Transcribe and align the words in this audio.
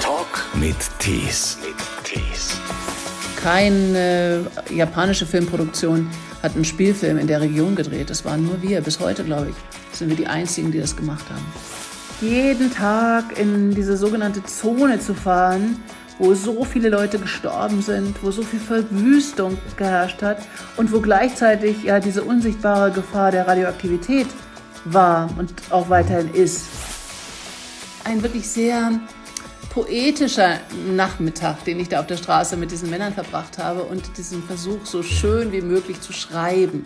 Talk 0.00 0.48
mit 0.54 0.76
Tees. 0.98 1.58
Keine 3.42 4.46
japanische 4.70 5.26
Filmproduktion 5.26 6.08
hat 6.44 6.54
einen 6.54 6.64
Spielfilm 6.64 7.18
in 7.18 7.26
der 7.26 7.40
Region 7.40 7.74
gedreht. 7.74 8.08
Das 8.08 8.24
waren 8.24 8.46
nur 8.46 8.62
wir. 8.62 8.80
Bis 8.80 9.00
heute, 9.00 9.24
glaube 9.24 9.48
ich, 9.50 9.96
sind 9.98 10.10
wir 10.10 10.16
die 10.16 10.28
Einzigen, 10.28 10.70
die 10.70 10.78
das 10.78 10.94
gemacht 10.94 11.24
haben. 11.28 11.44
Jeden 12.20 12.72
Tag 12.72 13.36
in 13.36 13.74
diese 13.74 13.96
sogenannte 13.96 14.44
Zone 14.44 15.00
zu 15.00 15.12
fahren, 15.12 15.82
wo 16.20 16.34
so 16.34 16.62
viele 16.62 16.88
Leute 16.88 17.18
gestorben 17.18 17.82
sind, 17.82 18.22
wo 18.22 18.30
so 18.30 18.42
viel 18.42 18.60
Verwüstung 18.60 19.58
geherrscht 19.76 20.22
hat 20.22 20.38
und 20.76 20.92
wo 20.92 21.00
gleichzeitig 21.00 21.82
ja 21.82 21.98
diese 21.98 22.22
unsichtbare 22.22 22.92
Gefahr 22.92 23.32
der 23.32 23.48
Radioaktivität 23.48 24.28
war 24.84 25.28
und 25.36 25.52
auch 25.70 25.88
weiterhin 25.88 26.32
ist. 26.32 26.66
Ein 28.04 28.22
wirklich 28.22 28.48
sehr 28.48 29.00
poetischer 29.70 30.60
Nachmittag, 30.94 31.64
den 31.64 31.80
ich 31.80 31.88
da 31.88 32.00
auf 32.00 32.06
der 32.06 32.16
Straße 32.16 32.56
mit 32.56 32.70
diesen 32.70 32.90
Männern 32.90 33.14
verbracht 33.14 33.58
habe 33.58 33.84
und 33.84 34.02
diesen 34.18 34.42
Versuch, 34.42 34.84
so 34.84 35.02
schön 35.02 35.52
wie 35.52 35.62
möglich 35.62 36.00
zu 36.00 36.12
schreiben. 36.12 36.84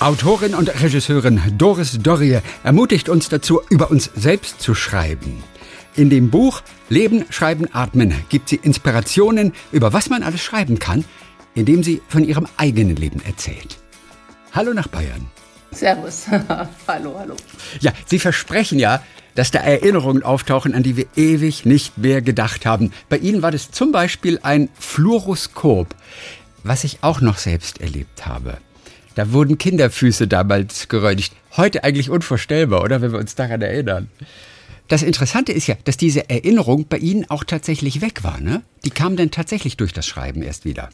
Autorin 0.00 0.54
und 0.54 0.68
Regisseurin 0.82 1.40
Doris 1.56 1.98
Dorrier 2.02 2.42
ermutigt 2.64 3.08
uns 3.08 3.30
dazu, 3.30 3.62
über 3.70 3.90
uns 3.90 4.10
selbst 4.14 4.60
zu 4.60 4.74
schreiben. 4.74 5.42
In 5.94 6.10
dem 6.10 6.28
Buch 6.28 6.60
Leben, 6.90 7.24
Schreiben, 7.30 7.68
Atmen 7.72 8.14
gibt 8.28 8.50
sie 8.50 8.56
Inspirationen, 8.56 9.54
über 9.72 9.94
was 9.94 10.10
man 10.10 10.22
alles 10.22 10.42
schreiben 10.42 10.78
kann, 10.78 11.04
indem 11.54 11.82
sie 11.82 12.02
von 12.08 12.24
ihrem 12.24 12.46
eigenen 12.58 12.96
Leben 12.96 13.22
erzählt. 13.24 13.78
Hallo 14.52 14.74
nach 14.74 14.88
Bayern. 14.88 15.26
Servus. 15.76 16.26
hallo, 16.88 17.16
hallo. 17.18 17.36
Ja, 17.80 17.92
Sie 18.06 18.18
versprechen 18.18 18.78
ja, 18.78 19.02
dass 19.34 19.50
da 19.50 19.60
Erinnerungen 19.60 20.22
auftauchen, 20.22 20.74
an 20.74 20.82
die 20.82 20.96
wir 20.96 21.06
ewig 21.16 21.66
nicht 21.66 21.98
mehr 21.98 22.22
gedacht 22.22 22.66
haben. 22.66 22.92
Bei 23.08 23.18
Ihnen 23.18 23.42
war 23.42 23.50
das 23.50 23.70
zum 23.70 23.92
Beispiel 23.92 24.38
ein 24.42 24.70
Fluoroskop, 24.78 25.94
was 26.64 26.84
ich 26.84 26.98
auch 27.02 27.20
noch 27.20 27.38
selbst 27.38 27.80
erlebt 27.80 28.26
habe. 28.26 28.56
Da 29.14 29.32
wurden 29.32 29.58
Kinderfüße 29.58 30.26
damals 30.28 30.88
geröntgt. 30.88 31.32
Heute 31.56 31.84
eigentlich 31.84 32.10
unvorstellbar, 32.10 32.82
oder? 32.82 33.00
Wenn 33.00 33.12
wir 33.12 33.18
uns 33.18 33.34
daran 33.34 33.62
erinnern. 33.62 34.10
Das 34.88 35.02
Interessante 35.02 35.52
ist 35.52 35.66
ja, 35.66 35.74
dass 35.84 35.96
diese 35.96 36.30
Erinnerung 36.30 36.86
bei 36.88 36.98
Ihnen 36.98 37.28
auch 37.28 37.44
tatsächlich 37.44 38.00
weg 38.00 38.22
war, 38.22 38.40
ne? 38.40 38.62
Die 38.84 38.90
kam 38.90 39.16
dann 39.16 39.30
tatsächlich 39.30 39.76
durch 39.76 39.92
das 39.92 40.06
Schreiben 40.06 40.42
erst 40.42 40.64
wieder. 40.64 40.90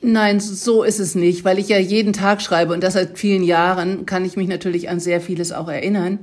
Nein, 0.00 0.38
so 0.38 0.84
ist 0.84 1.00
es 1.00 1.14
nicht, 1.14 1.44
weil 1.44 1.58
ich 1.58 1.68
ja 1.68 1.78
jeden 1.78 2.12
Tag 2.12 2.40
schreibe 2.40 2.72
und 2.72 2.82
das 2.82 2.94
seit 2.94 3.18
vielen 3.18 3.42
Jahren 3.42 4.06
kann 4.06 4.24
ich 4.24 4.36
mich 4.36 4.48
natürlich 4.48 4.88
an 4.88 5.00
sehr 5.00 5.20
vieles 5.20 5.52
auch 5.52 5.68
erinnern. 5.68 6.20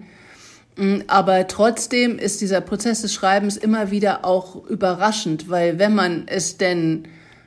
Mm, 0.77 0.99
aber 1.07 1.47
trotzdem 1.47 2.17
ist 2.17 2.41
dieser 2.41 2.61
Prozess 2.61 3.01
des 3.01 3.13
Schreibens 3.13 3.57
immer 3.57 3.91
wieder 3.91 4.23
auch 4.23 4.65
überraschend, 4.67 5.49
weil 5.49 5.77
wenn 5.77 5.93
man 5.93 6.23
es 6.27 6.57
denn 6.57 7.03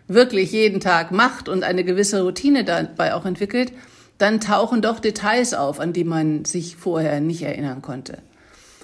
wirklich 0.07 0.53
jeden 0.53 0.81
Tag 0.81 1.13
macht 1.13 1.49
und 1.49 1.63
eine 1.63 1.85
gewisse 1.85 2.23
Routine 2.23 2.65
dabei 2.65 3.15
auch 3.15 3.25
entwickelt, 3.25 3.73
dann 4.19 4.41
tauchen 4.41 4.83
doch 4.83 4.99
Details 4.99 5.55
auf, 5.55 5.81
an 5.81 5.93
die 5.93 6.05
man 6.05 6.45
sich 6.45 6.77
vorher 6.77 7.21
nicht 7.21 7.43
erinnern 7.43 7.83
konnte. 7.83 8.19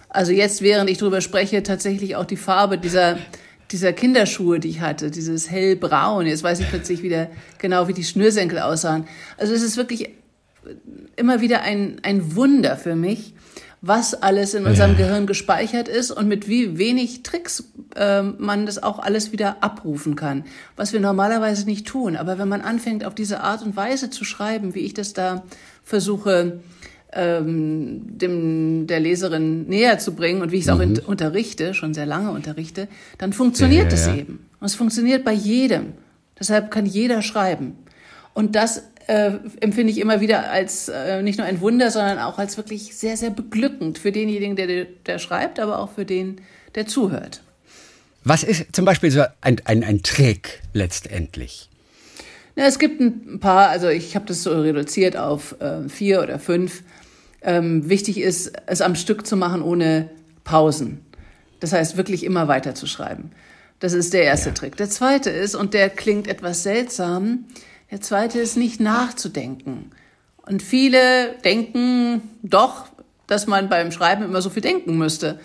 Also 0.08 0.32
jetzt, 0.32 0.62
während 0.62 0.88
ich 0.88 0.98
darüber 0.98 1.20
spreche, 1.20 1.62
tatsächlich 1.62 2.14
auch 2.14 2.24
die 2.24 2.36
Farbe 2.36 2.78
dieser, 2.78 3.18
dieser 3.74 3.92
Kinderschuhe, 3.92 4.60
die 4.60 4.68
ich 4.68 4.80
hatte, 4.80 5.10
dieses 5.10 5.50
hellbraun. 5.50 6.26
Jetzt 6.26 6.44
weiß 6.44 6.60
ich 6.60 6.68
plötzlich 6.68 7.02
wieder 7.02 7.28
genau, 7.58 7.88
wie 7.88 7.92
die 7.92 8.04
Schnürsenkel 8.04 8.60
aussahen. 8.60 9.08
Also 9.36 9.52
es 9.52 9.62
ist 9.62 9.76
wirklich 9.76 10.10
immer 11.16 11.40
wieder 11.40 11.62
ein, 11.62 11.98
ein 12.04 12.36
Wunder 12.36 12.76
für 12.76 12.94
mich, 12.94 13.34
was 13.80 14.14
alles 14.14 14.54
in 14.54 14.64
unserem 14.64 14.92
ja. 14.92 14.98
Gehirn 14.98 15.26
gespeichert 15.26 15.88
ist 15.88 16.12
und 16.12 16.28
mit 16.28 16.48
wie 16.48 16.78
wenig 16.78 17.24
Tricks 17.24 17.64
äh, 17.96 18.22
man 18.22 18.64
das 18.64 18.80
auch 18.80 19.00
alles 19.00 19.32
wieder 19.32 19.62
abrufen 19.64 20.14
kann, 20.14 20.44
was 20.76 20.92
wir 20.92 21.00
normalerweise 21.00 21.66
nicht 21.66 21.84
tun. 21.84 22.16
Aber 22.16 22.38
wenn 22.38 22.48
man 22.48 22.60
anfängt, 22.60 23.04
auf 23.04 23.16
diese 23.16 23.40
Art 23.40 23.62
und 23.62 23.74
Weise 23.74 24.08
zu 24.08 24.24
schreiben, 24.24 24.76
wie 24.76 24.80
ich 24.80 24.94
das 24.94 25.14
da 25.14 25.42
versuche, 25.82 26.60
ähm, 27.14 28.18
dem 28.18 28.86
der 28.86 29.00
Leserin 29.00 29.66
näher 29.66 29.98
zu 29.98 30.14
bringen 30.14 30.42
und 30.42 30.52
wie 30.52 30.56
ich 30.56 30.62
es 30.62 30.68
mhm. 30.68 30.74
auch 30.74 30.80
in, 30.80 30.98
unterrichte, 30.98 31.74
schon 31.74 31.94
sehr 31.94 32.06
lange 32.06 32.30
unterrichte, 32.30 32.88
dann 33.18 33.32
funktioniert 33.32 33.92
es 33.92 34.06
ja, 34.06 34.12
ja. 34.12 34.20
eben. 34.20 34.46
Und 34.60 34.66
es 34.66 34.74
funktioniert 34.74 35.24
bei 35.24 35.32
jedem. 35.32 35.94
Deshalb 36.38 36.70
kann 36.70 36.86
jeder 36.86 37.22
schreiben. 37.22 37.76
Und 38.32 38.56
das 38.56 38.82
äh, 39.06 39.32
empfinde 39.60 39.92
ich 39.92 39.98
immer 39.98 40.20
wieder 40.20 40.50
als 40.50 40.88
äh, 40.88 41.22
nicht 41.22 41.38
nur 41.38 41.46
ein 41.46 41.60
Wunder, 41.60 41.90
sondern 41.90 42.18
auch 42.18 42.38
als 42.38 42.56
wirklich 42.56 42.96
sehr, 42.96 43.16
sehr 43.16 43.30
beglückend 43.30 43.98
für 43.98 44.12
denjenigen, 44.12 44.56
der, 44.56 44.86
der 45.06 45.18
schreibt, 45.18 45.60
aber 45.60 45.78
auch 45.78 45.92
für 45.92 46.04
den, 46.04 46.40
der 46.74 46.86
zuhört. 46.86 47.42
Was 48.24 48.42
ist 48.42 48.74
zum 48.74 48.84
Beispiel 48.84 49.10
so 49.10 49.22
ein, 49.42 49.60
ein, 49.64 49.84
ein 49.84 50.02
Trick 50.02 50.62
letztendlich? 50.72 51.68
Na, 52.56 52.64
es 52.66 52.78
gibt 52.78 53.00
ein 53.00 53.40
paar, 53.40 53.68
also 53.68 53.88
ich 53.88 54.14
habe 54.14 54.26
das 54.26 54.42
so 54.42 54.60
reduziert 54.60 55.16
auf 55.16 55.60
äh, 55.60 55.88
vier 55.88 56.22
oder 56.22 56.38
fünf. 56.38 56.82
Ähm, 57.44 57.88
wichtig 57.88 58.18
ist, 58.18 58.52
es 58.66 58.80
am 58.80 58.94
Stück 58.94 59.26
zu 59.26 59.36
machen 59.36 59.62
ohne 59.62 60.10
Pausen. 60.44 61.04
Das 61.60 61.72
heißt, 61.72 61.96
wirklich 61.96 62.24
immer 62.24 62.48
weiter 62.48 62.74
zu 62.74 62.86
schreiben. 62.86 63.30
Das 63.80 63.92
ist 63.92 64.14
der 64.14 64.24
erste 64.24 64.48
ja. 64.48 64.54
Trick. 64.54 64.76
Der 64.76 64.88
zweite 64.88 65.30
ist, 65.30 65.54
und 65.54 65.74
der 65.74 65.90
klingt 65.90 66.26
etwas 66.26 66.62
seltsam, 66.62 67.44
der 67.90 68.00
zweite 68.00 68.40
ist 68.40 68.56
nicht 68.56 68.80
nachzudenken. 68.80 69.90
Und 70.46 70.62
viele 70.62 71.36
denken 71.44 72.22
doch, 72.42 72.86
dass 73.26 73.46
man 73.46 73.68
beim 73.68 73.92
Schreiben 73.92 74.24
immer 74.24 74.42
so 74.42 74.50
viel 74.50 74.62
denken 74.62 74.96
müsste. 74.98 75.38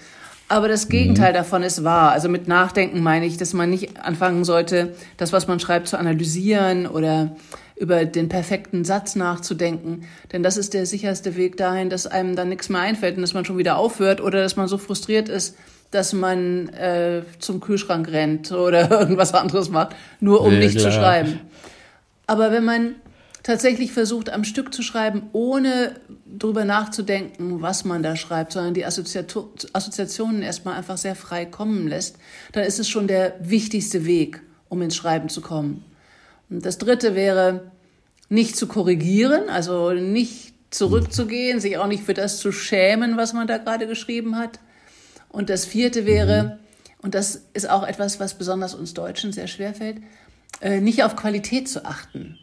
Aber 0.48 0.68
das 0.68 0.90
Gegenteil 0.90 1.32
mhm. 1.32 1.36
davon 1.36 1.64
ist 1.64 1.84
wahr. 1.84 2.12
Also 2.12 2.28
mit 2.28 2.48
Nachdenken 2.48 3.02
meine 3.02 3.26
ich, 3.26 3.38
dass 3.38 3.54
man 3.54 3.70
nicht 3.70 4.00
anfangen 4.02 4.44
sollte, 4.44 4.96
das, 5.18 5.32
was 5.32 5.48
man 5.48 5.60
schreibt, 5.60 5.88
zu 5.88 5.98
analysieren 5.98 6.88
oder 6.88 7.36
über 7.80 8.06
den 8.06 8.28
perfekten 8.28 8.84
Satz 8.84 9.16
nachzudenken. 9.16 10.04
Denn 10.32 10.44
das 10.44 10.58
ist 10.58 10.74
der 10.74 10.86
sicherste 10.86 11.38
Weg 11.38 11.56
dahin, 11.58 11.90
dass 11.90 12.08
einem 12.08 12.36
dann 12.36 12.50
nichts 12.50 12.70
mehr 12.70 12.82
einfällt 12.82 13.16
und 13.16 13.22
dass 13.22 13.34
man 13.34 13.46
schon 13.46 13.58
wieder 13.58 13.78
aufhört 13.78 14.20
oder 14.20 14.42
dass 14.42 14.58
man 14.58 14.68
so 14.68 14.78
frustriert 14.78 15.30
ist, 15.30 15.56
dass 15.90 16.14
man 16.14 16.70
äh, 16.70 17.24
zum 17.40 17.62
Kühlschrank 17.62 18.10
rennt 18.10 18.52
oder 18.52 18.92
irgendwas 19.00 19.34
anderes 19.34 19.70
macht, 19.70 19.96
nur 20.20 20.42
um 20.42 20.54
ja, 20.54 20.60
nicht 20.60 20.78
klar. 20.78 20.92
zu 20.92 20.98
schreiben. 20.98 21.40
Aber 22.28 22.52
wenn 22.52 22.66
man 22.66 22.96
tatsächlich 23.44 23.94
versucht, 23.94 24.30
am 24.30 24.44
Stück 24.44 24.74
zu 24.74 24.84
schreiben, 24.84 25.24
ohne 25.32 25.96
drüber 26.28 26.66
nachzudenken, 26.66 27.62
was 27.62 27.86
man 27.86 28.04
da 28.04 28.18
schreibt, 28.18 28.52
sondern 28.52 28.74
die 28.74 28.86
Assoziationen 28.86 30.44
erstmal 30.44 30.76
einfach 30.76 30.98
sehr 30.98 31.16
frei 31.16 31.46
kommen 31.46 31.88
lässt, 31.88 32.18
dann 32.52 32.66
ist 32.66 32.80
es 32.80 32.90
schon 32.90 33.08
der 33.08 33.36
wichtigste 33.40 34.06
Weg, 34.06 34.42
um 34.68 34.82
ins 34.82 34.98
Schreiben 34.98 35.30
zu 35.30 35.40
kommen. 35.40 35.86
Und 36.50 36.66
das 36.66 36.78
dritte 36.78 37.16
wäre, 37.16 37.72
nicht 38.30 38.56
zu 38.56 38.68
korrigieren, 38.68 39.50
also 39.50 39.92
nicht 39.92 40.54
zurückzugehen, 40.70 41.60
sich 41.60 41.78
auch 41.78 41.88
nicht 41.88 42.04
für 42.04 42.14
das 42.14 42.38
zu 42.38 42.52
schämen, 42.52 43.18
was 43.18 43.34
man 43.34 43.48
da 43.48 43.58
gerade 43.58 43.88
geschrieben 43.88 44.38
hat. 44.38 44.60
Und 45.30 45.50
das 45.50 45.66
vierte 45.66 46.06
wäre, 46.06 46.60
und 47.02 47.16
das 47.16 47.44
ist 47.54 47.70
auch 47.70 47.88
etwas, 47.88 48.20
was 48.20 48.38
besonders 48.38 48.76
uns 48.76 48.94
Deutschen 48.94 49.32
sehr 49.32 49.48
schwer 49.48 49.74
fällt, 49.74 49.98
äh, 50.62 50.82
nicht 50.82 51.04
auf 51.04 51.16
Qualität 51.16 51.70
zu 51.70 51.86
achten, 51.86 52.38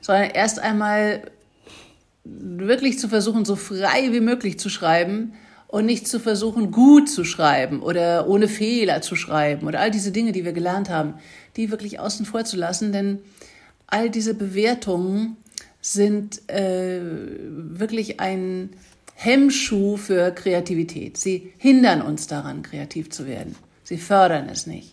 sondern 0.00 0.30
erst 0.30 0.58
einmal 0.58 1.22
wirklich 2.24 2.98
zu 2.98 3.08
versuchen, 3.08 3.44
so 3.44 3.56
frei 3.56 4.12
wie 4.12 4.20
möglich 4.20 4.58
zu 4.58 4.68
schreiben 4.68 5.34
und 5.72 5.86
nicht 5.86 6.06
zu 6.06 6.20
versuchen, 6.20 6.70
gut 6.70 7.08
zu 7.08 7.24
schreiben 7.24 7.80
oder 7.80 8.28
ohne 8.28 8.46
Fehler 8.46 9.00
zu 9.00 9.16
schreiben 9.16 9.66
oder 9.66 9.80
all 9.80 9.90
diese 9.90 10.12
Dinge, 10.12 10.32
die 10.32 10.44
wir 10.44 10.52
gelernt 10.52 10.90
haben, 10.90 11.14
die 11.56 11.70
wirklich 11.70 11.98
außen 11.98 12.26
vor 12.26 12.44
zu 12.44 12.58
lassen, 12.58 12.92
denn 12.92 13.20
all 13.86 14.10
diese 14.10 14.34
Bewertungen 14.34 15.38
sind 15.80 16.46
äh, 16.50 17.00
wirklich 17.00 18.20
ein 18.20 18.68
Hemmschuh 19.14 19.96
für 19.96 20.30
Kreativität. 20.32 21.16
Sie 21.16 21.54
hindern 21.56 22.02
uns 22.02 22.26
daran, 22.26 22.62
kreativ 22.62 23.08
zu 23.08 23.26
werden. 23.26 23.56
Sie 23.82 23.96
fördern 23.96 24.50
es 24.50 24.66
nicht. 24.66 24.92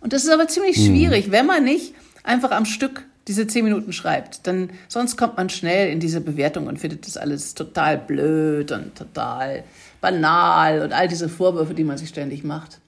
Und 0.00 0.12
das 0.12 0.24
ist 0.24 0.30
aber 0.30 0.48
ziemlich 0.48 0.76
mhm. 0.76 0.86
schwierig, 0.86 1.30
wenn 1.30 1.46
man 1.46 1.62
nicht 1.62 1.94
einfach 2.24 2.50
am 2.50 2.64
Stück 2.64 3.04
diese 3.28 3.46
zehn 3.46 3.62
Minuten 3.62 3.92
schreibt. 3.92 4.48
Dann 4.48 4.70
sonst 4.88 5.16
kommt 5.16 5.36
man 5.36 5.50
schnell 5.50 5.92
in 5.92 6.00
diese 6.00 6.20
Bewertung 6.20 6.66
und 6.66 6.80
findet 6.80 7.06
das 7.06 7.16
alles 7.16 7.54
total 7.54 7.96
blöd 7.96 8.72
und 8.72 8.96
total 8.96 9.62
banal 10.00 10.82
und 10.82 10.92
all 10.92 11.08
diese 11.08 11.28
Vorwürfe, 11.28 11.74
die 11.74 11.84
man 11.84 11.98
sich 11.98 12.08
ständig 12.08 12.44
macht. 12.44 12.80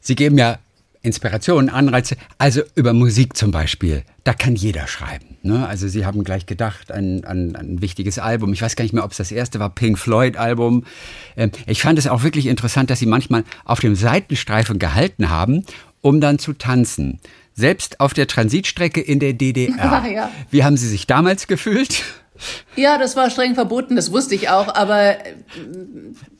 Sie 0.00 0.14
geben 0.14 0.38
ja 0.38 0.58
Inspirationen, 1.02 1.70
Anreize, 1.70 2.16
also 2.36 2.60
über 2.74 2.92
Musik 2.92 3.34
zum 3.34 3.50
Beispiel, 3.50 4.02
da 4.24 4.34
kann 4.34 4.54
jeder 4.54 4.86
schreiben. 4.86 5.38
Ne? 5.42 5.66
Also 5.66 5.88
Sie 5.88 6.04
haben 6.04 6.24
gleich 6.24 6.44
gedacht 6.44 6.92
an, 6.92 7.24
an, 7.24 7.56
an 7.56 7.76
ein 7.76 7.82
wichtiges 7.82 8.18
Album. 8.18 8.52
Ich 8.52 8.60
weiß 8.60 8.76
gar 8.76 8.84
nicht 8.84 8.92
mehr, 8.92 9.04
ob 9.04 9.12
es 9.12 9.16
das 9.16 9.32
erste 9.32 9.58
war, 9.60 9.70
Pink 9.70 9.98
Floyd 9.98 10.36
Album. 10.36 10.84
Ähm, 11.38 11.52
ich 11.66 11.80
fand 11.80 11.98
es 11.98 12.06
auch 12.06 12.22
wirklich 12.22 12.46
interessant, 12.46 12.90
dass 12.90 12.98
Sie 12.98 13.06
manchmal 13.06 13.44
auf 13.64 13.80
dem 13.80 13.94
Seitenstreifen 13.94 14.78
gehalten 14.78 15.30
haben 15.30 15.64
um 16.00 16.20
dann 16.20 16.38
zu 16.38 16.52
tanzen. 16.52 17.20
Selbst 17.54 18.00
auf 18.00 18.14
der 18.14 18.26
Transitstrecke 18.26 19.00
in 19.00 19.18
der 19.18 19.32
DDR. 19.32 20.04
Ja. 20.10 20.30
Wie 20.50 20.64
haben 20.64 20.76
Sie 20.76 20.88
sich 20.88 21.06
damals 21.06 21.46
gefühlt? 21.46 22.04
Ja, 22.76 22.98
das 22.98 23.16
war 23.16 23.30
streng 23.30 23.54
verboten, 23.54 23.96
das 23.96 24.12
wusste 24.12 24.34
ich 24.34 24.48
auch, 24.48 24.74
aber 24.74 25.26
äh, 25.26 25.34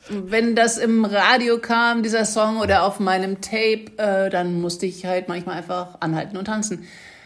wenn 0.09 0.55
das 0.55 0.77
im 0.77 1.05
Radio 1.05 1.59
kam, 1.59 2.03
dieser 2.03 2.25
Song 2.25 2.57
oder 2.57 2.83
auf 2.83 2.99
meinem 2.99 3.41
Tape, 3.41 3.91
äh, 3.97 4.29
dann 4.29 4.61
musste 4.61 4.85
ich 4.85 5.05
halt 5.05 5.27
manchmal 5.27 5.57
einfach 5.57 5.97
anhalten 5.99 6.37
und 6.37 6.45
tanzen. 6.45 6.83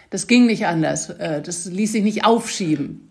Das 0.09 0.27
ging 0.27 0.45
nicht 0.45 0.65
anders. 0.65 1.09
Äh, 1.09 1.41
das 1.41 1.65
ließ 1.65 1.91
sich 1.91 2.03
nicht 2.03 2.25
aufschieben. 2.25 3.09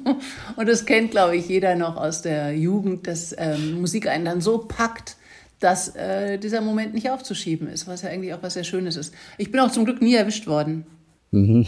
und 0.56 0.68
das 0.68 0.86
kennt, 0.86 1.10
glaube 1.10 1.36
ich, 1.36 1.48
jeder 1.48 1.76
noch 1.76 1.96
aus 1.96 2.22
der 2.22 2.56
Jugend, 2.56 3.06
dass 3.06 3.34
ähm, 3.36 3.80
Musik 3.80 4.08
einen 4.08 4.24
dann 4.24 4.40
so 4.40 4.58
packt, 4.58 5.16
dass 5.60 5.94
äh, 5.96 6.38
dieser 6.38 6.60
Moment 6.60 6.94
nicht 6.94 7.10
aufzuschieben 7.10 7.68
ist, 7.68 7.86
was 7.86 8.02
ja 8.02 8.10
eigentlich 8.10 8.34
auch 8.34 8.42
was 8.42 8.54
sehr 8.54 8.64
Schönes 8.64 8.96
ist. 8.96 9.14
Ich 9.38 9.50
bin 9.50 9.60
auch 9.60 9.70
zum 9.70 9.84
Glück 9.84 10.02
nie 10.02 10.14
erwischt 10.14 10.46
worden. 10.46 10.86
Mhm. 11.30 11.66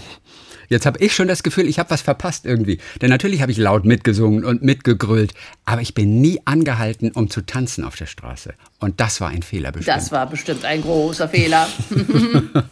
Jetzt 0.69 0.87
habe 0.87 0.99
ich 1.00 1.15
schon 1.15 1.29
das 1.29 1.43
Gefühl, 1.43 1.67
ich 1.67 1.79
habe 1.79 1.91
was 1.91 2.03
verpasst 2.03 2.44
irgendwie. 2.44 2.79
Denn 3.00 3.11
natürlich 3.11 3.41
habe 3.43 3.53
ich 3.53 3.59
laut 3.59 3.85
mitgesungen 3.85 4.44
und 4.44 4.62
mitgegrölt, 4.62 5.32
aber 5.65 5.81
ich 5.81 5.94
bin 5.94 6.20
nie 6.20 6.41
angehalten, 6.44 7.11
um 7.12 7.31
zu 7.31 7.41
tanzen 7.41 7.85
auf 7.85 7.97
der 7.97 8.06
Straße. 8.06 8.55
Und 8.79 9.00
das 9.00 9.20
war 9.20 9.29
ein 9.31 9.43
Fehler 9.43 9.73
bestimmt. 9.73 9.97
Das 9.97 10.12
war 10.12 10.29
bestimmt 10.29 10.65
ein 10.65 10.82
großer 10.82 11.29
Fehler. 11.29 11.69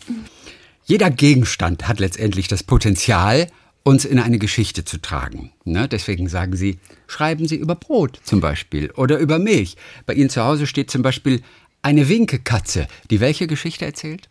Jeder 0.84 1.10
Gegenstand 1.10 1.88
hat 1.88 1.98
letztendlich 1.98 2.48
das 2.48 2.62
Potenzial, 2.62 3.48
uns 3.82 4.04
in 4.04 4.18
eine 4.18 4.38
Geschichte 4.38 4.84
zu 4.84 5.00
tragen. 5.00 5.52
Ne? 5.64 5.86
Deswegen 5.86 6.28
sagen 6.28 6.56
Sie, 6.56 6.78
schreiben 7.06 7.46
Sie 7.46 7.54
über 7.54 7.76
Brot 7.76 8.18
zum 8.24 8.40
Beispiel 8.40 8.90
oder 8.90 9.18
über 9.18 9.38
Milch. 9.38 9.76
Bei 10.06 10.14
Ihnen 10.14 10.28
zu 10.28 10.42
Hause 10.42 10.66
steht 10.66 10.90
zum 10.90 11.02
Beispiel 11.02 11.40
eine 11.82 12.08
Winkekatze, 12.08 12.88
die 13.10 13.20
welche 13.20 13.46
Geschichte 13.46 13.84
erzählt? 13.84 14.28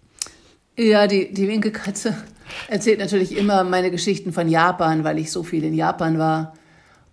Ja, 0.77 1.07
die, 1.07 1.33
die 1.33 1.47
Winkekatze 1.47 2.17
erzählt 2.67 2.99
natürlich 2.99 3.37
immer 3.37 3.63
meine 3.63 3.91
Geschichten 3.91 4.33
von 4.33 4.47
Japan, 4.47 5.03
weil 5.03 5.19
ich 5.19 5.31
so 5.31 5.43
viel 5.43 5.63
in 5.63 5.73
Japan 5.73 6.17
war. 6.17 6.53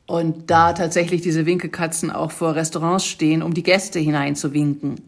Und 0.07 0.51
da 0.51 0.73
tatsächlich 0.73 1.23
diese 1.23 1.47
Winkekatzen 1.47 2.11
auch 2.11 2.33
vor 2.33 2.55
Restaurants 2.55 3.07
stehen, 3.07 3.43
um 3.43 3.55
die 3.55 3.63
Gäste 3.63 3.99
hineinzuwinken. 3.99 5.01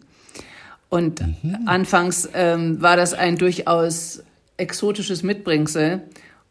Und 0.88 1.20
mhm. 1.20 1.58
anfangs 1.66 2.28
ähm, 2.32 2.80
war 2.80 2.96
das 2.96 3.12
ein 3.12 3.36
durchaus 3.36 4.22
exotisches 4.56 5.22
Mitbringsel 5.22 6.02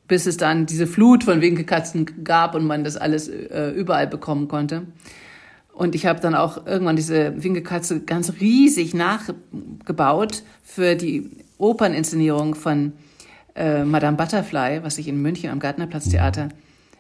bis 0.08 0.26
es 0.26 0.38
dann 0.38 0.66
diese 0.66 0.88
Flut 0.88 1.24
von 1.24 1.42
Winkelkatzen 1.42 2.24
gab 2.24 2.56
und 2.56 2.66
man 2.66 2.84
das 2.84 2.98
alles 2.98 3.28
äh, 3.28 3.72
überall 3.72 4.08
bekommen 4.08 4.48
konnte. 4.48 4.84
Und 5.74 5.96
ich 5.96 6.06
habe 6.06 6.20
dann 6.20 6.36
auch 6.36 6.68
irgendwann 6.68 6.96
diese 6.96 7.44
Winkelkatze 7.44 8.02
ganz 8.02 8.34
riesig 8.40 8.94
nachgebaut 8.94 10.44
für 10.62 10.96
die 10.96 11.32
Operninszenierung 11.58 12.54
von 12.54 12.94
äh, 13.56 13.84
Madame 13.84 14.18
Butterfly, 14.18 14.84
was 14.84 14.98
ich 14.98 15.08
in 15.08 15.22
München 15.22 15.50
am 15.50 15.60
Gärtnerplatztheater 15.60 16.50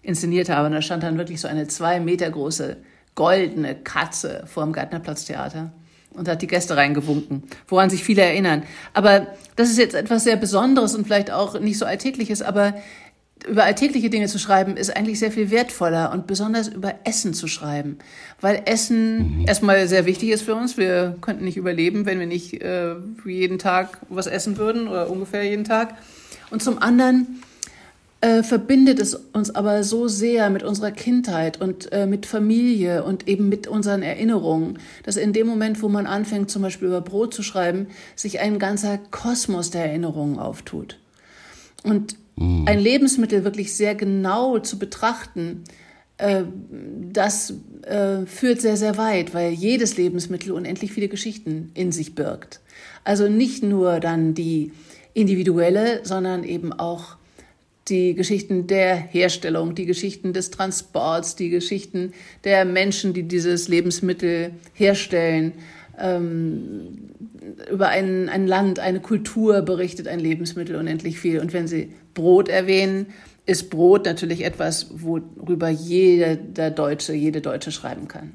inszeniert 0.01 0.49
habe. 0.49 0.67
Und 0.67 0.73
da 0.73 0.81
stand 0.81 1.03
dann 1.03 1.17
wirklich 1.17 1.41
so 1.41 1.47
eine 1.47 1.67
zwei 1.67 1.99
Meter 1.99 2.29
große 2.29 2.77
goldene 3.15 3.75
Katze 3.75 4.43
vor 4.47 4.63
dem 4.63 4.73
Gärtnerplatztheater 4.73 5.71
und 6.11 6.27
hat 6.27 6.41
die 6.41 6.47
Gäste 6.47 6.77
reingewunken, 6.77 7.43
woran 7.67 7.89
sich 7.89 8.03
viele 8.03 8.21
erinnern. 8.21 8.63
Aber 8.93 9.27
das 9.55 9.69
ist 9.69 9.77
jetzt 9.77 9.95
etwas 9.95 10.23
sehr 10.23 10.35
Besonderes 10.35 10.95
und 10.95 11.05
vielleicht 11.05 11.31
auch 11.31 11.59
nicht 11.59 11.77
so 11.77 11.85
Alltägliches, 11.85 12.41
aber 12.41 12.75
über 13.47 13.63
alltägliche 13.63 14.09
Dinge 14.09 14.27
zu 14.27 14.39
schreiben, 14.39 14.77
ist 14.77 14.95
eigentlich 14.95 15.19
sehr 15.19 15.31
viel 15.31 15.51
wertvoller 15.51 16.11
und 16.13 16.27
besonders 16.27 16.69
über 16.69 16.95
Essen 17.03 17.33
zu 17.33 17.47
schreiben. 17.47 17.97
Weil 18.39 18.61
Essen 18.65 19.39
mhm. 19.39 19.47
erstmal 19.47 19.87
sehr 19.87 20.05
wichtig 20.05 20.29
ist 20.29 20.43
für 20.43 20.55
uns. 20.55 20.77
Wir 20.77 21.17
könnten 21.19 21.43
nicht 21.43 21.57
überleben, 21.57 22.05
wenn 22.05 22.19
wir 22.19 22.27
nicht 22.27 22.61
äh, 22.61 22.95
jeden 23.25 23.59
Tag 23.59 23.99
was 24.09 24.27
essen 24.27 24.57
würden 24.57 24.87
oder 24.87 25.09
ungefähr 25.09 25.43
jeden 25.43 25.65
Tag. 25.65 25.95
Und 26.53 26.61
zum 26.61 26.77
anderen 26.77 27.41
äh, 28.21 28.43
verbindet 28.43 28.99
es 28.99 29.15
uns 29.15 29.49
aber 29.55 29.83
so 29.83 30.07
sehr 30.07 30.51
mit 30.51 30.61
unserer 30.61 30.91
Kindheit 30.91 31.59
und 31.59 31.91
äh, 31.91 32.05
mit 32.05 32.27
Familie 32.27 33.03
und 33.03 33.27
eben 33.27 33.49
mit 33.49 33.65
unseren 33.65 34.03
Erinnerungen, 34.03 34.77
dass 35.01 35.15
in 35.15 35.33
dem 35.33 35.47
Moment, 35.47 35.81
wo 35.81 35.89
man 35.89 36.05
anfängt, 36.05 36.51
zum 36.51 36.61
Beispiel 36.61 36.89
über 36.89 37.01
Brot 37.01 37.33
zu 37.33 37.41
schreiben, 37.41 37.87
sich 38.15 38.39
ein 38.39 38.59
ganzer 38.59 38.99
Kosmos 38.99 39.71
der 39.71 39.85
Erinnerungen 39.85 40.37
auftut. 40.37 40.99
Und 41.81 42.17
mm. 42.35 42.67
ein 42.67 42.77
Lebensmittel 42.77 43.43
wirklich 43.43 43.73
sehr 43.73 43.95
genau 43.95 44.59
zu 44.59 44.77
betrachten, 44.77 45.63
äh, 46.19 46.43
das 47.11 47.55
äh, 47.81 48.27
führt 48.27 48.61
sehr, 48.61 48.77
sehr 48.77 48.99
weit, 48.99 49.33
weil 49.33 49.53
jedes 49.53 49.97
Lebensmittel 49.97 50.51
unendlich 50.51 50.93
viele 50.93 51.07
Geschichten 51.07 51.71
in 51.73 51.91
sich 51.91 52.13
birgt. 52.13 52.59
Also 53.03 53.27
nicht 53.27 53.63
nur 53.63 53.99
dann 53.99 54.35
die 54.35 54.71
individuelle, 55.13 56.01
sondern 56.03 56.43
eben 56.43 56.73
auch 56.73 57.17
die 57.89 58.13
Geschichten 58.13 58.67
der 58.67 58.95
Herstellung, 58.95 59.75
die 59.75 59.85
Geschichten 59.85 60.33
des 60.33 60.51
Transports, 60.51 61.35
die 61.35 61.49
Geschichten 61.49 62.13
der 62.43 62.65
Menschen, 62.65 63.13
die 63.13 63.23
dieses 63.23 63.67
Lebensmittel 63.67 64.51
herstellen. 64.73 65.53
Ähm, 65.99 67.09
über 67.71 67.89
ein, 67.89 68.29
ein 68.29 68.47
Land, 68.47 68.79
eine 68.79 69.01
Kultur 69.01 69.61
berichtet 69.61 70.07
ein 70.07 70.19
Lebensmittel 70.19 70.75
unendlich 70.75 71.19
viel. 71.19 71.39
Und 71.39 71.53
wenn 71.53 71.67
Sie 71.67 71.91
Brot 72.13 72.47
erwähnen, 72.47 73.07
ist 73.45 73.69
Brot 73.69 74.05
natürlich 74.05 74.45
etwas, 74.45 74.87
worüber 74.93 75.67
jeder 75.69 76.71
Deutsche, 76.71 77.13
jede 77.13 77.41
Deutsche 77.41 77.71
schreiben 77.71 78.07
kann. 78.07 78.31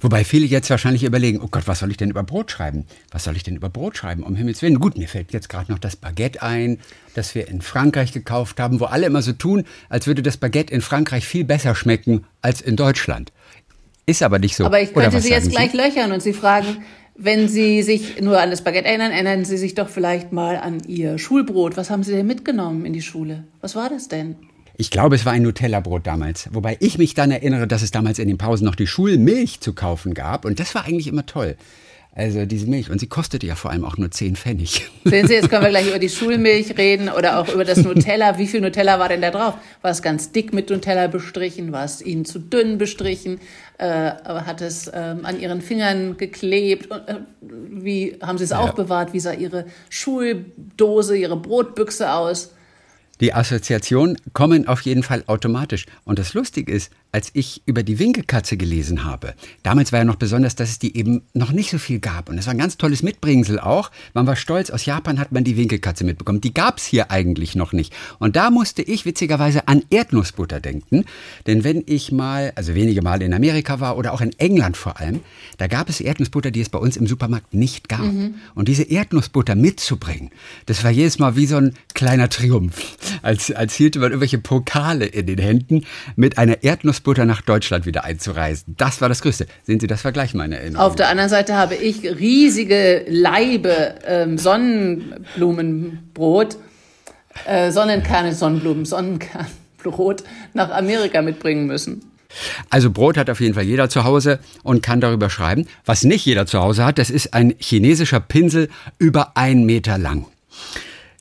Wobei 0.00 0.24
viele 0.24 0.46
jetzt 0.46 0.70
wahrscheinlich 0.70 1.04
überlegen, 1.04 1.40
oh 1.42 1.48
Gott, 1.50 1.66
was 1.66 1.80
soll 1.80 1.90
ich 1.90 1.96
denn 1.96 2.10
über 2.10 2.22
Brot 2.22 2.50
schreiben? 2.50 2.86
Was 3.10 3.24
soll 3.24 3.36
ich 3.36 3.42
denn 3.42 3.56
über 3.56 3.68
Brot 3.68 3.96
schreiben? 3.96 4.22
Um 4.22 4.36
Himmels 4.36 4.62
Willen. 4.62 4.78
Gut, 4.78 4.96
mir 4.96 5.08
fällt 5.08 5.32
jetzt 5.32 5.48
gerade 5.48 5.70
noch 5.70 5.78
das 5.78 5.96
Baguette 5.96 6.42
ein, 6.42 6.78
das 7.14 7.34
wir 7.34 7.48
in 7.48 7.62
Frankreich 7.62 8.12
gekauft 8.12 8.60
haben, 8.60 8.80
wo 8.80 8.84
alle 8.84 9.06
immer 9.06 9.22
so 9.22 9.32
tun, 9.32 9.64
als 9.88 10.06
würde 10.06 10.22
das 10.22 10.36
Baguette 10.36 10.72
in 10.72 10.80
Frankreich 10.80 11.26
viel 11.26 11.44
besser 11.44 11.74
schmecken 11.74 12.24
als 12.40 12.60
in 12.60 12.76
Deutschland. 12.76 13.32
Ist 14.06 14.22
aber 14.22 14.38
nicht 14.38 14.56
so. 14.56 14.64
Aber 14.64 14.80
ich 14.80 14.92
könnte 14.92 15.20
Sie 15.20 15.30
jetzt 15.30 15.50
gleich 15.50 15.72
löchern 15.72 16.12
und 16.12 16.22
Sie 16.22 16.32
fragen, 16.32 16.84
wenn 17.14 17.48
Sie 17.48 17.82
sich 17.82 18.20
nur 18.20 18.40
an 18.40 18.50
das 18.50 18.62
Baguette 18.62 18.88
erinnern, 18.88 19.12
erinnern 19.12 19.44
Sie 19.44 19.56
sich 19.56 19.74
doch 19.74 19.88
vielleicht 19.88 20.32
mal 20.32 20.56
an 20.56 20.82
Ihr 20.86 21.18
Schulbrot. 21.18 21.76
Was 21.76 21.90
haben 21.90 22.02
Sie 22.02 22.12
denn 22.12 22.26
mitgenommen 22.26 22.84
in 22.84 22.92
die 22.92 23.02
Schule? 23.02 23.44
Was 23.60 23.76
war 23.76 23.88
das 23.88 24.08
denn? 24.08 24.36
Ich 24.76 24.90
glaube, 24.90 25.16
es 25.16 25.26
war 25.26 25.32
ein 25.32 25.42
Nutella-Brot 25.42 26.06
damals. 26.06 26.48
Wobei 26.52 26.76
ich 26.80 26.98
mich 26.98 27.14
dann 27.14 27.30
erinnere, 27.30 27.66
dass 27.66 27.82
es 27.82 27.90
damals 27.90 28.18
in 28.18 28.28
den 28.28 28.38
Pausen 28.38 28.64
noch 28.64 28.74
die 28.74 28.86
Schulmilch 28.86 29.60
zu 29.60 29.74
kaufen 29.74 30.14
gab. 30.14 30.44
Und 30.44 30.60
das 30.60 30.74
war 30.74 30.84
eigentlich 30.84 31.08
immer 31.08 31.26
toll. 31.26 31.56
Also 32.14 32.44
diese 32.44 32.66
Milch. 32.66 32.90
Und 32.90 32.98
sie 32.98 33.06
kostete 33.06 33.46
ja 33.46 33.54
vor 33.54 33.70
allem 33.70 33.86
auch 33.86 33.96
nur 33.96 34.10
10 34.10 34.36
Pfennig. 34.36 34.90
Sehen 35.04 35.26
Sie, 35.26 35.32
jetzt 35.32 35.48
können 35.48 35.62
wir 35.62 35.70
gleich 35.70 35.88
über 35.88 35.98
die 35.98 36.10
Schulmilch 36.10 36.76
reden 36.76 37.08
oder 37.08 37.38
auch 37.38 37.48
über 37.48 37.64
das 37.64 37.78
Nutella. 37.78 38.38
Wie 38.38 38.46
viel 38.46 38.60
Nutella 38.60 38.98
war 38.98 39.08
denn 39.08 39.22
da 39.22 39.30
drauf? 39.30 39.54
War 39.80 39.90
es 39.90 40.02
ganz 40.02 40.30
dick 40.30 40.52
mit 40.52 40.68
Nutella 40.68 41.06
bestrichen? 41.06 41.72
War 41.72 41.84
es 41.84 42.02
Ihnen 42.02 42.26
zu 42.26 42.38
dünn 42.38 42.76
bestrichen? 42.76 43.40
Äh, 43.78 43.86
hat 43.86 44.60
es 44.60 44.90
ähm, 44.92 45.24
an 45.24 45.40
Ihren 45.40 45.62
Fingern 45.62 46.18
geklebt? 46.18 46.90
Äh, 46.90 47.14
wie 47.40 48.18
haben 48.20 48.36
Sie 48.36 48.44
es 48.44 48.50
ja. 48.50 48.58
aufbewahrt? 48.58 49.14
Wie 49.14 49.20
sah 49.20 49.32
Ihre 49.32 49.64
Schuldose, 49.88 51.16
Ihre 51.16 51.38
Brotbüchse 51.38 52.12
aus? 52.12 52.52
Die 53.20 53.34
Assoziationen 53.34 54.16
kommen 54.32 54.66
auf 54.66 54.80
jeden 54.80 55.02
Fall 55.02 55.22
automatisch. 55.26 55.86
Und 56.04 56.18
das 56.18 56.34
Lustige 56.34 56.72
ist, 56.72 56.90
als 57.12 57.30
ich 57.34 57.62
über 57.66 57.82
die 57.82 57.98
Winkelkatze 57.98 58.56
gelesen 58.56 59.04
habe, 59.04 59.34
damals 59.62 59.92
war 59.92 59.98
ja 59.98 60.04
noch 60.04 60.16
besonders, 60.16 60.56
dass 60.56 60.70
es 60.70 60.78
die 60.78 60.96
eben 60.96 61.22
noch 61.34 61.52
nicht 61.52 61.70
so 61.70 61.78
viel 61.78 62.00
gab. 62.00 62.30
Und 62.30 62.38
es 62.38 62.46
war 62.46 62.54
ein 62.54 62.58
ganz 62.58 62.78
tolles 62.78 63.02
Mitbringsel 63.02 63.60
auch. 63.60 63.90
Man 64.14 64.26
war 64.26 64.34
stolz, 64.34 64.70
aus 64.70 64.86
Japan 64.86 65.20
hat 65.20 65.30
man 65.30 65.44
die 65.44 65.56
Winkelkatze 65.56 66.04
mitbekommen. 66.04 66.40
Die 66.40 66.54
gab 66.54 66.78
es 66.78 66.86
hier 66.86 67.10
eigentlich 67.10 67.54
noch 67.54 67.72
nicht. 67.72 67.92
Und 68.18 68.34
da 68.34 68.50
musste 68.50 68.82
ich 68.82 69.04
witzigerweise 69.04 69.68
an 69.68 69.84
Erdnussbutter 69.90 70.58
denken. 70.58 71.04
Denn 71.46 71.64
wenn 71.64 71.84
ich 71.86 72.12
mal, 72.12 72.52
also 72.54 72.74
wenige 72.74 73.02
Male 73.02 73.24
in 73.24 73.34
Amerika 73.34 73.78
war 73.78 73.98
oder 73.98 74.14
auch 74.14 74.22
in 74.22 74.32
England 74.38 74.76
vor 74.76 74.98
allem, 74.98 75.20
da 75.58 75.66
gab 75.66 75.90
es 75.90 76.00
Erdnussbutter, 76.00 76.50
die 76.50 76.62
es 76.62 76.70
bei 76.70 76.78
uns 76.78 76.96
im 76.96 77.06
Supermarkt 77.06 77.52
nicht 77.52 77.88
gab. 77.88 78.00
Mhm. 78.00 78.36
Und 78.54 78.68
diese 78.68 78.84
Erdnussbutter 78.84 79.54
mitzubringen, 79.54 80.30
das 80.66 80.82
war 80.82 80.90
jedes 80.90 81.18
Mal 81.18 81.36
wie 81.36 81.46
so 81.46 81.56
ein 81.56 81.74
kleiner 81.94 82.30
Triumph. 82.30 82.96
Als, 83.22 83.52
als 83.52 83.74
hielte 83.74 83.98
man 83.98 84.10
irgendwelche 84.10 84.38
Pokale 84.38 85.06
in 85.06 85.26
den 85.26 85.38
Händen 85.38 85.84
mit 86.16 86.38
einer 86.38 86.62
Erdnussbutter 86.62 87.24
nach 87.24 87.42
Deutschland 87.42 87.86
wieder 87.86 88.04
einzureisen. 88.04 88.74
Das 88.78 89.00
war 89.00 89.08
das 89.08 89.22
Größte. 89.22 89.46
Sehen 89.64 89.80
Sie 89.80 89.86
das 89.86 90.00
Vergleich, 90.00 90.34
meine 90.34 90.58
Erinnerung? 90.58 90.86
Auf 90.86 90.96
der 90.96 91.08
anderen 91.08 91.30
Seite 91.30 91.56
habe 91.56 91.74
ich 91.74 92.04
riesige 92.04 93.04
Leibe 93.08 93.94
ähm, 94.06 94.38
Sonnenblumenbrot, 94.38 96.56
äh, 97.46 97.70
Sonnenkerne, 97.70 98.34
Sonnenblumen, 98.34 98.84
Sonnenkernbrot 98.84 100.24
nach 100.54 100.70
Amerika 100.70 101.22
mitbringen 101.22 101.66
müssen. 101.66 102.02
Also 102.70 102.90
Brot 102.90 103.16
hat 103.16 103.30
auf 103.30 103.40
jeden 103.40 103.54
Fall 103.54 103.64
jeder 103.64 103.88
zu 103.88 104.04
Hause 104.04 104.38
und 104.62 104.82
kann 104.82 105.00
darüber 105.00 105.30
schreiben. 105.30 105.66
Was 105.84 106.04
nicht 106.04 106.24
jeder 106.24 106.46
zu 106.46 106.60
Hause 106.60 106.84
hat, 106.84 106.98
das 106.98 107.10
ist 107.10 107.34
ein 107.34 107.54
chinesischer 107.58 108.20
Pinsel 108.20 108.68
über 108.98 109.36
einen 109.36 109.64
Meter 109.64 109.98
lang. 109.98 110.26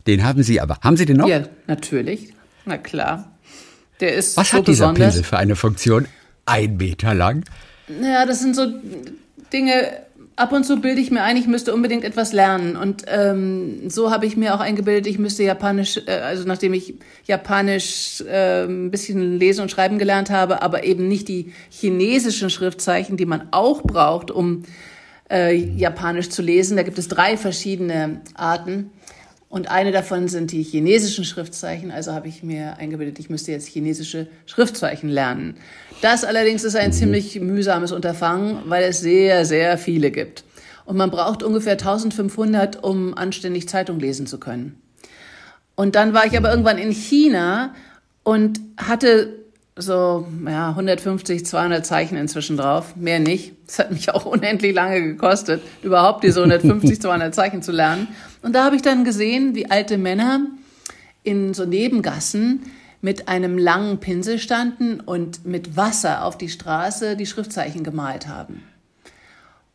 Den 0.07 0.23
haben 0.23 0.43
Sie 0.43 0.59
aber. 0.59 0.77
Haben 0.81 0.97
Sie 0.97 1.05
den 1.05 1.17
noch? 1.17 1.27
Ja, 1.27 1.43
natürlich. 1.67 2.33
Na 2.65 2.77
klar. 2.77 3.31
Der 3.99 4.15
ist 4.15 4.37
Was 4.37 4.51
so 4.51 4.57
hat 4.57 4.67
dieser 4.67 4.85
besonders. 4.87 5.13
Pinsel 5.13 5.23
für 5.23 5.37
eine 5.37 5.55
Funktion? 5.55 6.07
Ein 6.45 6.77
Meter 6.77 7.13
lang? 7.13 7.43
Ja, 8.01 8.25
das 8.25 8.41
sind 8.41 8.55
so 8.55 8.67
Dinge, 9.53 9.91
ab 10.35 10.51
und 10.51 10.65
zu 10.65 10.77
bilde 10.81 11.01
ich 11.01 11.11
mir 11.11 11.23
ein, 11.23 11.37
ich 11.37 11.47
müsste 11.47 11.73
unbedingt 11.73 12.03
etwas 12.03 12.33
lernen. 12.33 12.75
Und 12.75 13.03
ähm, 13.07 13.89
so 13.89 14.11
habe 14.11 14.25
ich 14.25 14.37
mir 14.37 14.55
auch 14.55 14.59
eingebildet, 14.59 15.07
ich 15.07 15.19
müsste 15.19 15.43
Japanisch, 15.43 15.99
äh, 16.07 16.11
also 16.11 16.47
nachdem 16.47 16.73
ich 16.73 16.95
Japanisch 17.25 18.21
äh, 18.21 18.63
ein 18.63 18.91
bisschen 18.91 19.37
lesen 19.37 19.61
und 19.61 19.71
schreiben 19.71 19.99
gelernt 19.99 20.29
habe, 20.29 20.61
aber 20.61 20.83
eben 20.83 21.07
nicht 21.07 21.27
die 21.27 21.53
chinesischen 21.69 22.49
Schriftzeichen, 22.49 23.17
die 23.17 23.25
man 23.25 23.49
auch 23.51 23.83
braucht, 23.83 24.31
um 24.31 24.63
äh, 25.29 25.53
Japanisch 25.53 26.29
zu 26.29 26.41
lesen. 26.41 26.75
Da 26.77 26.83
gibt 26.83 26.97
es 26.97 27.07
drei 27.07 27.37
verschiedene 27.37 28.21
Arten. 28.33 28.89
Und 29.51 29.69
eine 29.69 29.91
davon 29.91 30.29
sind 30.29 30.53
die 30.53 30.63
chinesischen 30.63 31.25
Schriftzeichen. 31.25 31.91
Also 31.91 32.13
habe 32.13 32.29
ich 32.29 32.41
mir 32.41 32.77
eingebildet, 32.77 33.19
ich 33.19 33.29
müsste 33.29 33.51
jetzt 33.51 33.67
chinesische 33.67 34.27
Schriftzeichen 34.45 35.09
lernen. 35.09 35.57
Das 36.01 36.23
allerdings 36.23 36.63
ist 36.63 36.77
ein 36.77 36.91
mhm. 36.91 36.93
ziemlich 36.93 37.39
mühsames 37.41 37.91
Unterfangen, 37.91 38.59
weil 38.67 38.85
es 38.85 39.01
sehr, 39.01 39.45
sehr 39.45 39.77
viele 39.77 40.09
gibt. 40.09 40.45
Und 40.85 40.95
man 40.95 41.11
braucht 41.11 41.43
ungefähr 41.43 41.73
1500, 41.73 42.81
um 42.81 43.13
anständig 43.13 43.67
Zeitung 43.67 43.99
lesen 43.99 44.25
zu 44.25 44.39
können. 44.39 44.81
Und 45.75 45.95
dann 45.95 46.13
war 46.13 46.25
ich 46.25 46.37
aber 46.37 46.49
irgendwann 46.49 46.77
in 46.77 46.91
China 46.91 47.75
und 48.23 48.61
hatte 48.77 49.40
so 49.81 50.27
ja, 50.45 50.69
150, 50.69 51.45
200 51.45 51.85
Zeichen 51.85 52.17
inzwischen 52.17 52.57
drauf, 52.57 52.95
mehr 52.95 53.19
nicht. 53.19 53.53
Das 53.67 53.79
hat 53.79 53.91
mich 53.91 54.11
auch 54.11 54.25
unendlich 54.25 54.73
lange 54.73 55.01
gekostet, 55.01 55.61
überhaupt 55.81 56.23
diese 56.23 56.39
150, 56.39 57.01
200 57.01 57.33
Zeichen 57.35 57.61
zu 57.61 57.71
lernen. 57.71 58.07
Und 58.41 58.53
da 58.53 58.65
habe 58.65 58.75
ich 58.75 58.81
dann 58.81 59.03
gesehen, 59.03 59.55
wie 59.55 59.69
alte 59.69 59.97
Männer 59.97 60.41
in 61.23 61.53
so 61.53 61.65
Nebengassen 61.65 62.63
mit 63.01 63.27
einem 63.27 63.57
langen 63.57 63.99
Pinsel 63.99 64.39
standen 64.39 64.99
und 64.99 65.45
mit 65.45 65.75
Wasser 65.75 66.23
auf 66.23 66.37
die 66.37 66.49
Straße 66.49 67.15
die 67.15 67.25
Schriftzeichen 67.25 67.83
gemalt 67.83 68.27
haben. 68.27 68.63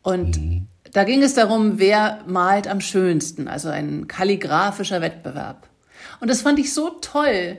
Und 0.01 0.37
mhm. 0.37 0.67
da 0.93 1.03
ging 1.03 1.21
es 1.21 1.33
darum, 1.33 1.79
wer 1.79 2.23
malt 2.27 2.67
am 2.67 2.79
schönsten, 2.79 3.47
also 3.47 3.69
ein 3.69 4.07
kalligraphischer 4.07 5.01
Wettbewerb. 5.01 5.67
Und 6.21 6.29
das 6.29 6.41
fand 6.41 6.59
ich 6.59 6.73
so 6.73 6.89
toll, 7.01 7.57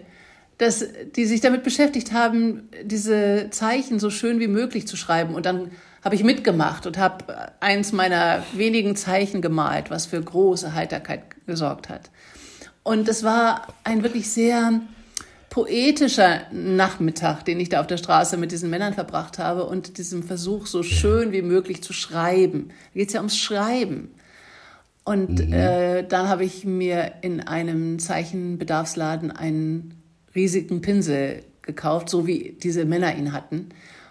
dass 0.58 0.84
die 1.14 1.24
sich 1.24 1.40
damit 1.40 1.62
beschäftigt 1.62 2.12
haben, 2.12 2.68
diese 2.82 3.48
Zeichen 3.50 3.98
so 3.98 4.10
schön 4.10 4.40
wie 4.40 4.48
möglich 4.48 4.86
zu 4.86 4.96
schreiben. 4.96 5.34
Und 5.34 5.46
dann 5.46 5.70
habe 6.02 6.14
ich 6.14 6.24
mitgemacht 6.24 6.86
und 6.86 6.98
habe 6.98 7.52
eins 7.60 7.92
meiner 7.92 8.42
wenigen 8.54 8.96
Zeichen 8.96 9.40
gemalt, 9.40 9.90
was 9.90 10.06
für 10.06 10.20
große 10.20 10.74
Heiterkeit 10.74 11.22
gesorgt 11.46 11.88
hat. 11.88 12.10
Und 12.82 13.08
es 13.08 13.22
war 13.22 13.68
ein 13.84 14.02
wirklich 14.02 14.30
sehr 14.30 14.80
poetischer 15.50 16.42
Nachmittag, 16.52 17.44
den 17.44 17.58
ich 17.60 17.68
da 17.68 17.80
auf 17.80 17.86
der 17.86 17.96
Straße 17.96 18.36
mit 18.36 18.52
diesen 18.52 18.70
Männern 18.70 18.94
verbracht 18.94 19.38
habe 19.38 19.64
und 19.64 19.98
diesem 19.98 20.22
Versuch, 20.22 20.66
so 20.66 20.82
schön 20.82 21.32
wie 21.32 21.42
möglich 21.42 21.82
zu 21.82 21.92
schreiben. 21.92 22.68
Da 22.68 23.00
geht 23.00 23.08
es 23.08 23.14
ja 23.14 23.20
ums 23.20 23.38
Schreiben. 23.38 24.10
Und 25.04 25.46
mhm. 25.46 25.52
äh, 25.52 26.02
dann 26.02 26.28
habe 26.28 26.44
ich 26.44 26.64
mir 26.64 27.12
in 27.22 27.40
einem 27.40 27.98
Zeichenbedarfsladen 27.98 29.30
einen 29.30 29.97
riesigen 30.34 30.80
Pinsel 30.80 31.44
gekauft, 31.62 32.08
so 32.08 32.26
wie 32.26 32.56
diese 32.62 32.84
Männer 32.84 33.14
ihn 33.14 33.32
hatten. 33.32 33.68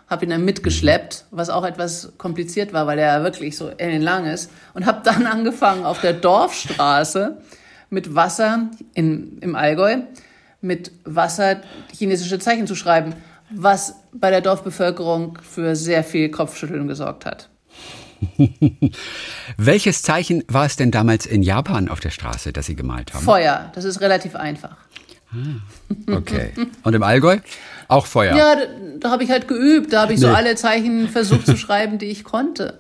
Habe 0.08 0.26
ihn 0.26 0.30
dann 0.30 0.46
mitgeschleppt, 0.46 1.26
was 1.32 1.50
auch 1.50 1.66
etwas 1.66 2.14
kompliziert 2.18 2.72
war, 2.72 2.88
weil 2.88 2.98
er 2.98 3.24
wirklich 3.24 3.58
so 3.58 3.70
ellenlang 3.70 4.26
ist. 4.26 4.52
Und 4.74 4.86
habe 4.86 5.02
dann 5.04 5.26
angefangen 5.28 5.86
auf 5.86 6.00
der 6.02 6.14
Dorfstraße 6.14 7.38
mit 7.90 8.16
Wasser 8.16 8.70
in, 8.94 9.38
im 9.40 9.56
Allgäu, 9.56 9.98
mit 10.62 10.92
Wasser 11.04 11.62
chinesische 11.94 12.40
Zeichen 12.40 12.68
zu 12.68 12.76
schreiben, 12.76 13.14
was 13.50 13.96
bei 14.14 14.30
der 14.30 14.42
Dorfbevölkerung 14.42 15.38
für 15.42 15.76
sehr 15.76 16.04
viel 16.04 16.30
Kopfschütteln 16.30 16.88
gesorgt 16.88 17.26
hat. 17.26 17.50
Welches 19.58 20.02
Zeichen 20.02 20.44
war 20.48 20.66
es 20.66 20.76
denn 20.76 20.92
damals 20.92 21.26
in 21.26 21.44
Japan 21.44 21.88
auf 21.88 22.00
der 22.00 22.10
Straße, 22.10 22.52
das 22.52 22.66
Sie 22.66 22.76
gemalt 22.76 23.14
haben? 23.14 23.24
Feuer, 23.24 23.72
das 23.76 23.86
ist 23.86 24.02
relativ 24.02 24.36
einfach. 24.36 24.78
Ah, 25.32 26.16
okay. 26.16 26.52
Und 26.84 26.94
im 26.94 27.04
Allgäu? 27.04 27.38
Auch 27.88 28.06
Feuer? 28.06 28.36
Ja, 28.36 28.56
da, 28.56 28.62
da 29.00 29.12
habe 29.12 29.24
ich 29.24 29.30
halt 29.30 29.48
geübt. 29.48 29.94
Da 29.94 30.04
habe 30.04 30.14
ich 30.14 30.20
nee. 30.20 30.26
so 30.26 30.32
alle 30.32 30.56
Zeichen 30.56 31.10
versucht 31.10 31.46
zu 31.46 31.58
schreiben, 31.58 31.98
die 31.98 32.08
ich 32.08 32.24
konnte. 32.24 32.80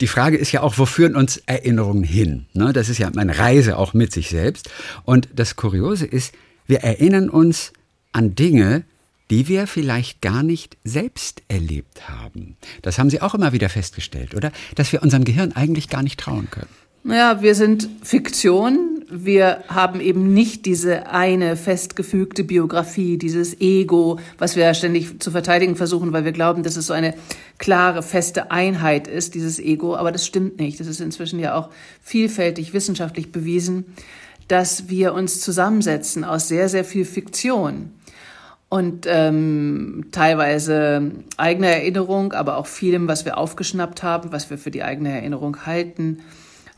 Die 0.00 0.06
Frage 0.06 0.36
ist 0.36 0.50
ja 0.52 0.62
auch, 0.62 0.78
wo 0.78 0.86
führen 0.86 1.14
uns 1.14 1.36
Erinnerungen 1.46 2.04
hin? 2.04 2.46
Ne, 2.52 2.72
das 2.72 2.88
ist 2.88 2.98
ja 2.98 3.08
eine 3.16 3.38
Reise 3.38 3.78
auch 3.78 3.94
mit 3.94 4.12
sich 4.12 4.28
selbst. 4.28 4.68
Und 5.04 5.28
das 5.34 5.56
Kuriose 5.56 6.06
ist, 6.06 6.34
wir 6.66 6.80
erinnern 6.80 7.30
uns 7.30 7.72
an 8.12 8.34
Dinge, 8.34 8.84
die 9.30 9.48
wir 9.48 9.66
vielleicht 9.66 10.20
gar 10.20 10.42
nicht 10.42 10.76
selbst 10.84 11.42
erlebt 11.48 12.08
haben. 12.08 12.56
Das 12.82 12.98
haben 12.98 13.08
Sie 13.08 13.22
auch 13.22 13.34
immer 13.34 13.52
wieder 13.52 13.68
festgestellt, 13.68 14.34
oder? 14.34 14.52
Dass 14.74 14.92
wir 14.92 15.02
unserem 15.02 15.24
Gehirn 15.24 15.52
eigentlich 15.52 15.88
gar 15.88 16.02
nicht 16.02 16.20
trauen 16.20 16.50
können. 16.50 16.68
Naja, 17.04 17.42
wir 17.42 17.54
sind 17.54 17.88
Fiktion. 18.02 18.93
Wir 19.16 19.62
haben 19.68 20.00
eben 20.00 20.34
nicht 20.34 20.66
diese 20.66 21.06
eine 21.06 21.54
festgefügte 21.54 22.42
Biografie, 22.42 23.16
dieses 23.16 23.60
Ego, 23.60 24.18
was 24.38 24.56
wir 24.56 24.74
ständig 24.74 25.20
zu 25.20 25.30
verteidigen 25.30 25.76
versuchen, 25.76 26.12
weil 26.12 26.24
wir 26.24 26.32
glauben, 26.32 26.64
dass 26.64 26.74
es 26.74 26.88
so 26.88 26.94
eine 26.94 27.14
klare, 27.58 28.02
feste 28.02 28.50
Einheit 28.50 29.06
ist, 29.06 29.36
dieses 29.36 29.60
Ego. 29.60 29.94
Aber 29.94 30.10
das 30.10 30.26
stimmt 30.26 30.58
nicht. 30.58 30.80
Das 30.80 30.88
ist 30.88 31.00
inzwischen 31.00 31.38
ja 31.38 31.54
auch 31.54 31.70
vielfältig 32.02 32.72
wissenschaftlich 32.72 33.30
bewiesen, 33.30 33.84
dass 34.48 34.88
wir 34.88 35.14
uns 35.14 35.40
zusammensetzen 35.40 36.24
aus 36.24 36.48
sehr, 36.48 36.68
sehr 36.68 36.84
viel 36.84 37.04
Fiktion 37.04 37.92
und 38.68 39.06
ähm, 39.08 40.06
teilweise 40.10 41.12
eigener 41.36 41.68
Erinnerung, 41.68 42.32
aber 42.32 42.56
auch 42.56 42.66
vielem, 42.66 43.06
was 43.06 43.24
wir 43.24 43.38
aufgeschnappt 43.38 44.02
haben, 44.02 44.32
was 44.32 44.50
wir 44.50 44.58
für 44.58 44.72
die 44.72 44.82
eigene 44.82 45.12
Erinnerung 45.12 45.66
halten 45.66 46.18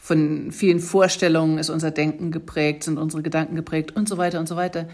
von 0.06 0.52
vielen 0.52 0.78
Vorstellungen 0.78 1.58
ist 1.58 1.68
unser 1.68 1.90
Denken 1.90 2.30
geprägt, 2.30 2.84
sind 2.84 2.96
unsere 2.96 3.24
Gedanken 3.24 3.56
geprägt 3.56 3.96
und 3.96 4.08
so 4.08 4.18
weiter 4.18 4.38
und 4.38 4.46
so 4.46 4.54
weiter. 4.54 4.86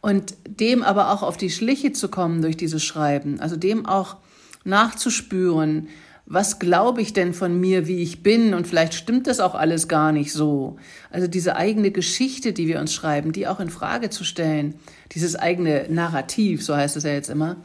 Und 0.00 0.32
dem 0.48 0.82
aber 0.82 1.12
auch 1.12 1.22
auf 1.22 1.36
die 1.36 1.50
Schliche 1.50 1.92
zu 1.92 2.08
kommen 2.08 2.40
durch 2.40 2.56
dieses 2.56 2.82
Schreiben, 2.82 3.38
also 3.38 3.56
dem 3.56 3.84
auch 3.84 4.16
nachzuspüren, 4.64 5.88
was 6.24 6.58
glaube 6.58 7.02
ich 7.02 7.12
denn 7.12 7.34
von 7.34 7.60
mir, 7.60 7.86
wie 7.86 7.98
ich 7.98 8.22
bin 8.22 8.54
und 8.54 8.66
vielleicht 8.66 8.94
stimmt 8.94 9.26
das 9.26 9.40
auch 9.40 9.54
alles 9.54 9.88
gar 9.88 10.10
nicht 10.10 10.32
so. 10.32 10.76
Also 11.10 11.26
diese 11.26 11.56
eigene 11.56 11.90
Geschichte, 11.90 12.54
die 12.54 12.66
wir 12.66 12.80
uns 12.80 12.94
schreiben, 12.94 13.32
die 13.32 13.46
auch 13.48 13.60
in 13.60 13.68
Frage 13.68 14.08
zu 14.08 14.24
stellen, 14.24 14.76
dieses 15.12 15.36
eigene 15.36 15.84
Narrativ, 15.90 16.64
so 16.64 16.74
heißt 16.74 16.96
es 16.96 17.04
ja 17.04 17.12
jetzt 17.12 17.28
immer, 17.28 17.56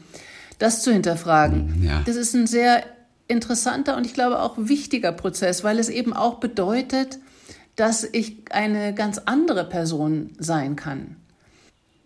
das 0.59 0.83
zu 0.83 0.91
hinterfragen. 0.91 1.81
Ja. 1.81 2.01
Das 2.05 2.17
ist 2.17 2.35
ein 2.35 2.47
sehr 2.47 2.83
interessanter 3.31 3.97
und 3.97 4.05
ich 4.05 4.13
glaube 4.13 4.41
auch 4.41 4.53
wichtiger 4.57 5.11
Prozess, 5.11 5.63
weil 5.63 5.79
es 5.79 5.89
eben 5.89 6.13
auch 6.13 6.35
bedeutet, 6.35 7.17
dass 7.75 8.03
ich 8.03 8.35
eine 8.51 8.93
ganz 8.93 9.17
andere 9.25 9.63
Person 9.63 10.31
sein 10.37 10.75
kann. 10.75 11.15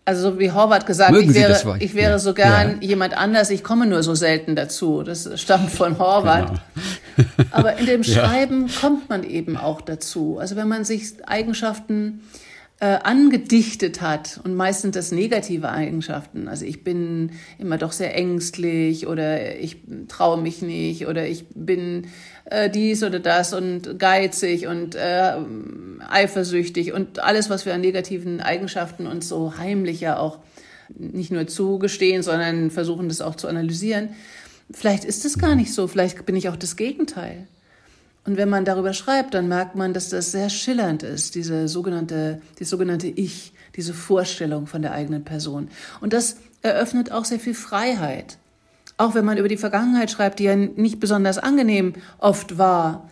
Also 0.06 0.30
so 0.30 0.38
wie 0.38 0.52
Horvath 0.52 0.86
gesagt, 0.86 1.10
Mögen 1.10 1.30
ich 1.30 1.34
wäre, 1.34 1.76
ich 1.80 1.94
wäre 1.94 2.12
ja. 2.12 2.18
so 2.20 2.32
gern 2.32 2.80
ja. 2.80 2.88
jemand 2.88 3.18
anders, 3.18 3.50
ich 3.50 3.64
komme 3.64 3.86
nur 3.86 4.04
so 4.04 4.14
selten 4.14 4.54
dazu. 4.54 5.02
Das 5.02 5.28
stammt 5.40 5.70
von 5.70 5.98
Horvath. 5.98 6.60
Genau. 7.16 7.48
Aber 7.50 7.76
in 7.76 7.86
dem 7.86 8.04
Schreiben 8.04 8.68
ja. 8.68 8.80
kommt 8.80 9.08
man 9.08 9.24
eben 9.24 9.56
auch 9.56 9.80
dazu. 9.80 10.38
Also 10.38 10.54
wenn 10.54 10.68
man 10.68 10.84
sich 10.84 11.14
Eigenschaften 11.26 12.20
äh, 12.78 12.98
angedichtet 13.02 14.02
hat 14.02 14.38
und 14.44 14.54
meistens 14.54 14.94
das 14.94 15.10
negative 15.10 15.70
Eigenschaften. 15.70 16.46
Also 16.46 16.66
ich 16.66 16.84
bin 16.84 17.32
immer 17.58 17.78
doch 17.78 17.92
sehr 17.92 18.14
ängstlich 18.14 19.06
oder 19.06 19.58
ich 19.58 19.78
traue 20.08 20.40
mich 20.40 20.60
nicht 20.60 21.06
oder 21.06 21.26
ich 21.26 21.46
bin 21.54 22.08
äh, 22.44 22.68
dies 22.68 23.02
oder 23.02 23.18
das 23.18 23.54
und 23.54 23.98
geizig 23.98 24.66
und 24.66 24.94
äh, 24.94 25.36
eifersüchtig 26.06 26.92
und 26.92 27.18
alles, 27.18 27.48
was 27.48 27.64
wir 27.64 27.72
an 27.72 27.80
negativen 27.80 28.42
Eigenschaften 28.42 29.06
uns 29.06 29.26
so 29.26 29.56
heimlich 29.56 30.02
ja 30.02 30.18
auch 30.18 30.40
nicht 30.90 31.32
nur 31.32 31.46
zugestehen, 31.46 32.22
sondern 32.22 32.70
versuchen 32.70 33.08
das 33.08 33.22
auch 33.22 33.36
zu 33.36 33.48
analysieren. 33.48 34.10
Vielleicht 34.70 35.04
ist 35.04 35.24
es 35.24 35.38
gar 35.38 35.54
nicht 35.54 35.72
so, 35.72 35.86
vielleicht 35.86 36.26
bin 36.26 36.36
ich 36.36 36.50
auch 36.50 36.56
das 36.56 36.76
Gegenteil. 36.76 37.46
Und 38.26 38.36
wenn 38.36 38.48
man 38.48 38.64
darüber 38.64 38.92
schreibt, 38.92 39.34
dann 39.34 39.48
merkt 39.48 39.76
man, 39.76 39.94
dass 39.94 40.08
das 40.08 40.32
sehr 40.32 40.50
schillernd 40.50 41.02
ist, 41.04 41.36
diese 41.36 41.68
sogenannte, 41.68 42.42
die 42.58 42.64
sogenannte 42.64 43.06
Ich, 43.06 43.52
diese 43.76 43.94
Vorstellung 43.94 44.66
von 44.66 44.82
der 44.82 44.92
eigenen 44.92 45.24
Person. 45.24 45.68
Und 46.00 46.12
das 46.12 46.36
eröffnet 46.62 47.12
auch 47.12 47.24
sehr 47.24 47.38
viel 47.38 47.54
Freiheit. 47.54 48.38
Auch 48.96 49.14
wenn 49.14 49.24
man 49.24 49.38
über 49.38 49.48
die 49.48 49.56
Vergangenheit 49.56 50.10
schreibt, 50.10 50.38
die 50.38 50.44
ja 50.44 50.56
nicht 50.56 50.98
besonders 50.98 51.38
angenehm 51.38 51.94
oft 52.18 52.58
war. 52.58 53.08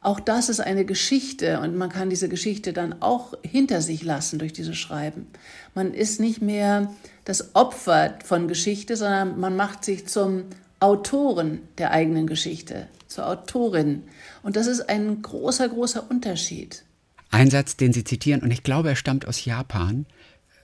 Auch 0.00 0.18
das 0.18 0.48
ist 0.48 0.60
eine 0.60 0.84
Geschichte 0.84 1.60
und 1.60 1.76
man 1.76 1.90
kann 1.90 2.10
diese 2.10 2.28
Geschichte 2.28 2.72
dann 2.72 3.02
auch 3.02 3.34
hinter 3.42 3.82
sich 3.82 4.02
lassen 4.02 4.38
durch 4.38 4.52
dieses 4.52 4.76
Schreiben. 4.76 5.26
Man 5.74 5.94
ist 5.94 6.20
nicht 6.20 6.40
mehr 6.40 6.92
das 7.24 7.54
Opfer 7.54 8.14
von 8.24 8.48
Geschichte, 8.48 8.96
sondern 8.96 9.38
man 9.38 9.56
macht 9.56 9.84
sich 9.84 10.06
zum 10.06 10.44
Autoren 10.86 11.62
der 11.78 11.90
eigenen 11.90 12.28
Geschichte, 12.28 12.86
zur 13.08 13.26
Autorin. 13.26 14.04
Und 14.44 14.54
das 14.54 14.68
ist 14.68 14.88
ein 14.88 15.20
großer, 15.20 15.68
großer 15.68 16.08
Unterschied. 16.08 16.84
Ein 17.32 17.50
Satz, 17.50 17.76
den 17.76 17.92
Sie 17.92 18.04
zitieren, 18.04 18.42
und 18.42 18.52
ich 18.52 18.62
glaube, 18.62 18.90
er 18.90 18.96
stammt 18.96 19.26
aus 19.26 19.44
Japan, 19.44 20.06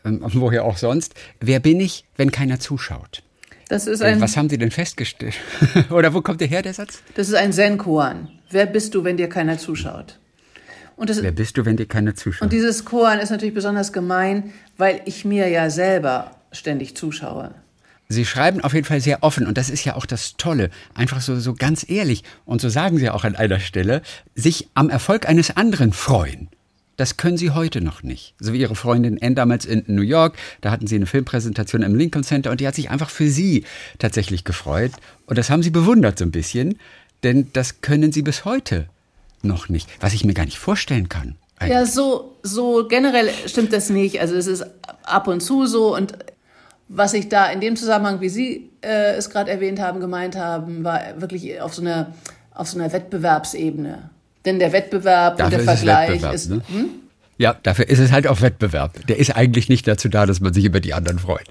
ähm, 0.04 0.20
woher 0.22 0.64
auch 0.64 0.76
sonst. 0.76 1.14
Wer 1.40 1.58
bin 1.58 1.80
ich, 1.80 2.04
wenn 2.16 2.30
keiner 2.30 2.60
zuschaut? 2.60 3.24
Das 3.68 3.88
ist 3.88 4.00
ein, 4.00 4.20
Was 4.20 4.36
haben 4.36 4.48
Sie 4.48 4.58
denn 4.58 4.70
festgestellt? 4.70 5.34
Oder 5.90 6.14
wo 6.14 6.22
kommt 6.22 6.40
der 6.40 6.46
her, 6.46 6.62
der 6.62 6.74
Satz? 6.74 7.02
Das 7.16 7.28
ist 7.28 7.34
ein 7.34 7.52
Zen-Koan. 7.52 8.28
Wer 8.50 8.66
bist 8.66 8.94
du, 8.94 9.02
wenn 9.02 9.16
dir 9.16 9.28
keiner 9.28 9.58
zuschaut? 9.58 10.20
Das, 10.98 11.20
Wer 11.20 11.32
bist 11.32 11.58
du, 11.58 11.64
wenn 11.64 11.76
dir 11.76 11.86
keiner 11.86 12.14
zuschaut? 12.14 12.42
Und 12.42 12.52
dieses 12.52 12.84
Koan 12.84 13.18
ist 13.18 13.30
natürlich 13.30 13.54
besonders 13.54 13.92
gemein, 13.92 14.52
weil 14.76 15.00
ich 15.04 15.24
mir 15.24 15.48
ja 15.48 15.68
selber 15.68 16.36
ständig 16.52 16.96
zuschaue. 16.96 17.54
Sie 18.12 18.25
schreiben 18.25 18.61
auf 18.61 18.75
jeden 18.75 18.87
Fall 18.87 19.00
sehr 19.00 19.23
offen 19.23 19.47
und 19.47 19.59
das 19.59 19.71
ist 19.71 19.85
ja 19.85 19.97
auch 19.97 20.07
das 20.07 20.37
Tolle, 20.37 20.71
einfach 20.95 21.21
so, 21.21 21.38
so 21.38 21.54
ganz 21.54 21.88
ehrlich 21.88 22.25
und 22.45 22.61
so 22.61 22.69
sagen 22.69 22.99
Sie 22.99 23.11
auch 23.11 23.25
an 23.25 23.37
einer 23.37 23.61
Stelle, 23.61 24.02
sich 24.35 24.69
am 24.75 24.90
Erfolg 24.90 25.28
eines 25.28 25.57
anderen 25.57 25.92
freuen. 25.92 26.49
Das 26.97 27.16
können 27.16 27.37
Sie 27.37 27.50
heute 27.50 27.81
noch 27.81 28.02
nicht. 28.02 28.35
So 28.38 28.52
wie 28.52 28.61
Ihre 28.61 28.76
Freundin 28.76 29.21
Anne 29.23 29.35
damals 29.35 29.64
in 29.64 29.83
New 29.87 30.02
York, 30.02 30.37
da 30.61 30.71
hatten 30.71 30.87
Sie 30.87 30.97
eine 30.97 31.07
Filmpräsentation 31.07 31.83
im 31.83 31.95
Lincoln 31.95 32.23
Center 32.23 32.50
und 32.50 32.61
die 32.61 32.66
hat 32.66 32.75
sich 32.75 32.90
einfach 32.90 33.11
für 33.11 33.28
Sie 33.28 33.64
tatsächlich 33.99 34.45
gefreut 34.45 34.92
und 35.26 35.38
das 35.38 35.50
haben 35.50 35.62
Sie 35.62 35.71
bewundert 35.71 36.19
so 36.19 36.25
ein 36.25 36.31
bisschen, 36.31 36.78
denn 37.23 37.49
das 37.52 37.81
können 37.81 38.12
Sie 38.12 38.23
bis 38.23 38.45
heute 38.45 38.87
noch 39.42 39.69
nicht, 39.69 39.88
was 40.00 40.12
ich 40.12 40.25
mir 40.25 40.35
gar 40.35 40.45
nicht 40.45 40.59
vorstellen 40.59 41.09
kann. 41.09 41.37
Eigentlich. 41.59 41.75
Ja, 41.75 41.87
so, 41.87 42.37
so 42.42 42.87
generell 42.88 43.31
stimmt 43.47 43.73
das 43.73 43.88
nicht. 43.88 44.21
Also 44.21 44.35
es 44.35 44.47
ist 44.47 44.64
ab 45.04 45.28
und 45.28 45.40
zu 45.40 45.66
so 45.66 45.95
und 45.95 46.14
was 46.94 47.14
ich 47.14 47.28
da 47.28 47.46
in 47.46 47.61
dem 47.61 47.75
Zusammenhang, 47.75 48.20
wie 48.20 48.28
Sie 48.28 48.70
äh, 48.82 49.14
es 49.14 49.30
gerade 49.30 49.50
erwähnt 49.50 49.80
haben, 49.80 50.00
gemeint 50.00 50.37
haben, 50.37 50.84
war 50.84 51.00
wirklich 51.16 51.61
auf 51.61 51.75
so 51.75 51.80
einer, 51.80 52.12
auf 52.54 52.68
so 52.68 52.78
einer 52.78 52.92
Wettbewerbsebene. 52.92 54.11
Denn 54.44 54.58
der 54.58 54.72
Wettbewerb 54.72 55.38
dafür 55.38 55.58
und 55.58 55.66
der 55.66 55.75
Vergleich 55.76 56.22
ist. 56.22 56.34
ist 56.34 56.50
ne? 56.50 56.62
hm? 56.68 56.90
Ja, 57.38 57.56
dafür 57.62 57.88
ist 57.88 57.99
es 57.99 58.12
halt 58.12 58.26
auch 58.26 58.42
Wettbewerb. 58.42 59.06
Der 59.06 59.18
ist 59.18 59.34
eigentlich 59.34 59.70
nicht 59.70 59.88
dazu 59.88 60.11
da, 60.11 60.26
dass 60.26 60.40
man 60.40 60.52
sich 60.52 60.66
über 60.66 60.80
die 60.80 60.92
anderen 60.92 61.18
freut. 61.18 61.46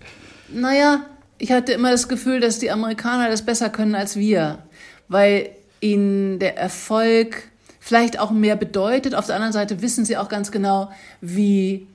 Naja, 0.53 1.01
ich 1.39 1.51
hatte 1.51 1.73
immer 1.73 1.89
das 1.89 2.07
Gefühl, 2.07 2.39
dass 2.39 2.59
die 2.59 2.69
Amerikaner 2.69 3.27
das 3.29 3.41
besser 3.41 3.69
können 3.71 3.95
als 3.95 4.15
wir, 4.15 4.59
weil 5.07 5.49
ihnen 5.79 6.37
der 6.37 6.55
Erfolg 6.57 7.43
vielleicht 7.79 8.19
auch 8.19 8.29
mehr 8.29 8.55
bedeutet. 8.55 9.15
Auf 9.15 9.25
der 9.25 9.35
anderen 9.35 9.53
Seite 9.53 9.81
wissen 9.81 10.05
sie 10.05 10.17
auch 10.17 10.29
ganz 10.29 10.51
genau, 10.51 10.91
wie 11.19 11.87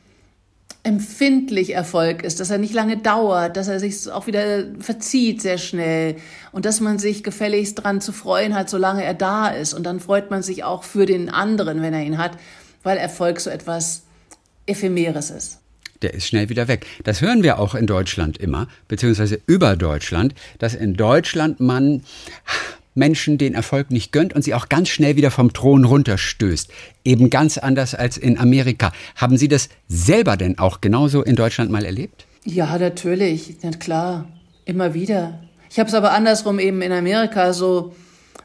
empfindlich 0.86 1.74
Erfolg 1.74 2.22
ist, 2.22 2.38
dass 2.38 2.50
er 2.50 2.58
nicht 2.58 2.72
lange 2.72 2.96
dauert, 2.96 3.56
dass 3.56 3.66
er 3.66 3.80
sich 3.80 4.08
auch 4.08 4.28
wieder 4.28 4.64
verzieht 4.78 5.42
sehr 5.42 5.58
schnell 5.58 6.14
und 6.52 6.64
dass 6.64 6.80
man 6.80 7.00
sich 7.00 7.24
gefälligst 7.24 7.82
dran 7.82 8.00
zu 8.00 8.12
freuen 8.12 8.54
hat, 8.54 8.70
solange 8.70 9.02
er 9.02 9.14
da 9.14 9.48
ist. 9.48 9.74
Und 9.74 9.82
dann 9.82 9.98
freut 9.98 10.30
man 10.30 10.44
sich 10.44 10.62
auch 10.62 10.84
für 10.84 11.04
den 11.04 11.28
anderen, 11.28 11.82
wenn 11.82 11.92
er 11.92 12.04
ihn 12.04 12.18
hat, 12.18 12.38
weil 12.84 12.98
Erfolg 12.98 13.40
so 13.40 13.50
etwas 13.50 14.04
Ephemeres 14.66 15.30
ist. 15.30 15.58
Der 16.02 16.14
ist 16.14 16.28
schnell 16.28 16.50
wieder 16.50 16.68
weg. 16.68 16.86
Das 17.02 17.20
hören 17.20 17.42
wir 17.42 17.58
auch 17.58 17.74
in 17.74 17.88
Deutschland 17.88 18.38
immer, 18.38 18.68
beziehungsweise 18.86 19.40
über 19.46 19.74
Deutschland, 19.74 20.34
dass 20.60 20.74
in 20.74 20.94
Deutschland 20.94 21.58
man 21.58 22.02
Menschen 22.96 23.38
den 23.38 23.54
Erfolg 23.54 23.90
nicht 23.90 24.10
gönnt 24.10 24.32
und 24.32 24.42
sie 24.42 24.54
auch 24.54 24.68
ganz 24.68 24.88
schnell 24.88 25.16
wieder 25.16 25.30
vom 25.30 25.52
Thron 25.52 25.84
runterstößt. 25.84 26.70
Eben 27.04 27.30
ganz 27.30 27.58
anders 27.58 27.94
als 27.94 28.16
in 28.16 28.38
Amerika. 28.38 28.92
Haben 29.14 29.36
Sie 29.36 29.48
das 29.48 29.68
selber 29.88 30.36
denn 30.36 30.58
auch 30.58 30.80
genauso 30.80 31.22
in 31.22 31.36
Deutschland 31.36 31.70
mal 31.70 31.84
erlebt? 31.84 32.26
Ja, 32.44 32.78
natürlich. 32.78 33.56
Ja, 33.62 33.70
klar. 33.70 34.26
Immer 34.64 34.94
wieder. 34.94 35.40
Ich 35.70 35.78
habe 35.78 35.88
es 35.88 35.94
aber 35.94 36.12
andersrum 36.12 36.58
eben 36.58 36.82
in 36.82 36.92
Amerika 36.92 37.52
so 37.52 37.94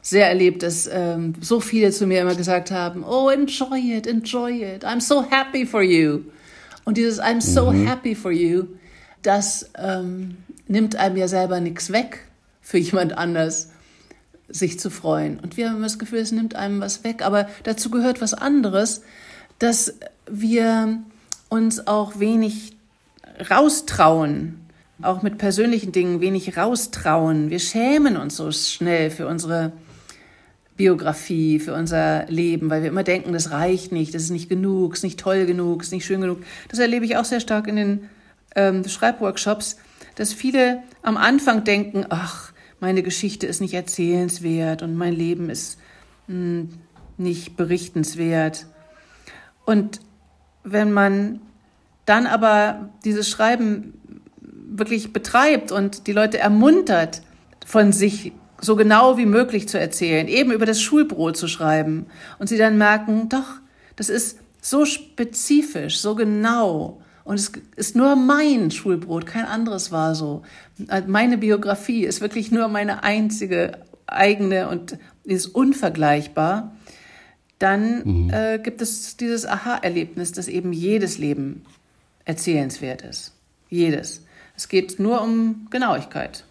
sehr 0.02 0.28
erlebt, 0.28 0.62
dass 0.62 0.88
ähm, 0.92 1.34
so 1.40 1.60
viele 1.60 1.90
zu 1.90 2.06
mir 2.06 2.20
immer 2.20 2.34
gesagt 2.34 2.70
haben, 2.70 3.04
oh, 3.04 3.30
enjoy 3.30 3.96
it, 3.96 4.06
enjoy 4.06 4.62
it. 4.62 4.84
I'm 4.84 5.00
so 5.00 5.24
happy 5.30 5.64
for 5.64 5.82
you. 5.82 6.20
Und 6.84 6.96
dieses 6.96 7.20
I'm 7.20 7.40
so 7.40 7.70
mhm. 7.70 7.86
happy 7.86 8.14
for 8.14 8.32
you, 8.32 8.64
das 9.22 9.70
ähm, 9.78 10.36
nimmt 10.66 10.96
einem 10.96 11.16
ja 11.16 11.28
selber 11.28 11.60
nichts 11.60 11.92
weg 11.92 12.26
für 12.60 12.78
jemand 12.78 13.16
anders 13.16 13.71
sich 14.52 14.78
zu 14.78 14.90
freuen. 14.90 15.40
Und 15.40 15.56
wir 15.56 15.70
haben 15.70 15.82
das 15.82 15.98
Gefühl, 15.98 16.20
es 16.20 16.32
nimmt 16.32 16.54
einem 16.54 16.80
was 16.80 17.04
weg. 17.04 17.22
Aber 17.24 17.48
dazu 17.64 17.90
gehört 17.90 18.20
was 18.20 18.34
anderes, 18.34 19.02
dass 19.58 19.94
wir 20.30 20.98
uns 21.48 21.86
auch 21.86 22.18
wenig 22.18 22.76
raustrauen, 23.50 24.60
auch 25.00 25.22
mit 25.22 25.38
persönlichen 25.38 25.92
Dingen 25.92 26.20
wenig 26.20 26.56
raustrauen. 26.56 27.50
Wir 27.50 27.58
schämen 27.58 28.16
uns 28.16 28.36
so 28.36 28.52
schnell 28.52 29.10
für 29.10 29.26
unsere 29.26 29.72
Biografie, 30.76 31.58
für 31.58 31.74
unser 31.74 32.26
Leben, 32.26 32.70
weil 32.70 32.82
wir 32.82 32.88
immer 32.88 33.02
denken, 33.02 33.32
das 33.32 33.50
reicht 33.50 33.92
nicht, 33.92 34.14
das 34.14 34.22
ist 34.22 34.30
nicht 34.30 34.48
genug, 34.48 34.94
ist 34.94 35.04
nicht 35.04 35.20
toll 35.20 35.46
genug, 35.46 35.82
ist 35.82 35.92
nicht 35.92 36.06
schön 36.06 36.20
genug. 36.20 36.42
Das 36.68 36.78
erlebe 36.78 37.04
ich 37.04 37.16
auch 37.16 37.24
sehr 37.24 37.40
stark 37.40 37.66
in 37.68 37.76
den 37.76 38.08
ähm, 38.56 38.86
Schreibworkshops, 38.86 39.76
dass 40.14 40.32
viele 40.32 40.82
am 41.02 41.16
Anfang 41.16 41.64
denken, 41.64 42.06
ach, 42.08 42.51
meine 42.82 43.04
Geschichte 43.04 43.46
ist 43.46 43.60
nicht 43.60 43.74
erzählenswert 43.74 44.82
und 44.82 44.96
mein 44.96 45.12
Leben 45.12 45.50
ist 45.50 45.78
hm, 46.26 46.68
nicht 47.16 47.56
berichtenswert. 47.56 48.66
Und 49.64 50.00
wenn 50.64 50.92
man 50.92 51.40
dann 52.06 52.26
aber 52.26 52.90
dieses 53.04 53.28
Schreiben 53.28 53.94
wirklich 54.40 55.12
betreibt 55.12 55.70
und 55.70 56.08
die 56.08 56.12
Leute 56.12 56.38
ermuntert, 56.38 57.22
von 57.64 57.92
sich 57.92 58.32
so 58.60 58.74
genau 58.74 59.16
wie 59.16 59.26
möglich 59.26 59.68
zu 59.68 59.78
erzählen, 59.78 60.26
eben 60.26 60.50
über 60.50 60.66
das 60.66 60.80
Schulbrot 60.80 61.36
zu 61.36 61.46
schreiben 61.46 62.06
und 62.40 62.48
sie 62.48 62.58
dann 62.58 62.78
merken, 62.78 63.28
doch, 63.28 63.60
das 63.94 64.08
ist 64.08 64.38
so 64.60 64.86
spezifisch, 64.86 66.00
so 66.00 66.16
genau 66.16 67.00
und 67.24 67.36
es 67.36 67.52
ist 67.76 67.96
nur 67.96 68.16
mein 68.16 68.70
Schulbrot, 68.70 69.26
kein 69.26 69.44
anderes 69.44 69.92
war 69.92 70.14
so. 70.14 70.42
Meine 71.06 71.38
Biografie 71.38 72.04
ist 72.04 72.20
wirklich 72.20 72.50
nur 72.50 72.68
meine 72.68 73.04
einzige 73.04 73.78
eigene 74.06 74.68
und 74.68 74.98
ist 75.24 75.46
unvergleichbar. 75.46 76.72
Dann 77.58 78.02
mhm. 78.04 78.30
äh, 78.30 78.58
gibt 78.58 78.82
es 78.82 79.16
dieses 79.16 79.46
Aha-Erlebnis, 79.46 80.32
dass 80.32 80.48
eben 80.48 80.72
jedes 80.72 81.18
Leben 81.18 81.62
erzählenswert 82.24 83.02
ist. 83.02 83.32
Jedes. 83.68 84.24
Es 84.56 84.68
geht 84.68 84.98
nur 84.98 85.22
um 85.22 85.68
Genauigkeit. 85.70 86.44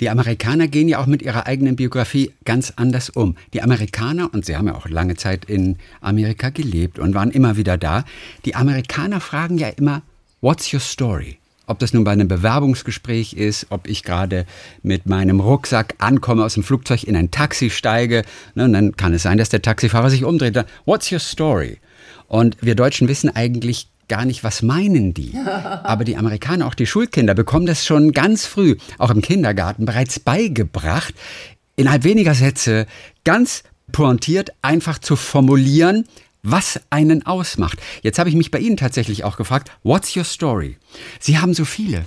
Die 0.00 0.10
Amerikaner 0.10 0.68
gehen 0.68 0.88
ja 0.88 0.98
auch 0.98 1.06
mit 1.06 1.22
ihrer 1.22 1.46
eigenen 1.46 1.76
Biografie 1.76 2.32
ganz 2.44 2.72
anders 2.76 3.10
um. 3.10 3.36
Die 3.54 3.62
Amerikaner, 3.62 4.32
und 4.32 4.44
sie 4.44 4.56
haben 4.56 4.66
ja 4.66 4.74
auch 4.74 4.88
lange 4.88 5.16
Zeit 5.16 5.46
in 5.46 5.76
Amerika 6.00 6.50
gelebt 6.50 6.98
und 6.98 7.14
waren 7.14 7.30
immer 7.30 7.56
wieder 7.56 7.78
da, 7.78 8.04
die 8.44 8.54
Amerikaner 8.54 9.20
fragen 9.20 9.58
ja 9.58 9.68
immer, 9.68 10.02
What's 10.42 10.72
your 10.72 10.80
story? 10.80 11.38
Ob 11.66 11.80
das 11.80 11.92
nun 11.92 12.04
bei 12.04 12.12
einem 12.12 12.28
Bewerbungsgespräch 12.28 13.32
ist, 13.32 13.66
ob 13.70 13.88
ich 13.88 14.04
gerade 14.04 14.46
mit 14.82 15.06
meinem 15.06 15.40
Rucksack 15.40 15.94
ankomme, 15.98 16.44
aus 16.44 16.54
dem 16.54 16.62
Flugzeug 16.62 17.02
in 17.04 17.16
ein 17.16 17.32
Taxi 17.32 17.70
steige, 17.70 18.22
ne, 18.54 18.64
und 18.64 18.72
dann 18.72 18.96
kann 18.96 19.14
es 19.14 19.22
sein, 19.22 19.38
dass 19.38 19.48
der 19.48 19.62
Taxifahrer 19.62 20.10
sich 20.10 20.24
umdreht. 20.24 20.54
Dann, 20.54 20.66
What's 20.84 21.10
your 21.10 21.18
story? 21.18 21.78
Und 22.28 22.56
wir 22.60 22.74
Deutschen 22.74 23.08
wissen 23.08 23.34
eigentlich 23.34 23.88
gar 24.08 24.24
nicht, 24.24 24.44
was 24.44 24.62
meinen 24.62 25.14
die. 25.14 25.34
Aber 25.82 26.04
die 26.04 26.16
Amerikaner, 26.16 26.66
auch 26.66 26.74
die 26.74 26.86
Schulkinder, 26.86 27.34
bekommen 27.34 27.66
das 27.66 27.84
schon 27.84 28.12
ganz 28.12 28.46
früh, 28.46 28.76
auch 28.98 29.10
im 29.10 29.22
Kindergarten, 29.22 29.86
bereits 29.86 30.20
beigebracht, 30.20 31.14
innerhalb 31.76 32.04
weniger 32.04 32.34
Sätze 32.34 32.86
ganz 33.24 33.62
pointiert 33.92 34.50
einfach 34.62 34.98
zu 34.98 35.16
formulieren, 35.16 36.04
was 36.42 36.80
einen 36.90 37.26
ausmacht. 37.26 37.78
Jetzt 38.02 38.18
habe 38.18 38.28
ich 38.28 38.36
mich 38.36 38.50
bei 38.50 38.58
Ihnen 38.58 38.76
tatsächlich 38.76 39.24
auch 39.24 39.36
gefragt, 39.36 39.70
what's 39.82 40.16
your 40.16 40.24
story? 40.24 40.76
Sie 41.18 41.38
haben 41.38 41.54
so 41.54 41.64
viele. 41.64 42.06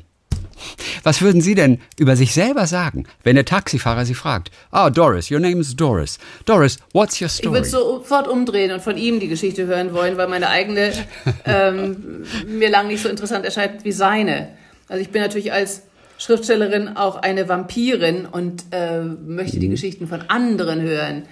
Was 1.04 1.22
würden 1.22 1.42
Sie 1.42 1.56
denn 1.56 1.80
über 1.98 2.16
sich 2.16 2.34
selber 2.34 2.68
sagen, 2.68 3.06
wenn 3.24 3.36
der 3.36 3.46
Taxifahrer 3.46 4.06
Sie 4.06 4.14
fragt? 4.14 4.52
Ah, 4.72 4.88
oh, 4.88 4.90
Doris, 4.90 5.32
your 5.32 5.40
name 5.40 5.60
is 5.60 5.76
Doris. 5.76 6.20
Doris, 6.46 6.78
what's 6.94 7.22
your 7.22 7.30
story? 7.30 7.48
Ich 7.48 7.54
würde 7.54 7.68
sofort 7.68 8.28
umdrehen 8.28 8.72
und 8.72 8.82
von 8.82 8.98
ihm 8.98 9.20
die 9.20 9.28
Geschichte 9.28 9.66
hören 9.66 9.94
wollen, 9.94 10.18
weil 10.18 10.28
meine 10.28 10.50
eigene 10.50 10.92
ähm, 11.46 12.24
mir 12.48 12.70
lang 12.70 12.88
nicht 12.88 13.02
so 13.02 13.10
interessant 13.10 13.46
erscheint 13.46 13.84
wie 13.84 13.92
seine. 13.92 14.50
Also 14.88 15.02
ich 15.02 15.10
bin 15.10 15.22
natürlich 15.22 15.54
als 15.54 15.84
Schriftstellerin 16.18 16.98
auch 16.98 17.16
eine 17.16 17.48
Vampirin 17.48 18.26
und 18.26 18.66
äh, 18.72 19.02
möchte 19.02 19.60
die 19.60 19.68
mhm. 19.68 19.72
Geschichten 19.72 20.08
von 20.08 20.22
anderen 20.28 20.82
hören 20.82 21.24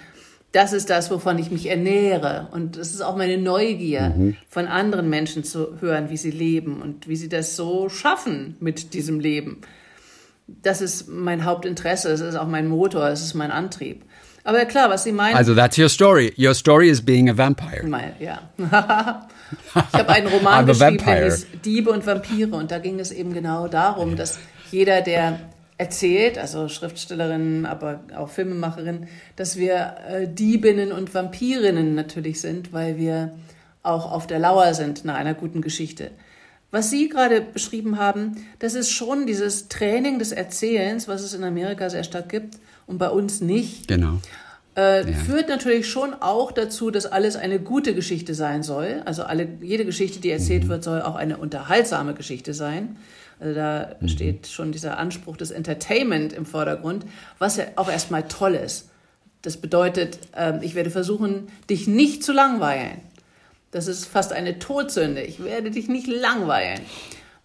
das 0.51 0.73
ist 0.73 0.89
das, 0.89 1.11
wovon 1.11 1.37
ich 1.39 1.51
mich 1.51 1.67
ernähre. 1.67 2.47
Und 2.51 2.77
das 2.77 2.91
ist 2.91 3.01
auch 3.01 3.15
meine 3.15 3.37
Neugier, 3.37 4.13
mhm. 4.15 4.37
von 4.49 4.67
anderen 4.67 5.09
Menschen 5.09 5.43
zu 5.43 5.81
hören, 5.81 6.09
wie 6.09 6.17
sie 6.17 6.31
leben 6.31 6.81
und 6.81 7.07
wie 7.07 7.15
sie 7.15 7.29
das 7.29 7.55
so 7.55 7.89
schaffen 7.89 8.55
mit 8.59 8.93
diesem 8.93 9.19
Leben. 9.19 9.61
Das 10.47 10.81
ist 10.81 11.09
mein 11.09 11.43
Hauptinteresse, 11.43 12.09
es 12.09 12.21
ist 12.21 12.35
auch 12.35 12.47
mein 12.47 12.67
Motor, 12.67 13.09
es 13.09 13.21
ist 13.21 13.33
mein 13.33 13.51
Antrieb. 13.51 14.03
Aber 14.45 14.63
klar, 14.63 14.89
was 14.89 15.03
Sie 15.03 15.11
meinen. 15.11 15.35
Also, 15.35 15.53
that's 15.53 15.77
your 15.77 15.89
story. 15.89 16.33
Your 16.37 16.53
story 16.53 16.87
is 16.87 17.01
being 17.01 17.29
a 17.29 17.37
vampire. 17.37 17.85
Mein, 17.85 18.13
ja. 18.17 18.49
ich 18.57 19.93
habe 19.93 20.07
einen 20.07 20.27
Roman 20.27 20.65
geschrieben, 20.65 21.03
der 21.05 21.25
hieß 21.25 21.47
Diebe 21.65 21.91
und 21.91 22.05
Vampire. 22.05 22.55
Und 22.55 22.71
da 22.71 22.79
ging 22.79 22.97
es 23.01 23.11
eben 23.11 23.33
genau 23.33 23.67
darum, 23.67 24.15
dass 24.15 24.39
jeder, 24.71 25.01
der 25.01 25.41
erzählt, 25.77 26.37
also 26.37 26.67
Schriftstellerinnen, 26.67 27.65
aber 27.65 28.01
auch 28.15 28.29
Filmemacherinnen, 28.29 29.07
dass 29.35 29.57
wir 29.57 29.95
äh, 30.07 30.27
Diebinnen 30.27 30.91
und 30.91 31.13
Vampirinnen 31.13 31.93
natürlich 31.93 32.41
sind, 32.41 32.73
weil 32.73 32.97
wir 32.97 33.33
auch 33.83 34.11
auf 34.11 34.27
der 34.27 34.39
Lauer 34.39 34.73
sind 34.73 35.05
nach 35.05 35.15
einer 35.15 35.33
guten 35.33 35.61
Geschichte. 35.61 36.11
Was 36.71 36.89
Sie 36.89 37.07
gerade 37.07 37.41
beschrieben 37.41 37.97
haben, 37.97 38.35
das 38.59 38.73
ist 38.73 38.91
schon 38.91 39.25
dieses 39.25 39.69
Training 39.69 40.19
des 40.19 40.31
Erzählens, 40.31 41.07
was 41.07 41.21
es 41.21 41.33
in 41.33 41.43
Amerika 41.43 41.89
sehr 41.89 42.03
stark 42.03 42.27
gibt 42.27 42.57
und 42.87 42.97
bei 42.97 43.09
uns 43.09 43.39
nicht. 43.39 43.87
Genau. 43.87 44.19
Äh, 44.75 45.09
ja. 45.09 45.17
Führt 45.17 45.47
natürlich 45.47 45.89
schon 45.89 46.13
auch 46.13 46.51
dazu, 46.51 46.91
dass 46.91 47.05
alles 47.05 47.35
eine 47.35 47.59
gute 47.59 47.95
Geschichte 47.95 48.33
sein 48.33 48.63
soll. 48.63 49.01
Also 49.05 49.23
alle, 49.23 49.47
jede 49.61 49.85
Geschichte, 49.85 50.19
die 50.19 50.29
erzählt 50.29 50.65
mhm. 50.65 50.69
wird, 50.69 50.83
soll 50.83 51.01
auch 51.01 51.15
eine 51.15 51.37
unterhaltsame 51.37 52.13
Geschichte 52.13 52.53
sein. 52.53 52.97
Also 53.39 53.53
da 53.53 53.95
mhm. 53.99 54.07
steht 54.07 54.47
schon 54.47 54.71
dieser 54.71 54.97
Anspruch 54.97 55.37
des 55.37 55.51
Entertainment 55.51 56.33
im 56.33 56.45
Vordergrund, 56.45 57.05
was 57.39 57.57
ja 57.57 57.65
auch 57.75 57.89
erstmal 57.89 58.27
toll 58.27 58.55
ist. 58.55 58.89
Das 59.41 59.57
bedeutet, 59.57 60.19
äh, 60.35 60.63
ich 60.63 60.75
werde 60.75 60.89
versuchen, 60.89 61.47
dich 61.69 61.87
nicht 61.87 62.23
zu 62.23 62.33
langweilen. 62.33 62.99
Das 63.71 63.87
ist 63.87 64.05
fast 64.05 64.33
eine 64.33 64.59
Todsünde. 64.59 65.21
Ich 65.21 65.43
werde 65.43 65.71
dich 65.71 65.87
nicht 65.87 66.07
langweilen. 66.07 66.81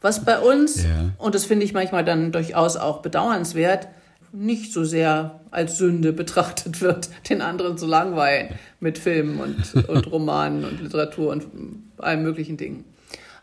Was 0.00 0.24
bei 0.24 0.38
uns, 0.38 0.83
ja. 0.83 1.11
und 1.18 1.35
das 1.35 1.44
finde 1.44 1.64
ich 1.64 1.72
manchmal 1.72 2.05
dann 2.05 2.33
durchaus 2.33 2.76
auch 2.76 3.02
bedauernswert, 3.02 3.88
nicht 4.33 4.72
so 4.72 4.83
sehr 4.83 5.40
als 5.50 5.76
Sünde 5.76 6.12
betrachtet 6.12 6.81
wird, 6.81 7.11
den 7.28 7.42
anderen 7.42 7.76
zu 7.76 7.87
langweilen 7.87 8.48
mit 8.81 8.98
Filmen 8.98 9.38
und, 9.38 9.88
und 9.88 10.11
Romanen 10.11 10.64
und 10.64 10.81
Literatur 10.81 11.31
und 11.31 11.46
allen 11.98 12.22
möglichen 12.22 12.57
Dingen. 12.57 12.85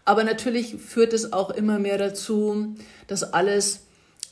Aber 0.09 0.23
natürlich 0.23 0.75
führt 0.75 1.13
es 1.13 1.33
auch 1.33 1.51
immer 1.51 1.77
mehr 1.77 1.97
dazu, 1.99 2.75
dass 3.07 3.21
alles 3.21 3.81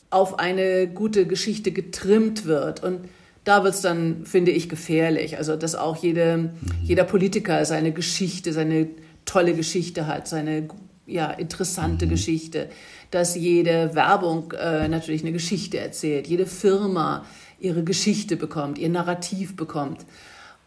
auf 0.10 0.40
eine 0.40 0.88
gute 0.88 1.28
Geschichte 1.28 1.72
getrimmt 1.72 2.46
wird. 2.46 2.84
Und 2.84 3.10
da 3.44 3.64
wird 3.64 3.76
es 3.76 3.82
dann, 3.82 4.26
finde 4.26 4.52
ich, 4.52 4.70
gefährlich. 4.70 5.38
Also, 5.38 5.56
dass 5.56 5.76
auch 5.76 5.98
jede, 5.98 6.52
jeder 6.84 7.04
Politiker 7.04 7.64
seine 7.66 7.92
Geschichte, 7.92 8.54
seine 8.54 8.88
tolle 9.26 9.54
Geschichte 9.54 10.08
hat, 10.08 10.28
seine 10.28 10.68
ja, 11.06 11.30
interessante 11.32 12.06
mhm. 12.06 12.10
Geschichte 12.10 12.70
dass 13.12 13.36
jede 13.36 13.96
Werbung 13.96 14.52
äh, 14.52 14.88
natürlich 14.88 15.22
eine 15.22 15.32
Geschichte 15.32 15.80
erzählt, 15.80 16.28
jede 16.28 16.46
Firma 16.46 17.26
ihre 17.60 17.84
Geschichte 17.84 18.36
bekommt, 18.38 18.78
ihr 18.78 18.90
Narrativ 18.90 19.56
bekommt. 19.56 20.06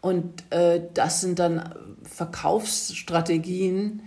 Und 0.01 0.43
äh, 0.49 0.81
das 0.93 1.21
sind 1.21 1.37
dann 1.39 1.75
Verkaufsstrategien, 2.03 4.01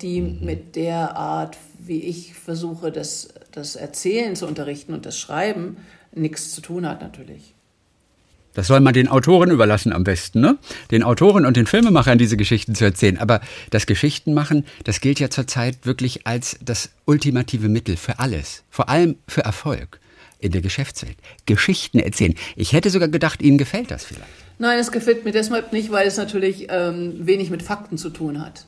die 0.00 0.20
mhm. 0.20 0.44
mit 0.44 0.76
der 0.76 1.16
Art, 1.16 1.56
wie 1.78 2.00
ich 2.02 2.34
versuche, 2.34 2.92
das, 2.92 3.28
das 3.52 3.76
Erzählen 3.76 4.36
zu 4.36 4.46
unterrichten 4.46 4.94
und 4.94 5.06
das 5.06 5.18
Schreiben, 5.18 5.76
nichts 6.14 6.52
zu 6.52 6.60
tun 6.60 6.86
hat 6.86 7.02
natürlich. 7.02 7.54
Das 8.54 8.66
soll 8.66 8.80
man 8.80 8.92
den 8.92 9.08
Autoren 9.08 9.50
überlassen 9.50 9.92
am 9.92 10.04
besten, 10.04 10.40
ne? 10.40 10.58
Den 10.90 11.02
Autoren 11.02 11.46
und 11.46 11.56
den 11.56 11.66
Filmemachern 11.66 12.18
diese 12.18 12.36
Geschichten 12.36 12.74
zu 12.74 12.84
erzählen. 12.84 13.18
Aber 13.18 13.40
das 13.70 13.86
Geschichtenmachen, 13.86 14.66
das 14.84 15.00
gilt 15.00 15.20
ja 15.20 15.30
zurzeit 15.30 15.86
wirklich 15.86 16.26
als 16.26 16.58
das 16.62 16.90
ultimative 17.06 17.68
Mittel 17.68 17.96
für 17.96 18.18
alles. 18.18 18.62
Vor 18.68 18.90
allem 18.90 19.16
für 19.26 19.42
Erfolg 19.42 20.00
in 20.38 20.52
der 20.52 20.60
Geschäftswelt. 20.60 21.16
Geschichten 21.46 21.98
erzählen. 21.98 22.34
Ich 22.56 22.72
hätte 22.72 22.90
sogar 22.90 23.08
gedacht, 23.08 23.40
Ihnen 23.40 23.58
gefällt 23.58 23.90
das 23.90 24.04
vielleicht. 24.04 24.26
Nein, 24.58 24.78
es 24.78 24.92
gefällt 24.92 25.24
mir 25.24 25.32
deshalb 25.32 25.72
nicht, 25.72 25.90
weil 25.90 26.06
es 26.06 26.18
natürlich 26.18 26.66
ähm, 26.68 27.26
wenig 27.26 27.48
mit 27.48 27.62
Fakten 27.62 27.96
zu 27.96 28.10
tun 28.10 28.40
hat. 28.44 28.66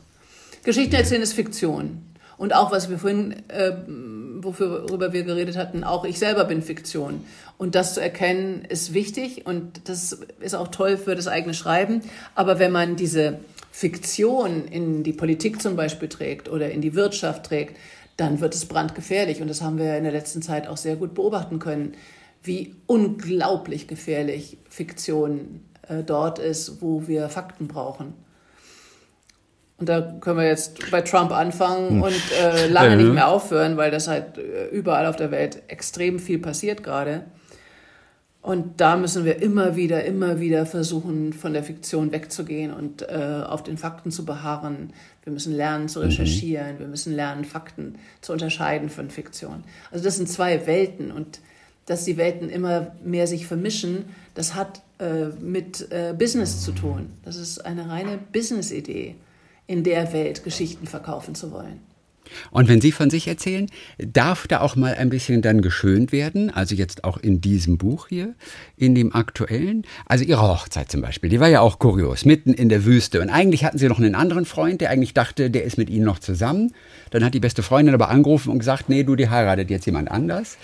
Geschichten 0.64 0.94
erzählen 0.94 1.22
ist 1.22 1.34
Fiktion. 1.34 2.02
Und 2.36 2.54
auch, 2.54 2.72
was 2.72 2.90
wir 2.90 2.98
vorhin, 2.98 3.36
äh, 3.48 3.72
worüber 3.86 5.12
wir 5.12 5.22
geredet 5.22 5.56
hatten, 5.56 5.84
auch 5.84 6.04
ich 6.04 6.18
selber 6.18 6.44
bin 6.44 6.62
Fiktion. 6.62 7.24
Und 7.56 7.74
das 7.74 7.94
zu 7.94 8.00
erkennen, 8.00 8.64
ist 8.68 8.92
wichtig 8.92 9.46
und 9.46 9.88
das 9.88 10.18
ist 10.40 10.54
auch 10.54 10.68
toll 10.68 10.96
für 10.96 11.14
das 11.14 11.28
eigene 11.28 11.54
Schreiben. 11.54 12.00
Aber 12.34 12.58
wenn 12.58 12.72
man 12.72 12.96
diese 12.96 13.38
Fiktion 13.70 14.66
in 14.66 15.04
die 15.04 15.12
Politik 15.12 15.62
zum 15.62 15.76
Beispiel 15.76 16.08
trägt 16.08 16.48
oder 16.48 16.70
in 16.70 16.80
die 16.80 16.94
Wirtschaft 16.94 17.46
trägt, 17.46 17.76
dann 18.16 18.40
wird 18.40 18.54
es 18.54 18.66
brandgefährlich. 18.66 19.40
Und 19.40 19.48
das 19.48 19.62
haben 19.62 19.78
wir 19.78 19.96
in 19.96 20.04
der 20.04 20.12
letzten 20.12 20.42
Zeit 20.42 20.66
auch 20.66 20.76
sehr 20.76 20.96
gut 20.96 21.14
beobachten 21.14 21.58
können, 21.58 21.94
wie 22.42 22.74
unglaublich 22.86 23.86
gefährlich 23.88 24.58
Fiktion 24.68 25.60
äh, 25.88 26.02
dort 26.02 26.38
ist, 26.38 26.82
wo 26.82 27.06
wir 27.06 27.28
Fakten 27.28 27.68
brauchen. 27.68 28.14
Und 29.78 29.88
da 29.88 30.00
können 30.20 30.38
wir 30.38 30.46
jetzt 30.46 30.90
bei 30.90 31.00
Trump 31.00 31.32
anfangen 31.32 31.90
hm. 31.90 32.02
und 32.02 32.22
äh, 32.40 32.68
lange 32.68 32.96
nicht 32.96 33.12
mehr 33.12 33.28
aufhören, 33.28 33.76
weil 33.76 33.90
das 33.90 34.06
halt 34.06 34.38
äh, 34.38 34.68
überall 34.68 35.06
auf 35.06 35.16
der 35.16 35.30
Welt 35.30 35.62
extrem 35.68 36.18
viel 36.18 36.38
passiert 36.38 36.82
gerade. 36.82 37.24
Und 38.44 38.78
da 38.78 38.96
müssen 38.96 39.24
wir 39.24 39.40
immer 39.40 39.74
wieder, 39.74 40.04
immer 40.04 40.38
wieder 40.38 40.66
versuchen, 40.66 41.32
von 41.32 41.54
der 41.54 41.64
Fiktion 41.64 42.12
wegzugehen 42.12 42.74
und 42.74 43.00
äh, 43.00 43.42
auf 43.46 43.62
den 43.62 43.78
Fakten 43.78 44.10
zu 44.10 44.26
beharren. 44.26 44.92
Wir 45.22 45.32
müssen 45.32 45.56
lernen 45.56 45.88
zu 45.88 46.00
mhm. 46.00 46.04
recherchieren, 46.04 46.74
mhm. 46.74 46.78
wir 46.80 46.86
müssen 46.86 47.16
lernen, 47.16 47.46
Fakten 47.46 47.94
zu 48.20 48.34
unterscheiden 48.34 48.90
von 48.90 49.08
Fiktion. 49.08 49.64
Also 49.90 50.04
das 50.04 50.16
sind 50.16 50.28
zwei 50.28 50.66
Welten 50.66 51.10
und 51.10 51.40
dass 51.86 52.04
die 52.04 52.18
Welten 52.18 52.50
immer 52.50 52.92
mehr 53.02 53.26
sich 53.26 53.46
vermischen, 53.46 54.04
das 54.34 54.54
hat 54.54 54.82
äh, 54.98 55.28
mit 55.40 55.90
äh, 55.90 56.14
Business 56.16 56.60
zu 56.62 56.72
tun. 56.72 57.10
Das 57.24 57.36
ist 57.36 57.64
eine 57.64 57.88
reine 57.88 58.18
Business-Idee, 58.30 59.14
in 59.66 59.84
der 59.84 60.12
Welt 60.12 60.44
Geschichten 60.44 60.86
verkaufen 60.86 61.34
zu 61.34 61.52
wollen. 61.52 61.80
Und 62.50 62.68
wenn 62.68 62.80
Sie 62.80 62.92
von 62.92 63.10
sich 63.10 63.28
erzählen, 63.28 63.68
darf 63.98 64.46
da 64.46 64.60
auch 64.60 64.76
mal 64.76 64.94
ein 64.94 65.10
bisschen 65.10 65.42
dann 65.42 65.62
geschönt 65.62 66.12
werden? 66.12 66.50
Also 66.50 66.74
jetzt 66.74 67.04
auch 67.04 67.18
in 67.18 67.40
diesem 67.40 67.78
Buch 67.78 68.08
hier, 68.08 68.34
in 68.76 68.94
dem 68.94 69.14
aktuellen. 69.14 69.84
Also 70.06 70.24
Ihre 70.24 70.42
Hochzeit 70.42 70.90
zum 70.90 71.02
Beispiel, 71.02 71.30
die 71.30 71.40
war 71.40 71.48
ja 71.48 71.60
auch 71.60 71.78
kurios, 71.78 72.24
mitten 72.24 72.52
in 72.52 72.68
der 72.68 72.84
Wüste. 72.84 73.20
Und 73.20 73.30
eigentlich 73.30 73.64
hatten 73.64 73.78
Sie 73.78 73.88
noch 73.88 73.98
einen 73.98 74.14
anderen 74.14 74.44
Freund, 74.44 74.80
der 74.80 74.90
eigentlich 74.90 75.14
dachte, 75.14 75.50
der 75.50 75.64
ist 75.64 75.78
mit 75.78 75.90
Ihnen 75.90 76.04
noch 76.04 76.18
zusammen. 76.18 76.72
Dann 77.10 77.24
hat 77.24 77.34
die 77.34 77.40
beste 77.40 77.62
Freundin 77.62 77.94
aber 77.94 78.08
angerufen 78.08 78.50
und 78.50 78.58
gesagt, 78.58 78.88
nee, 78.88 79.04
du, 79.04 79.16
die 79.16 79.28
heiratet 79.28 79.70
jetzt 79.70 79.86
jemand 79.86 80.10
anders. 80.10 80.56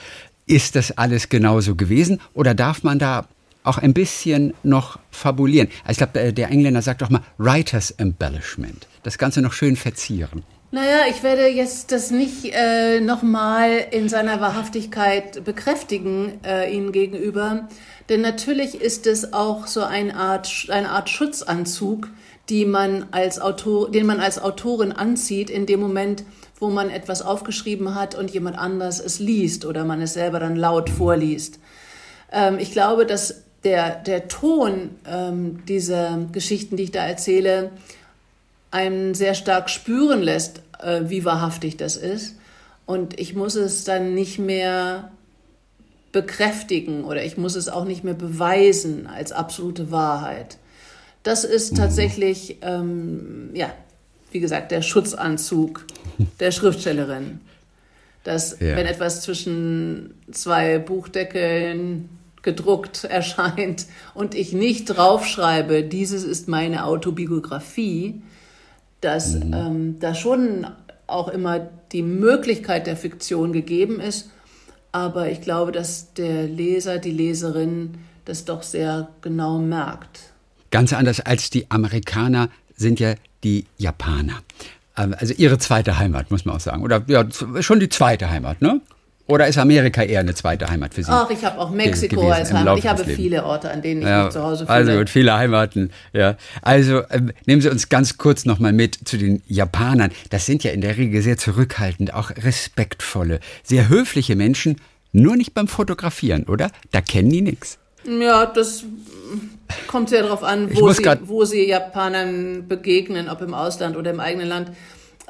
Ist 0.46 0.74
das 0.76 0.92
alles 0.92 1.28
genauso 1.28 1.76
gewesen? 1.76 2.20
Oder 2.34 2.54
darf 2.54 2.82
man 2.82 2.98
da 2.98 3.28
auch 3.62 3.78
ein 3.78 3.94
bisschen 3.94 4.54
noch 4.62 4.98
fabulieren? 5.10 5.68
Also 5.84 5.92
ich 5.92 5.96
glaube, 5.98 6.32
der 6.32 6.48
Engländer 6.50 6.82
sagt 6.82 7.02
doch 7.02 7.10
mal 7.10 7.22
Writer's 7.38 7.90
Embellishment. 7.92 8.86
Das 9.02 9.18
Ganze 9.18 9.42
noch 9.42 9.52
schön 9.52 9.76
verzieren. 9.76 10.44
Naja, 10.72 10.98
ich 11.10 11.24
werde 11.24 11.48
jetzt 11.48 11.90
das 11.90 12.12
nicht 12.12 12.52
äh, 12.52 13.00
nochmal 13.00 13.86
in 13.90 14.08
seiner 14.08 14.40
Wahrhaftigkeit 14.40 15.44
bekräftigen 15.44 16.38
äh, 16.44 16.72
Ihnen 16.72 16.92
gegenüber. 16.92 17.68
Denn 18.08 18.20
natürlich 18.20 18.80
ist 18.80 19.08
es 19.08 19.32
auch 19.32 19.66
so 19.66 19.82
eine 19.82 20.14
Art, 20.14 20.66
eine 20.68 20.90
Art 20.90 21.10
Schutzanzug, 21.10 22.08
die 22.48 22.66
man 22.66 23.06
als 23.10 23.40
Autor, 23.40 23.90
den 23.90 24.06
man 24.06 24.20
als 24.20 24.40
Autorin 24.40 24.92
anzieht 24.92 25.50
in 25.50 25.66
dem 25.66 25.80
Moment, 25.80 26.22
wo 26.60 26.70
man 26.70 26.88
etwas 26.88 27.22
aufgeschrieben 27.22 27.96
hat 27.96 28.14
und 28.14 28.30
jemand 28.30 28.56
anders 28.56 29.00
es 29.00 29.18
liest 29.18 29.64
oder 29.64 29.84
man 29.84 30.00
es 30.00 30.14
selber 30.14 30.38
dann 30.38 30.54
laut 30.54 30.88
vorliest. 30.88 31.58
Ähm, 32.30 32.58
ich 32.60 32.70
glaube, 32.70 33.06
dass 33.06 33.42
der, 33.64 33.96
der 33.96 34.28
Ton 34.28 34.90
ähm, 35.06 35.64
dieser 35.66 36.26
Geschichten, 36.32 36.76
die 36.76 36.84
ich 36.84 36.92
da 36.92 37.06
erzähle, 37.06 37.70
einen 38.70 39.14
sehr 39.14 39.34
stark 39.34 39.68
spüren 39.68 40.22
lässt, 40.22 40.62
äh, 40.80 41.02
wie 41.04 41.24
wahrhaftig 41.24 41.76
das 41.76 41.96
ist. 41.96 42.36
Und 42.86 43.20
ich 43.20 43.34
muss 43.34 43.54
es 43.54 43.84
dann 43.84 44.14
nicht 44.14 44.38
mehr 44.38 45.10
bekräftigen 46.12 47.04
oder 47.04 47.24
ich 47.24 47.36
muss 47.36 47.54
es 47.54 47.68
auch 47.68 47.84
nicht 47.84 48.02
mehr 48.02 48.14
beweisen 48.14 49.06
als 49.06 49.32
absolute 49.32 49.90
Wahrheit. 49.90 50.58
Das 51.22 51.44
ist 51.44 51.72
mhm. 51.72 51.76
tatsächlich, 51.76 52.56
ähm, 52.62 53.50
ja, 53.54 53.72
wie 54.32 54.40
gesagt, 54.40 54.70
der 54.72 54.82
Schutzanzug 54.82 55.84
der 56.40 56.50
Schriftstellerin. 56.50 57.40
Dass, 58.24 58.60
ja. 58.60 58.76
wenn 58.76 58.86
etwas 58.86 59.22
zwischen 59.22 60.14
zwei 60.30 60.78
Buchdeckeln 60.78 62.08
gedruckt 62.42 63.04
erscheint 63.04 63.86
und 64.14 64.34
ich 64.34 64.52
nicht 64.52 64.86
draufschreibe, 64.86 65.82
dieses 65.82 66.24
ist 66.24 66.48
meine 66.48 66.84
Autobiografie, 66.84 68.22
dass 69.00 69.34
mhm. 69.34 69.52
ähm, 69.54 69.96
da 70.00 70.14
schon 70.14 70.66
auch 71.06 71.28
immer 71.28 71.68
die 71.92 72.02
Möglichkeit 72.02 72.86
der 72.86 72.96
Fiktion 72.96 73.52
gegeben 73.52 74.00
ist. 74.00 74.30
Aber 74.92 75.30
ich 75.30 75.40
glaube, 75.40 75.72
dass 75.72 76.14
der 76.14 76.44
Leser, 76.44 76.98
die 76.98 77.12
Leserin 77.12 77.98
das 78.24 78.44
doch 78.44 78.62
sehr 78.62 79.08
genau 79.22 79.58
merkt. 79.58 80.32
Ganz 80.70 80.92
anders 80.92 81.20
als 81.20 81.50
die 81.50 81.70
Amerikaner 81.70 82.48
sind 82.76 83.00
ja 83.00 83.14
die 83.44 83.66
Japaner. 83.76 84.40
Ähm, 84.96 85.14
also 85.18 85.34
ihre 85.34 85.58
zweite 85.58 85.98
Heimat, 85.98 86.30
muss 86.30 86.44
man 86.44 86.56
auch 86.56 86.60
sagen. 86.60 86.82
Oder 86.82 87.02
ja, 87.06 87.26
schon 87.60 87.80
die 87.80 87.88
zweite 87.88 88.30
Heimat, 88.30 88.62
ne? 88.62 88.80
Oder 89.30 89.46
ist 89.46 89.58
Amerika 89.58 90.02
eher 90.02 90.20
eine 90.20 90.34
zweite 90.34 90.68
Heimat 90.68 90.94
für 90.94 91.04
Sie? 91.04 91.10
Ach, 91.10 91.30
ich 91.30 91.44
habe 91.44 91.58
auch 91.58 91.70
Mexiko 91.70 92.30
als 92.30 92.52
Heimat. 92.52 92.78
Ich 92.78 92.86
habe 92.86 93.04
viele 93.04 93.44
Orte, 93.44 93.70
an 93.70 93.80
denen 93.80 94.02
ich 94.02 94.08
ja, 94.08 94.24
mich 94.24 94.32
zu 94.32 94.42
Hause 94.42 94.66
fühle. 94.66 94.76
Also 94.76 94.92
gut, 94.98 95.08
viele 95.08 95.34
Heimaten. 95.34 95.92
Ja. 96.12 96.36
Also 96.62 97.02
ähm, 97.10 97.32
nehmen 97.46 97.62
Sie 97.62 97.68
uns 97.68 97.88
ganz 97.88 98.18
kurz 98.18 98.44
nochmal 98.44 98.72
mit 98.72 98.98
zu 99.04 99.16
den 99.18 99.42
Japanern. 99.46 100.10
Das 100.30 100.46
sind 100.46 100.64
ja 100.64 100.72
in 100.72 100.80
der 100.80 100.96
Regel 100.96 101.22
sehr 101.22 101.36
zurückhaltend, 101.36 102.12
auch 102.12 102.30
respektvolle, 102.30 103.38
sehr 103.62 103.88
höfliche 103.88 104.34
Menschen, 104.34 104.80
nur 105.12 105.36
nicht 105.36 105.54
beim 105.54 105.68
Fotografieren, 105.68 106.44
oder? 106.44 106.70
Da 106.90 107.00
kennen 107.00 107.30
die 107.30 107.40
nichts. 107.40 107.78
Ja, 108.04 108.46
das 108.46 108.84
kommt 109.86 110.08
sehr 110.08 110.22
darauf 110.22 110.42
an, 110.42 110.74
wo 110.74 110.92
sie, 110.92 111.04
wo 111.24 111.44
sie 111.44 111.68
Japanern 111.68 112.66
begegnen, 112.66 113.28
ob 113.28 113.42
im 113.42 113.54
Ausland 113.54 113.96
oder 113.96 114.10
im 114.10 114.20
eigenen 114.20 114.48
Land. 114.48 114.72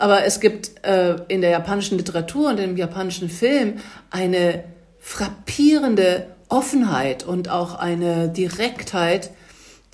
Aber 0.01 0.25
es 0.25 0.41
gibt 0.41 0.83
äh, 0.83 1.17
in 1.29 1.43
der 1.43 1.51
japanischen 1.51 1.99
Literatur 1.99 2.49
und 2.49 2.59
im 2.59 2.79
japanischen 2.79 3.29
Film 3.29 3.75
eine 4.09 4.65
frappierende 4.99 6.27
Offenheit 6.49 7.23
und 7.23 7.51
auch 7.51 7.75
eine 7.75 8.31
Direktheit, 8.31 9.31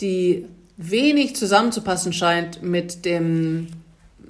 die 0.01 0.47
wenig 0.77 1.35
zusammenzupassen 1.35 2.13
scheint 2.13 2.63
mit 2.63 3.05
dem 3.05 3.67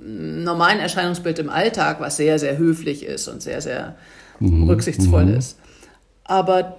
normalen 0.03 0.81
Erscheinungsbild 0.81 1.39
im 1.41 1.51
Alltag, 1.51 2.01
was 2.01 2.17
sehr, 2.17 2.39
sehr 2.39 2.57
höflich 2.57 3.05
ist 3.05 3.29
und 3.29 3.43
sehr, 3.43 3.61
sehr 3.61 3.97
mhm. 4.41 4.71
rücksichtsvoll 4.71 5.27
mhm. 5.27 5.37
ist. 5.37 5.59
Aber 6.25 6.79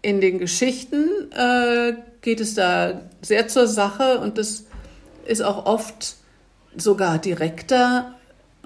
in 0.00 0.20
den 0.20 0.38
Geschichten 0.38 1.08
äh, 1.32 1.94
geht 2.20 2.40
es 2.40 2.54
da 2.54 3.00
sehr 3.20 3.48
zur 3.48 3.66
Sache 3.66 4.20
und 4.20 4.38
das 4.38 4.66
ist 5.24 5.42
auch 5.42 5.66
oft 5.66 6.14
sogar 6.76 7.18
direkter 7.18 8.14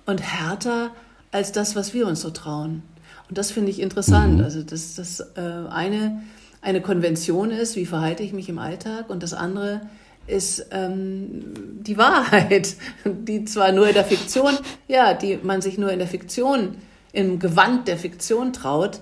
und 0.06 0.20
härter 0.20 0.90
als 1.32 1.52
das, 1.52 1.76
was 1.76 1.94
wir 1.94 2.06
uns 2.06 2.20
so 2.20 2.30
trauen. 2.30 2.82
Und 3.28 3.38
das 3.38 3.50
finde 3.50 3.70
ich 3.70 3.80
interessant. 3.80 4.38
Mhm. 4.38 4.44
Also, 4.44 4.62
dass 4.62 4.96
das 4.96 5.20
äh, 5.36 5.68
eine, 5.70 6.22
eine 6.60 6.80
Konvention 6.80 7.50
ist, 7.50 7.76
wie 7.76 7.86
verhalte 7.86 8.22
ich 8.22 8.32
mich 8.32 8.48
im 8.48 8.58
Alltag, 8.58 9.08
und 9.08 9.22
das 9.22 9.34
andere 9.34 9.82
ist 10.26 10.66
ähm, 10.70 11.54
die 11.80 11.96
Wahrheit, 11.96 12.76
die 13.04 13.44
zwar 13.44 13.72
nur 13.72 13.88
in 13.88 13.94
der 13.94 14.04
Fiktion, 14.04 14.54
ja, 14.88 15.14
die 15.14 15.38
man 15.42 15.60
sich 15.60 15.78
nur 15.78 15.90
in 15.90 15.98
der 15.98 16.08
Fiktion, 16.08 16.76
im 17.12 17.38
Gewand 17.38 17.88
der 17.88 17.96
Fiktion 17.96 18.52
traut, 18.52 19.00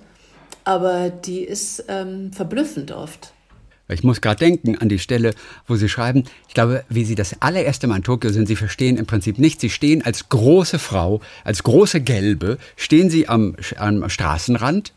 aber 0.64 1.10
die 1.10 1.40
ist 1.40 1.84
ähm, 1.88 2.32
verblüffend 2.32 2.92
oft. 2.92 3.32
Ich 3.88 4.04
muss 4.04 4.20
gerade 4.20 4.38
denken 4.38 4.76
an 4.78 4.88
die 4.88 4.98
Stelle, 4.98 5.32
wo 5.66 5.76
Sie 5.76 5.88
schreiben, 5.88 6.24
ich 6.46 6.54
glaube, 6.54 6.84
wie 6.88 7.04
Sie 7.04 7.14
das 7.14 7.40
allererste 7.40 7.86
Mal 7.86 7.96
in 7.96 8.02
Tokio 8.02 8.30
sind, 8.30 8.46
Sie 8.46 8.56
verstehen 8.56 8.96
im 8.96 9.06
Prinzip 9.06 9.38
nichts. 9.38 9.62
Sie 9.62 9.70
stehen 9.70 10.04
als 10.04 10.28
große 10.28 10.78
Frau, 10.78 11.20
als 11.44 11.62
große 11.62 12.00
Gelbe, 12.00 12.58
stehen 12.76 13.08
Sie 13.10 13.28
am, 13.28 13.56
am 13.76 14.08
Straßenrand 14.08 14.92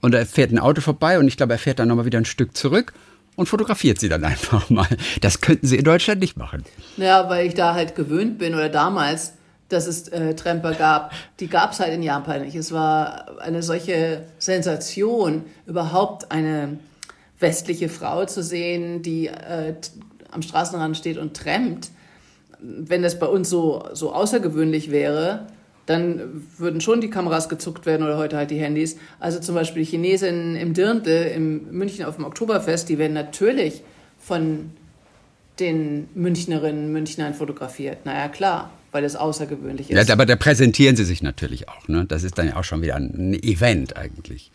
und 0.00 0.12
da 0.12 0.24
fährt 0.24 0.52
ein 0.52 0.58
Auto 0.58 0.80
vorbei 0.80 1.18
und 1.18 1.28
ich 1.28 1.36
glaube, 1.36 1.54
er 1.54 1.58
fährt 1.58 1.78
dann 1.78 1.88
nochmal 1.88 2.04
wieder 2.04 2.18
ein 2.18 2.26
Stück 2.26 2.56
zurück 2.56 2.92
und 3.36 3.48
fotografiert 3.48 4.00
sie 4.00 4.08
dann 4.08 4.24
einfach 4.32 4.68
mal. 4.70 4.88
Das 5.20 5.40
könnten 5.40 5.66
Sie 5.66 5.76
in 5.76 5.84
Deutschland 5.84 6.20
nicht 6.20 6.36
machen. 6.36 6.64
Ja, 6.96 7.28
weil 7.28 7.46
ich 7.46 7.54
da 7.54 7.74
halt 7.74 7.94
gewöhnt 7.94 8.38
bin 8.38 8.54
oder 8.54 8.68
damals, 8.68 9.34
dass 9.68 9.86
es 9.86 10.08
äh, 10.08 10.34
Tramper 10.34 10.74
gab. 10.74 11.12
Die 11.40 11.48
gab 11.48 11.72
es 11.72 11.80
halt 11.80 11.92
in 11.92 12.02
Japan 12.02 12.42
nicht. 12.42 12.54
Es 12.54 12.72
war 12.72 13.40
eine 13.40 13.62
solche 13.62 14.24
Sensation, 14.38 15.44
überhaupt 15.66 16.30
eine 16.30 16.78
westliche 17.38 17.88
Frau 17.88 18.24
zu 18.24 18.42
sehen, 18.42 19.02
die 19.02 19.28
äh, 19.28 19.74
am 20.30 20.42
Straßenrand 20.42 20.96
steht 20.96 21.18
und 21.18 21.36
trampt. 21.36 21.90
Wenn 22.60 23.02
das 23.02 23.18
bei 23.18 23.26
uns 23.26 23.50
so, 23.50 23.84
so 23.92 24.12
außergewöhnlich 24.12 24.90
wäre, 24.90 25.46
dann 25.86 26.42
würden 26.58 26.80
schon 26.80 27.00
die 27.00 27.10
Kameras 27.10 27.48
gezuckt 27.48 27.86
werden 27.86 28.02
oder 28.04 28.18
heute 28.18 28.36
halt 28.36 28.50
die 28.50 28.58
Handys. 28.58 28.96
Also 29.20 29.38
zum 29.38 29.54
Beispiel 29.54 29.84
die 29.84 29.90
Chinesinnen 29.90 30.56
im 30.56 30.74
Dirndl 30.74 31.30
in 31.34 31.70
München 31.70 32.04
auf 32.04 32.16
dem 32.16 32.24
Oktoberfest, 32.24 32.88
die 32.88 32.98
werden 32.98 33.12
natürlich 33.12 33.82
von 34.18 34.70
den 35.60 36.08
Münchnerinnen, 36.14 36.92
Münchnern 36.92 37.34
fotografiert. 37.34 38.04
Naja, 38.04 38.28
klar, 38.28 38.72
weil 38.92 39.04
es 39.04 39.16
außergewöhnlich 39.16 39.90
ist. 39.90 40.08
Ja, 40.08 40.12
aber 40.12 40.26
da 40.26 40.36
präsentieren 40.36 40.96
sie 40.96 41.04
sich 41.04 41.22
natürlich 41.22 41.68
auch. 41.68 41.88
Ne? 41.88 42.04
Das 42.06 42.24
ist 42.24 42.36
dann 42.36 42.48
ja 42.48 42.56
auch 42.56 42.64
schon 42.64 42.82
wieder 42.82 42.96
ein 42.96 43.34
Event 43.34 43.96
eigentlich. 43.96 44.50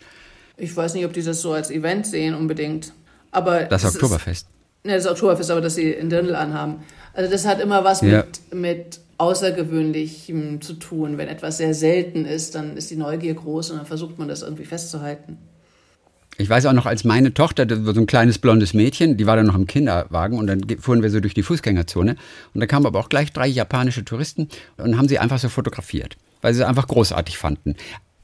Ich 0.62 0.78
weiß 0.78 0.94
nicht, 0.94 1.06
ob 1.06 1.14
die 1.14 1.24
das 1.24 1.42
so 1.42 1.54
als 1.54 1.72
Event 1.72 2.06
sehen 2.06 2.36
unbedingt. 2.36 2.94
Aber 3.32 3.64
das, 3.64 3.84
Oktoberfest. 3.84 4.46
Ist, 4.46 4.86
ne, 4.86 4.94
das 4.94 5.08
Oktoberfest, 5.08 5.50
aber 5.50 5.62
dass 5.62 5.76
sie 5.76 5.96
ein 5.96 6.10
Dirndl 6.10 6.36
anhaben. 6.36 6.84
Also 7.14 7.32
das 7.32 7.48
hat 7.48 7.60
immer 7.60 7.84
was 7.84 8.02
ja. 8.02 8.24
mit, 8.52 8.54
mit 8.54 9.00
Außergewöhnlichem 9.18 10.62
zu 10.62 10.74
tun. 10.74 11.18
Wenn 11.18 11.30
etwas 11.30 11.58
sehr 11.58 11.74
selten 11.74 12.26
ist, 12.26 12.54
dann 12.54 12.78
ist 12.78 12.92
die 12.92 12.96
Neugier 12.96 13.34
groß 13.34 13.72
und 13.72 13.78
dann 13.78 13.86
versucht 13.88 14.20
man 14.20 14.28
das 14.28 14.44
irgendwie 14.44 14.66
festzuhalten. 14.66 15.40
Ich 16.38 16.50
weiß 16.50 16.68
auch 16.68 16.74
noch, 16.74 16.86
als 16.86 17.04
meine 17.04 17.34
Tochter, 17.34 17.66
das 17.66 17.84
war 17.84 17.94
so 17.96 18.00
ein 18.00 18.08
kleines 18.08 18.38
blondes 18.38 18.74
Mädchen, 18.74 19.18
die 19.18 19.26
war 19.26 19.36
dann 19.36 19.48
noch 19.48 19.56
im 19.56 19.68
Kinderwagen 19.68 20.38
und 20.38 20.48
dann 20.48 20.62
fuhren 20.80 21.02
wir 21.02 21.10
so 21.10 21.20
durch 21.20 21.34
die 21.34 21.44
Fußgängerzone 21.44 22.16
und 22.54 22.62
da 22.62 22.68
kamen 22.68 22.86
aber 22.86 23.00
auch 23.00 23.10
gleich 23.10 23.34
drei 23.34 23.48
japanische 23.48 24.06
Touristen 24.06 24.48
und 24.78 24.98
haben 24.98 25.08
sie 25.08 25.20
einfach 25.20 25.40
so 25.40 25.50
fotografiert, 25.50 26.18
weil 26.42 26.54
sie 26.54 26.62
es 26.62 26.68
einfach 26.68 26.88
großartig 26.88 27.38
fanden. 27.38 27.76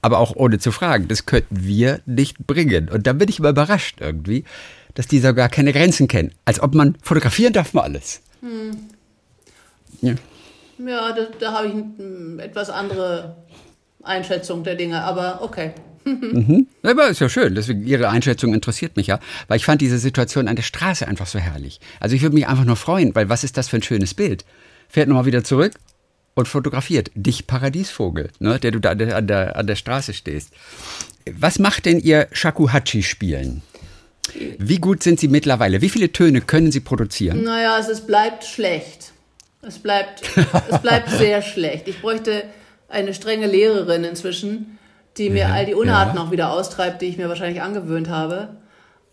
Aber 0.02 0.20
auch 0.20 0.36
ohne 0.36 0.60
zu 0.60 0.72
fragen, 0.72 1.08
das 1.08 1.26
könnten 1.26 1.66
wir 1.66 2.02
nicht 2.06 2.46
bringen. 2.46 2.90
Und 2.90 3.08
da 3.08 3.14
bin 3.14 3.30
ich 3.30 3.40
immer 3.40 3.50
überrascht 3.50 3.98
irgendwie, 4.00 4.44
dass 4.94 5.08
die 5.08 5.20
sogar 5.20 5.50
keine 5.50 5.74
Grenzen 5.74 6.08
kennen. 6.08 6.34
Als 6.46 6.60
ob 6.60 6.74
man 6.76 6.96
fotografieren 7.02 7.54
darf 7.54 7.74
man 7.74 7.86
alles. 7.86 8.22
Hm. 8.42 8.72
Ja. 10.02 10.16
Ja, 10.80 11.12
da, 11.12 11.28
da 11.40 11.54
habe 11.54 11.68
ich 11.68 11.74
eine 11.74 12.44
etwas 12.44 12.70
andere 12.70 13.36
Einschätzung 14.04 14.64
der 14.64 14.76
Dinge, 14.76 15.02
aber 15.04 15.42
okay. 15.42 15.74
mhm. 16.06 16.68
Aber 16.84 17.10
ist 17.10 17.20
ja 17.20 17.30
schön, 17.30 17.56
deswegen 17.56 17.86
Ihre 17.86 18.10
Einschätzung 18.10 18.54
interessiert 18.54 18.96
mich 18.96 19.08
ja, 19.08 19.20
weil 19.48 19.58
ich 19.58 19.66
fand 19.66 19.82
diese 19.82 19.98
Situation 19.98 20.48
an 20.48 20.56
der 20.56 20.64
Straße 20.64 21.08
einfach 21.08 21.28
so 21.28 21.40
herrlich. 21.40 21.80
Also 22.00 22.16
ich 22.16 22.22
würde 22.22 22.36
mich 22.36 22.48
einfach 22.48 22.64
nur 22.64 22.76
freuen, 22.76 23.14
weil 23.16 23.28
was 23.28 23.44
ist 23.44 23.58
das 23.58 23.68
für 23.68 23.78
ein 23.78 23.84
schönes 23.84 24.14
Bild? 24.14 24.46
Fährt 24.88 25.10
nochmal 25.10 25.26
wieder 25.26 25.44
zurück 25.44 25.74
und 26.38 26.48
fotografiert 26.48 27.10
dich 27.16 27.48
Paradiesvogel, 27.48 28.30
ne, 28.38 28.60
der 28.60 28.70
du 28.70 28.80
da 28.80 28.92
an 28.92 29.28
der, 29.28 29.56
an 29.56 29.66
der 29.66 29.76
Straße 29.76 30.14
stehst. 30.14 30.54
Was 31.32 31.58
macht 31.58 31.88
denn 31.88 32.00
Ihr 32.00 32.28
Shakuhachi-Spielen? 32.32 33.64
Wie 34.60 34.78
gut 34.78 35.02
sind 35.02 35.20
Sie 35.20 35.30
mittlerweile? 35.30 35.82
Wie 35.82 35.90
viele 35.90 36.12
Töne 36.12 36.42
können 36.42 36.72
Sie 36.72 36.80
produzieren? 36.80 37.44
Naja, 37.44 37.74
also 37.74 37.92
es 37.92 38.06
bleibt 38.06 38.44
schlecht. 38.44 39.14
Es 39.64 39.80
bleibt, 39.80 40.22
es 40.70 40.80
bleibt 40.80 41.10
sehr 41.18 41.42
schlecht. 41.42 41.88
Ich 41.88 42.02
bräuchte 42.02 42.44
eine 42.88 43.16
strenge 43.16 43.48
Lehrerin 43.48 44.04
inzwischen, 44.04 44.78
die 45.18 45.32
mir 45.32 45.48
ja, 45.48 45.54
all 45.54 45.66
die 45.66 45.74
Unarten 45.74 46.18
ja. 46.18 46.24
auch 46.24 46.30
wieder 46.30 46.52
austreibt, 46.52 47.02
die 47.02 47.08
ich 47.08 47.18
mir 47.18 47.30
wahrscheinlich 47.30 47.64
angewöhnt 47.64 48.10
habe. 48.10 48.58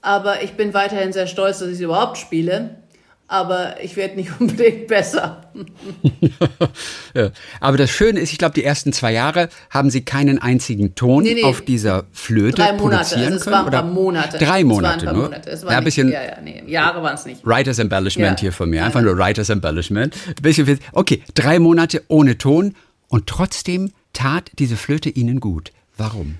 Aber 0.02 0.42
ich 0.42 0.52
bin 0.52 0.74
weiterhin 0.74 1.14
sehr 1.14 1.26
stolz, 1.26 1.60
dass 1.60 1.68
ich 1.68 1.78
sie 1.78 1.84
überhaupt 1.84 2.18
spiele 2.18 2.84
aber 3.35 3.83
ich 3.83 3.97
werde 3.97 4.14
nicht 4.14 4.31
unbedingt 4.40 4.87
besser. 4.87 5.51
ja. 7.14 7.31
Aber 7.61 7.77
das 7.77 7.90
Schöne 7.90 8.20
ist, 8.20 8.31
ich 8.31 8.38
glaube, 8.38 8.55
die 8.55 8.62
ersten 8.62 8.92
zwei 8.92 9.12
Jahre 9.12 9.49
haben 9.70 9.90
Sie 9.90 10.05
keinen 10.05 10.40
einzigen 10.40 10.94
Ton 10.94 11.25
nee, 11.25 11.35
nee, 11.35 11.42
auf 11.42 11.61
dieser 11.61 12.05
Flöte 12.12 12.62
drei 12.62 12.73
Monate, 12.75 12.81
produzieren 12.81 13.25
also 13.25 13.37
es 13.37 13.44
können? 13.44 13.57
Waren 13.57 13.66
oder? 13.66 13.83
Monate. 13.83 14.38
Drei 14.38 14.62
Monate, 14.62 15.07
nur? 15.07 15.25
Monate. 15.25 15.51
Es 15.51 15.64
war 15.64 15.73
ja, 15.73 15.79
ein 15.79 15.85
bisschen 15.85 16.12
ja, 16.12 16.23
ja, 16.23 16.40
nee, 16.40 16.62
Jahre 16.68 17.03
waren 17.03 17.16
es 17.16 17.27
nicht. 17.27 17.44
Writers 17.44 17.81
Embellishment 17.81 18.38
ja. 18.38 18.42
hier 18.42 18.53
von 18.53 18.70
mir, 18.70 18.85
einfach 18.85 19.03
nur 19.03 19.18
Writers 19.18 19.51
Embellishment. 19.51 20.14
Bisschen, 20.40 20.79
okay, 20.92 21.23
drei 21.35 21.59
Monate 21.59 22.03
ohne 22.07 22.38
Ton 22.38 22.77
und 23.09 23.27
trotzdem 23.27 23.92
tat 24.12 24.53
diese 24.61 24.77
Flöte 24.77 25.09
Ihnen 25.11 25.40
gut. 25.40 25.73
Warum? 25.97 26.37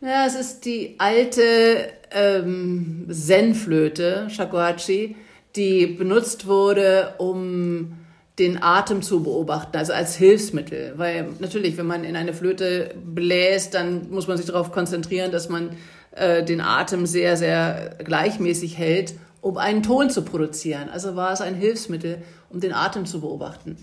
Ja, 0.00 0.26
es 0.26 0.34
ist 0.34 0.64
die 0.64 0.94
alte 0.98 1.90
ähm, 2.10 3.06
Zen-Flöte, 3.10 4.28
Shakuhachi 4.30 5.16
die 5.56 5.86
benutzt 5.86 6.46
wurde, 6.46 7.14
um 7.18 7.98
den 8.38 8.62
Atem 8.62 9.02
zu 9.02 9.22
beobachten, 9.22 9.76
also 9.76 9.92
als 9.92 10.14
Hilfsmittel. 10.16 10.94
Weil 10.96 11.28
natürlich, 11.40 11.76
wenn 11.76 11.86
man 11.86 12.04
in 12.04 12.14
eine 12.14 12.32
Flöte 12.32 12.94
bläst, 13.04 13.74
dann 13.74 14.10
muss 14.10 14.28
man 14.28 14.36
sich 14.36 14.46
darauf 14.46 14.70
konzentrieren, 14.70 15.32
dass 15.32 15.48
man 15.48 15.70
äh, 16.12 16.44
den 16.44 16.60
Atem 16.60 17.06
sehr, 17.06 17.36
sehr 17.36 17.96
gleichmäßig 18.04 18.78
hält, 18.78 19.14
um 19.40 19.56
einen 19.56 19.82
Ton 19.82 20.10
zu 20.10 20.22
produzieren. 20.22 20.88
Also 20.88 21.16
war 21.16 21.32
es 21.32 21.40
ein 21.40 21.54
Hilfsmittel, 21.54 22.22
um 22.50 22.60
den 22.60 22.72
Atem 22.72 23.06
zu 23.06 23.20
beobachten. 23.20 23.76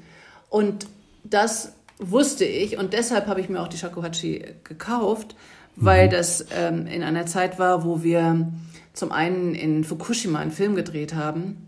Und 0.49 0.87
das 1.23 1.73
wusste 1.97 2.45
ich 2.45 2.77
und 2.77 2.93
deshalb 2.93 3.27
habe 3.27 3.41
ich 3.41 3.49
mir 3.49 3.61
auch 3.61 3.67
die 3.67 3.77
Shakuhachi 3.77 4.45
gekauft, 4.63 5.35
weil 5.75 6.07
mhm. 6.07 6.11
das 6.11 6.45
ähm, 6.55 6.87
in 6.87 7.03
einer 7.03 7.25
Zeit 7.25 7.57
war, 7.59 7.83
wo 7.83 8.03
wir 8.03 8.47
zum 8.95 9.11
einen 9.11 9.53
in 9.53 9.83
Fukushima 9.83 10.39
einen 10.39 10.51
Film 10.51 10.75
gedreht 10.75 11.13
haben, 11.13 11.67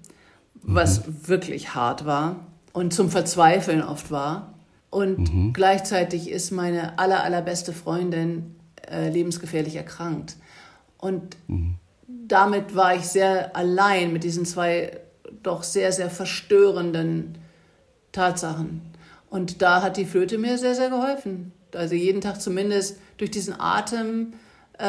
was 0.55 1.05
mhm. 1.05 1.27
wirklich 1.27 1.75
hart 1.75 2.05
war 2.05 2.47
und 2.73 2.93
zum 2.93 3.09
Verzweifeln 3.09 3.83
oft 3.83 4.09
war. 4.09 4.53
Und 4.89 5.33
mhm. 5.33 5.53
gleichzeitig 5.53 6.29
ist 6.29 6.51
meine 6.51 6.97
aller, 6.97 7.23
allerbeste 7.23 7.73
Freundin 7.73 8.55
äh, 8.89 9.09
lebensgefährlich 9.09 9.75
erkrankt. 9.75 10.37
Und 10.97 11.37
mhm. 11.47 11.75
damit 12.07 12.75
war 12.75 12.95
ich 12.95 13.03
sehr 13.03 13.55
allein 13.55 14.13
mit 14.13 14.23
diesen 14.23 14.45
zwei 14.45 14.97
doch 15.43 15.63
sehr, 15.63 15.91
sehr 15.91 16.09
verstörenden 16.09 17.37
Tatsachen. 18.11 18.81
Und 19.29 19.61
da 19.61 19.81
hat 19.81 19.97
die 19.97 20.05
Flöte 20.05 20.37
mir 20.37 20.57
sehr, 20.57 20.73
sehr 20.73 20.89
geholfen. 20.89 21.51
Also 21.75 21.95
jeden 21.95 22.21
Tag 22.21 22.41
zumindest 22.41 22.97
durch 23.17 23.29
diesen 23.29 23.59
Atem 23.59 24.33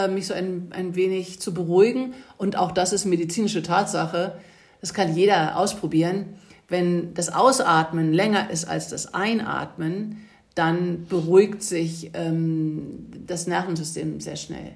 mich 0.09 0.27
so 0.27 0.35
ein, 0.35 0.69
ein 0.71 0.95
wenig 0.95 1.41
zu 1.41 1.55
beruhigen. 1.55 2.15
Und 2.37 2.57
auch 2.57 2.73
das 2.73 2.93
ist 2.93 3.05
medizinische 3.05 3.63
Tatsache. 3.63 4.35
Das 4.81 4.95
kann 4.95 5.15
jeder 5.15 5.57
ausprobieren. 5.57 6.37
Wenn 6.69 7.15
das 7.15 7.33
Ausatmen 7.33 8.13
länger 8.13 8.51
ist 8.51 8.67
als 8.67 8.89
das 8.89 9.15
Einatmen, 9.15 10.19
dann 10.55 11.07
beruhigt 11.09 11.63
sich 11.63 12.11
ähm, 12.15 13.07
das 13.27 13.47
Nervensystem 13.47 14.21
sehr 14.21 14.37
schnell. 14.37 14.73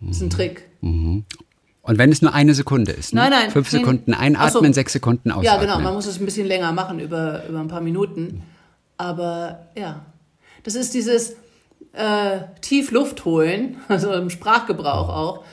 Das 0.00 0.16
ist 0.16 0.22
ein 0.22 0.30
Trick. 0.30 0.68
Mhm. 0.80 1.24
Und 1.82 1.98
wenn 1.98 2.12
es 2.12 2.22
nur 2.22 2.32
eine 2.32 2.54
Sekunde 2.54 2.92
ist? 2.92 3.14
Ne? 3.14 3.22
Nein, 3.22 3.30
nein. 3.30 3.50
Fünf 3.50 3.68
Sekunden 3.68 4.14
einatmen, 4.14 4.72
so. 4.72 4.72
sechs 4.72 4.92
Sekunden 4.92 5.30
ausatmen. 5.30 5.44
Ja, 5.44 5.60
genau. 5.60 5.80
Man 5.80 5.94
muss 5.94 6.06
es 6.06 6.18
ein 6.18 6.24
bisschen 6.24 6.46
länger 6.46 6.72
machen, 6.72 7.00
über, 7.00 7.46
über 7.46 7.60
ein 7.60 7.68
paar 7.68 7.80
Minuten. 7.80 8.42
Aber 8.96 9.66
ja, 9.76 10.06
das 10.62 10.76
ist 10.76 10.94
dieses, 10.94 11.36
äh, 11.92 12.38
tief 12.60 12.90
Luft 12.90 13.24
holen, 13.24 13.76
also 13.88 14.12
im 14.12 14.30
Sprachgebrauch 14.30 15.08
auch, 15.08 15.44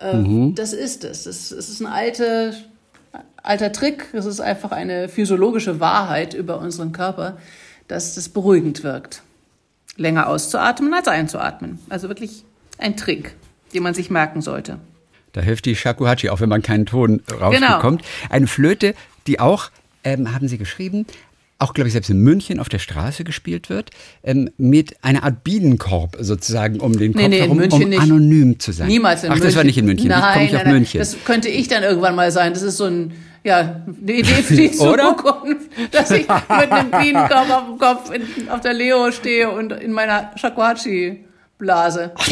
Äh, 0.00 0.14
mhm. 0.16 0.54
Das 0.54 0.72
ist 0.72 1.02
es. 1.04 1.26
Es 1.26 1.50
ist 1.50 1.80
ein 1.80 1.86
alte, 1.86 2.54
alter 3.42 3.72
Trick. 3.72 4.06
Es 4.12 4.26
ist 4.26 4.40
einfach 4.40 4.70
eine 4.70 5.08
physiologische 5.08 5.80
Wahrheit 5.80 6.34
über 6.34 6.60
unseren 6.60 6.92
Körper, 6.92 7.36
dass 7.88 8.14
das 8.14 8.28
beruhigend 8.28 8.84
wirkt. 8.84 9.22
Länger 9.96 10.28
auszuatmen 10.28 10.94
als 10.94 11.08
einzuatmen. 11.08 11.80
Also 11.88 12.08
wirklich 12.08 12.44
ein 12.78 12.96
Trick, 12.96 13.34
den 13.74 13.82
man 13.82 13.94
sich 13.94 14.08
merken 14.10 14.40
sollte. 14.40 14.78
Da 15.32 15.40
hilft 15.40 15.64
die 15.66 15.74
Shakuhachi, 15.74 16.30
auch 16.30 16.40
wenn 16.40 16.48
man 16.48 16.62
keinen 16.62 16.86
Ton 16.86 17.20
rausbekommt. 17.28 18.02
Genau. 18.02 18.30
Eine 18.30 18.46
Flöte, 18.46 18.94
die 19.26 19.40
auch, 19.40 19.70
ähm, 20.04 20.32
haben 20.32 20.46
Sie 20.46 20.58
geschrieben, 20.58 21.06
auch, 21.58 21.74
glaube 21.74 21.88
ich, 21.88 21.92
selbst 21.92 22.08
in 22.10 22.20
München 22.20 22.60
auf 22.60 22.68
der 22.68 22.78
Straße 22.78 23.24
gespielt 23.24 23.68
wird, 23.68 23.90
ähm, 24.22 24.50
mit 24.58 25.02
einer 25.02 25.24
Art 25.24 25.42
Bienenkorb 25.42 26.16
sozusagen 26.20 26.80
um 26.80 26.96
den 26.96 27.12
Kopf 27.12 27.22
nee, 27.22 27.28
nee, 27.28 27.40
herum, 27.40 27.58
um 27.58 27.88
nicht. 27.88 28.00
anonym 28.00 28.60
zu 28.60 28.72
sein. 28.72 28.86
Niemals 28.86 29.24
in 29.24 29.30
Ach, 29.30 29.34
München. 29.34 29.42
Ach, 29.42 29.48
das 29.48 29.56
war 29.56 29.64
nicht 29.64 29.78
in 29.78 29.84
München. 29.84 30.08
Nein, 30.08 30.32
komme 30.32 30.44
ich 30.44 30.52
nein, 30.52 30.66
auf 30.66 30.72
München. 30.72 30.98
Das 31.00 31.16
könnte 31.24 31.48
ich 31.48 31.66
dann 31.68 31.82
irgendwann 31.82 32.14
mal 32.14 32.30
sein. 32.30 32.52
Das 32.52 32.62
ist 32.62 32.76
so 32.76 32.84
ein, 32.84 33.12
ja, 33.42 33.82
eine 33.86 34.12
Idee 34.12 34.42
für 34.42 34.54
die 34.54 34.70
Zukunft, 34.72 35.70
dass 35.90 36.10
ich 36.12 36.28
mit 36.28 36.72
einem 36.72 36.90
Bienenkorb 36.92 37.50
auf 37.50 37.64
dem 37.66 37.78
Kopf 37.78 38.12
in, 38.14 38.48
auf 38.50 38.60
der 38.60 38.74
Leo 38.74 39.10
stehe 39.10 39.50
und 39.50 39.72
in 39.72 39.92
meiner 39.92 40.30
Shakuhachi 40.36 41.24
Blase. 41.58 42.12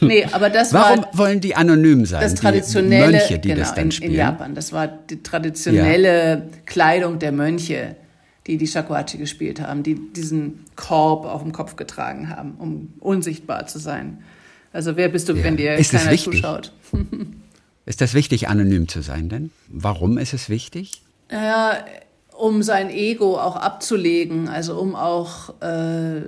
Nee, 0.00 0.26
aber 0.32 0.50
das 0.50 0.72
Warum 0.74 1.02
war. 1.02 1.08
wollen 1.12 1.40
die 1.40 1.56
anonym 1.56 2.04
sein? 2.04 2.20
Das 2.20 2.34
traditionelle. 2.34 3.06
Die 3.06 3.12
Mönche, 3.12 3.38
die 3.38 3.48
genau, 3.48 3.60
das 3.60 3.74
dann 3.74 3.90
spielen. 3.90 4.10
In, 4.10 4.18
in 4.18 4.20
Japan. 4.20 4.54
Das 4.54 4.72
war 4.72 4.86
die 4.86 5.22
traditionelle 5.22 6.28
ja. 6.30 6.42
Kleidung 6.66 7.18
der 7.18 7.32
Mönche 7.32 7.96
die 8.46 8.56
die 8.58 8.66
Shakuhachi 8.66 9.18
gespielt 9.18 9.60
haben, 9.60 9.82
die 9.82 9.94
diesen 9.94 10.64
Korb 10.76 11.24
auf 11.24 11.42
dem 11.42 11.52
Kopf 11.52 11.76
getragen 11.76 12.28
haben, 12.28 12.54
um 12.58 12.92
unsichtbar 13.00 13.66
zu 13.66 13.78
sein. 13.78 14.22
Also 14.72 14.96
wer 14.96 15.08
bist 15.08 15.28
du, 15.28 15.34
ja. 15.34 15.44
wenn 15.44 15.56
dir 15.56 15.76
ist 15.76 15.92
keiner 15.92 16.16
zuschaut? 16.16 16.72
ist 17.86 18.00
das 18.00 18.12
wichtig, 18.12 18.48
anonym 18.48 18.88
zu 18.88 19.02
sein 19.02 19.28
denn? 19.28 19.50
Warum 19.68 20.18
ist 20.18 20.34
es 20.34 20.48
wichtig? 20.48 21.02
Ja, 21.30 21.84
um 22.36 22.62
sein 22.62 22.90
Ego 22.90 23.38
auch 23.38 23.56
abzulegen, 23.56 24.48
also 24.48 24.78
um 24.78 24.94
auch 24.94 25.60
äh, 25.62 26.22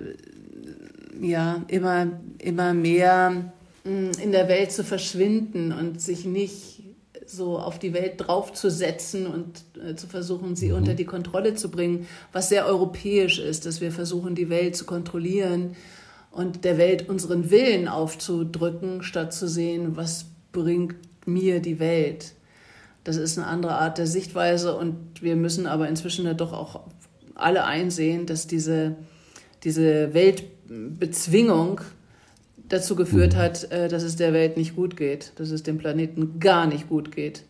ja, 1.20 1.62
immer, 1.68 2.06
immer 2.38 2.72
mehr 2.72 3.52
mm, 3.84 4.10
in 4.22 4.32
der 4.32 4.48
Welt 4.48 4.72
zu 4.72 4.84
verschwinden 4.84 5.72
und 5.72 6.00
sich 6.00 6.24
nicht 6.24 6.75
so 7.26 7.58
auf 7.58 7.78
die 7.78 7.92
Welt 7.92 8.14
draufzusetzen 8.18 9.26
und 9.26 9.64
äh, 9.84 9.94
zu 9.96 10.06
versuchen, 10.06 10.56
sie 10.56 10.70
mhm. 10.70 10.76
unter 10.76 10.94
die 10.94 11.04
Kontrolle 11.04 11.54
zu 11.54 11.70
bringen, 11.70 12.06
was 12.32 12.48
sehr 12.48 12.66
europäisch 12.66 13.38
ist, 13.38 13.66
dass 13.66 13.80
wir 13.80 13.92
versuchen, 13.92 14.34
die 14.34 14.48
Welt 14.48 14.76
zu 14.76 14.84
kontrollieren 14.84 15.76
und 16.30 16.64
der 16.64 16.78
Welt 16.78 17.08
unseren 17.08 17.50
Willen 17.50 17.88
aufzudrücken, 17.88 19.02
statt 19.02 19.32
zu 19.32 19.48
sehen, 19.48 19.96
was 19.96 20.26
bringt 20.52 20.96
mir 21.26 21.60
die 21.60 21.80
Welt. 21.80 22.34
Das 23.04 23.16
ist 23.16 23.38
eine 23.38 23.46
andere 23.46 23.74
Art 23.76 23.98
der 23.98 24.06
Sichtweise 24.06 24.76
und 24.76 25.22
wir 25.22 25.36
müssen 25.36 25.66
aber 25.66 25.88
inzwischen 25.88 26.26
ja 26.26 26.34
doch 26.34 26.52
auch 26.52 26.80
alle 27.34 27.64
einsehen, 27.64 28.26
dass 28.26 28.46
diese, 28.46 28.96
diese 29.62 30.12
Weltbezwingung 30.14 31.80
dazu 32.68 32.96
geführt 32.96 33.34
mhm. 33.34 33.38
hat, 33.38 33.70
äh, 33.70 33.88
dass 33.88 34.02
es 34.02 34.16
der 34.16 34.32
Welt 34.32 34.56
nicht 34.56 34.76
gut 34.76 34.96
geht, 34.96 35.32
dass 35.36 35.50
es 35.50 35.62
dem 35.62 35.78
Planeten 35.78 36.38
gar 36.40 36.66
nicht 36.66 36.88
gut 36.88 37.14
geht. 37.14 37.42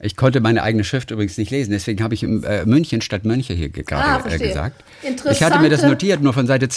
Ich 0.00 0.16
konnte 0.16 0.40
meine 0.40 0.62
eigene 0.62 0.84
Schrift 0.84 1.10
übrigens 1.10 1.38
nicht 1.38 1.50
lesen, 1.50 1.70
deswegen 1.70 2.02
habe 2.02 2.14
ich 2.14 2.22
äh, 2.24 2.64
München 2.66 3.00
statt 3.00 3.24
Mönche 3.24 3.54
hier 3.54 3.68
gerade 3.68 4.24
ah, 4.24 4.28
äh, 4.28 4.38
gesagt. 4.38 4.82
Ich 5.30 5.42
hatte 5.42 5.60
mir 5.60 5.70
das 5.70 5.82
notiert, 5.82 6.20
nur 6.20 6.32
von 6.32 6.46
Seite 6.46 6.68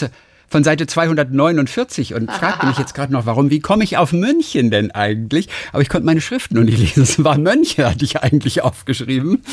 von 0.50 0.64
Seite 0.64 0.88
249 0.88 2.14
und 2.14 2.32
fragte 2.32 2.66
mich 2.66 2.78
jetzt 2.78 2.94
gerade 2.94 3.12
noch, 3.12 3.26
warum, 3.26 3.50
wie 3.50 3.60
komme 3.60 3.84
ich 3.84 3.98
auf 3.98 4.14
München 4.14 4.72
denn 4.72 4.92
eigentlich? 4.92 5.50
Aber 5.74 5.82
ich 5.82 5.90
konnte 5.90 6.06
meine 6.06 6.22
Schriften 6.22 6.56
noch 6.56 6.64
nicht 6.64 6.78
lesen. 6.78 7.04
Es 7.04 7.24
waren 7.24 7.44
Mönche, 7.44 7.90
hatte 7.90 8.06
ich 8.06 8.22
eigentlich 8.22 8.62
aufgeschrieben. 8.62 9.44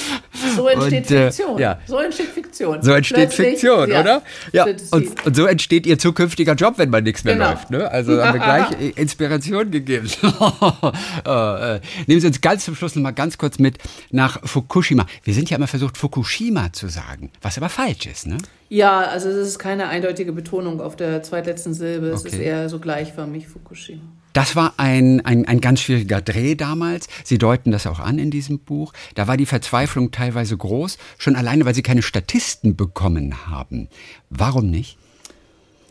So 0.57 0.68
entsteht 0.68 1.11
und, 1.11 1.16
äh, 1.16 1.30
Fiktion. 1.33 1.59
ja. 1.59 1.78
So 1.87 1.98
entsteht 1.98 2.28
Fiktion. 2.28 2.83
So 2.83 2.92
entsteht 2.92 3.16
Plötzlich, 3.16 3.48
Fiktion, 3.48 3.90
ja, 3.90 4.00
oder? 4.00 4.22
Ja. 4.52 4.64
Und, 4.64 5.16
und, 5.24 5.37
so 5.37 5.46
entsteht 5.46 5.87
ihr 5.87 5.98
zukünftiger 5.98 6.54
Job, 6.54 6.74
wenn 6.76 6.90
mal 6.90 7.02
nichts 7.02 7.24
mehr 7.24 7.35
genau. 7.35 7.50
läuft. 7.50 7.70
Ne? 7.70 7.90
Also 7.90 8.22
haben 8.22 8.35
wir 8.35 8.44
gleich 8.44 8.96
Inspiration 8.96 9.70
gegeben. 9.70 10.07
äh, 11.26 11.80
nehmen 12.07 12.20
Sie 12.20 12.26
uns 12.26 12.40
ganz 12.40 12.64
zum 12.64 12.76
Schluss 12.76 12.94
noch 12.94 13.02
mal 13.02 13.12
ganz 13.12 13.38
kurz 13.38 13.59
mit 13.59 13.78
nach 14.11 14.40
Fukushima. 14.44 15.07
Wir 15.24 15.35
sind 15.35 15.50
ja 15.50 15.57
immer 15.57 15.66
versucht, 15.66 15.96
Fukushima 15.96 16.72
zu 16.72 16.88
sagen, 16.88 17.30
was 17.42 17.57
aber 17.57 17.68
falsch 17.68 18.07
ist, 18.07 18.26
ne? 18.26 18.38
Ja, 18.68 19.00
also 19.00 19.29
es 19.29 19.48
ist 19.48 19.59
keine 19.59 19.88
eindeutige 19.88 20.33
Betonung 20.33 20.81
auf 20.81 20.96
der 20.96 21.22
zweitletzten 21.22 21.74
Silbe. 21.74 22.09
Es 22.09 22.20
okay. 22.20 22.29
ist 22.29 22.38
eher 22.38 22.68
so 22.68 22.79
gleichförmig 22.79 23.46
Fukushima. 23.48 24.03
Das 24.33 24.57
war 24.57 24.74
ein, 24.79 25.24
ein, 25.24 25.46
ein 25.46 25.61
ganz 25.61 25.81
schwieriger 25.81 26.20
Dreh 26.20 26.57
damals. 26.57 27.07
Sie 27.22 27.38
deuten 27.38 27.70
das 27.70 27.87
auch 27.87 28.00
an 28.00 28.18
in 28.18 28.33
diesem 28.33 28.59
Buch. 28.59 28.92
Da 29.14 29.29
war 29.29 29.37
die 29.37 29.46
Verzweiflung 29.46 30.11
teilweise 30.11 30.57
groß, 30.57 30.98
schon 31.18 31.37
alleine, 31.37 31.64
weil 31.64 31.74
sie 31.74 31.83
keine 31.83 32.03
Statisten 32.03 32.74
bekommen 32.74 33.46
haben. 33.46 33.88
Warum 34.31 34.70
nicht? 34.70 34.98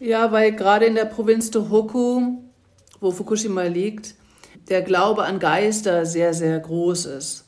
Ja, 0.01 0.33
weil 0.33 0.51
gerade 0.53 0.85
in 0.85 0.95
der 0.95 1.05
Provinz 1.05 1.51
Tohoku, 1.51 2.33
wo 2.99 3.11
Fukushima 3.11 3.63
liegt, 3.63 4.15
der 4.67 4.81
Glaube 4.81 5.23
an 5.23 5.39
Geister 5.39 6.05
sehr, 6.05 6.33
sehr 6.33 6.59
groß 6.59 7.05
ist. 7.05 7.42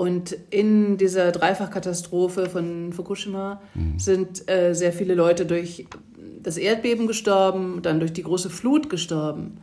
Und 0.00 0.34
in 0.48 0.96
dieser 0.96 1.30
Dreifachkatastrophe 1.30 2.48
von 2.48 2.90
Fukushima 2.94 3.60
mhm. 3.74 3.98
sind 3.98 4.50
äh, 4.50 4.72
sehr 4.72 4.94
viele 4.94 5.14
Leute 5.14 5.44
durch 5.44 5.84
das 6.42 6.56
Erdbeben 6.56 7.06
gestorben, 7.06 7.82
dann 7.82 8.00
durch 8.00 8.14
die 8.14 8.22
große 8.22 8.48
Flut 8.48 8.88
gestorben. 8.88 9.58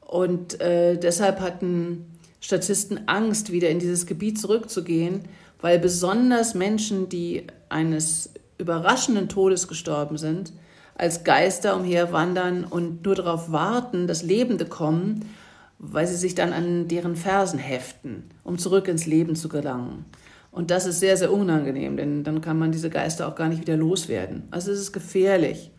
Und 0.00 0.62
äh, 0.62 0.96
deshalb 0.96 1.40
hatten 1.40 2.06
Statisten 2.40 3.06
Angst, 3.06 3.52
wieder 3.52 3.68
in 3.68 3.78
dieses 3.78 4.06
Gebiet 4.06 4.40
zurückzugehen, 4.40 5.26
weil 5.60 5.78
besonders 5.78 6.54
Menschen, 6.54 7.10
die 7.10 7.46
eines 7.68 8.30
überraschenden 8.56 9.28
Todes 9.28 9.68
gestorben 9.68 10.16
sind, 10.16 10.54
als 10.94 11.22
Geister 11.22 11.76
umherwandern 11.76 12.64
und 12.64 13.04
nur 13.04 13.14
darauf 13.14 13.52
warten, 13.52 14.06
dass 14.06 14.22
Lebende 14.22 14.64
kommen 14.64 15.26
weil 15.78 16.06
sie 16.06 16.16
sich 16.16 16.34
dann 16.34 16.52
an 16.52 16.88
deren 16.88 17.16
Fersen 17.16 17.58
heften, 17.58 18.24
um 18.44 18.58
zurück 18.58 18.88
ins 18.88 19.06
Leben 19.06 19.36
zu 19.36 19.48
gelangen. 19.48 20.04
Und 20.50 20.70
das 20.70 20.86
ist 20.86 21.00
sehr, 21.00 21.16
sehr 21.18 21.32
unangenehm, 21.32 21.98
denn 21.98 22.24
dann 22.24 22.40
kann 22.40 22.58
man 22.58 22.72
diese 22.72 22.88
Geister 22.88 23.28
auch 23.28 23.34
gar 23.34 23.48
nicht 23.48 23.60
wieder 23.60 23.76
loswerden. 23.76 24.44
Also 24.50 24.72
es 24.72 24.80
ist 24.80 24.92
gefährlich, 24.92 25.70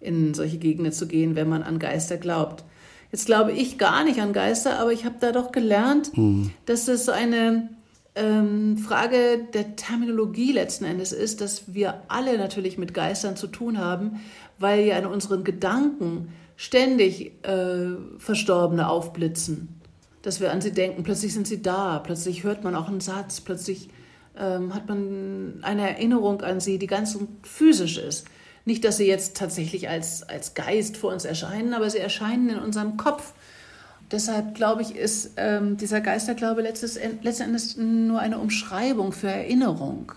in 0.00 0.34
solche 0.34 0.58
Gegenden 0.58 0.92
zu 0.92 1.06
gehen, 1.06 1.36
wenn 1.36 1.48
man 1.48 1.62
an 1.62 1.78
Geister 1.78 2.16
glaubt. 2.16 2.64
Jetzt 3.12 3.26
glaube 3.26 3.52
ich 3.52 3.78
gar 3.78 4.04
nicht 4.04 4.20
an 4.20 4.32
Geister, 4.32 4.78
aber 4.80 4.92
ich 4.92 5.04
habe 5.04 5.16
da 5.20 5.30
doch 5.30 5.52
gelernt, 5.52 6.16
mhm. 6.16 6.50
dass 6.66 6.88
es 6.88 7.04
so 7.04 7.12
eine 7.12 7.68
ähm, 8.16 8.78
Frage 8.78 9.46
der 9.52 9.76
Terminologie 9.76 10.52
letzten 10.52 10.84
Endes 10.84 11.12
ist, 11.12 11.40
dass 11.40 11.72
wir 11.74 12.02
alle 12.08 12.36
natürlich 12.38 12.78
mit 12.78 12.94
Geistern 12.94 13.36
zu 13.36 13.46
tun 13.46 13.78
haben, 13.78 14.20
weil 14.58 14.84
ja 14.84 14.98
in 14.98 15.06
unseren 15.06 15.44
Gedanken 15.44 16.32
ständig 16.60 17.32
äh, 17.42 17.96
Verstorbene 18.18 18.86
aufblitzen, 18.86 19.80
dass 20.20 20.42
wir 20.42 20.52
an 20.52 20.60
sie 20.60 20.72
denken, 20.72 21.04
plötzlich 21.04 21.32
sind 21.32 21.46
sie 21.46 21.62
da, 21.62 21.98
plötzlich 22.00 22.44
hört 22.44 22.64
man 22.64 22.74
auch 22.74 22.88
einen 22.88 23.00
Satz, 23.00 23.40
plötzlich 23.40 23.88
ähm, 24.38 24.74
hat 24.74 24.86
man 24.86 25.60
eine 25.62 25.88
Erinnerung 25.88 26.42
an 26.42 26.60
sie, 26.60 26.78
die 26.78 26.86
ganz 26.86 27.18
physisch 27.42 27.96
ist. 27.96 28.26
Nicht, 28.66 28.84
dass 28.84 28.98
sie 28.98 29.06
jetzt 29.06 29.38
tatsächlich 29.38 29.88
als, 29.88 30.22
als 30.22 30.52
Geist 30.52 30.98
vor 30.98 31.14
uns 31.14 31.24
erscheinen, 31.24 31.72
aber 31.72 31.88
sie 31.88 31.96
erscheinen 31.96 32.50
in 32.50 32.58
unserem 32.58 32.98
Kopf. 32.98 33.32
Deshalb 34.10 34.54
glaube 34.54 34.82
ich, 34.82 34.94
ist 34.94 35.30
ähm, 35.38 35.78
dieser 35.78 36.02
Geisterglaube 36.02 36.60
letztes, 36.60 37.00
letztendlich 37.22 37.78
nur 37.78 38.20
eine 38.20 38.38
Umschreibung 38.38 39.12
für 39.12 39.28
Erinnerung. 39.28 40.12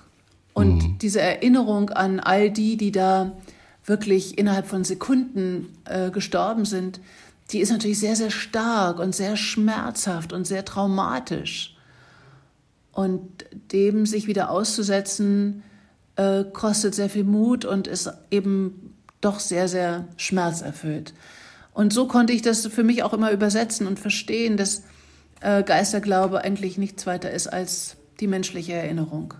Und 0.51 0.83
mhm. 0.83 0.97
diese 0.97 1.21
Erinnerung 1.21 1.89
an 1.91 2.19
all 2.19 2.51
die, 2.51 2.75
die 2.75 2.91
da 2.91 3.31
wirklich 3.85 4.37
innerhalb 4.37 4.67
von 4.67 4.83
Sekunden 4.83 5.69
äh, 5.85 6.09
gestorben 6.11 6.65
sind, 6.65 6.99
die 7.51 7.59
ist 7.59 7.71
natürlich 7.71 7.99
sehr, 7.99 8.15
sehr 8.15 8.31
stark 8.31 8.99
und 8.99 9.13
sehr 9.13 9.35
schmerzhaft 9.35 10.33
und 10.33 10.47
sehr 10.47 10.65
traumatisch. 10.65 11.75
Und 12.91 13.45
dem 13.71 14.05
sich 14.05 14.27
wieder 14.27 14.49
auszusetzen, 14.49 15.63
äh, 16.15 16.43
kostet 16.53 16.95
sehr 16.95 17.09
viel 17.09 17.23
Mut 17.23 17.65
und 17.65 17.87
ist 17.87 18.11
eben 18.31 18.95
doch 19.19 19.39
sehr, 19.39 19.67
sehr 19.67 20.07
schmerzerfüllt. 20.17 21.13
Und 21.73 21.91
so 21.91 22.07
konnte 22.07 22.33
ich 22.33 22.41
das 22.41 22.67
für 22.67 22.83
mich 22.83 23.03
auch 23.03 23.13
immer 23.13 23.31
übersetzen 23.31 23.87
und 23.87 23.99
verstehen, 23.99 24.57
dass 24.57 24.83
äh, 25.41 25.63
Geisterglaube 25.63 26.43
eigentlich 26.43 26.77
nichts 26.77 27.05
weiter 27.07 27.31
ist 27.31 27.47
als 27.47 27.97
die 28.19 28.27
menschliche 28.27 28.73
Erinnerung. 28.73 29.33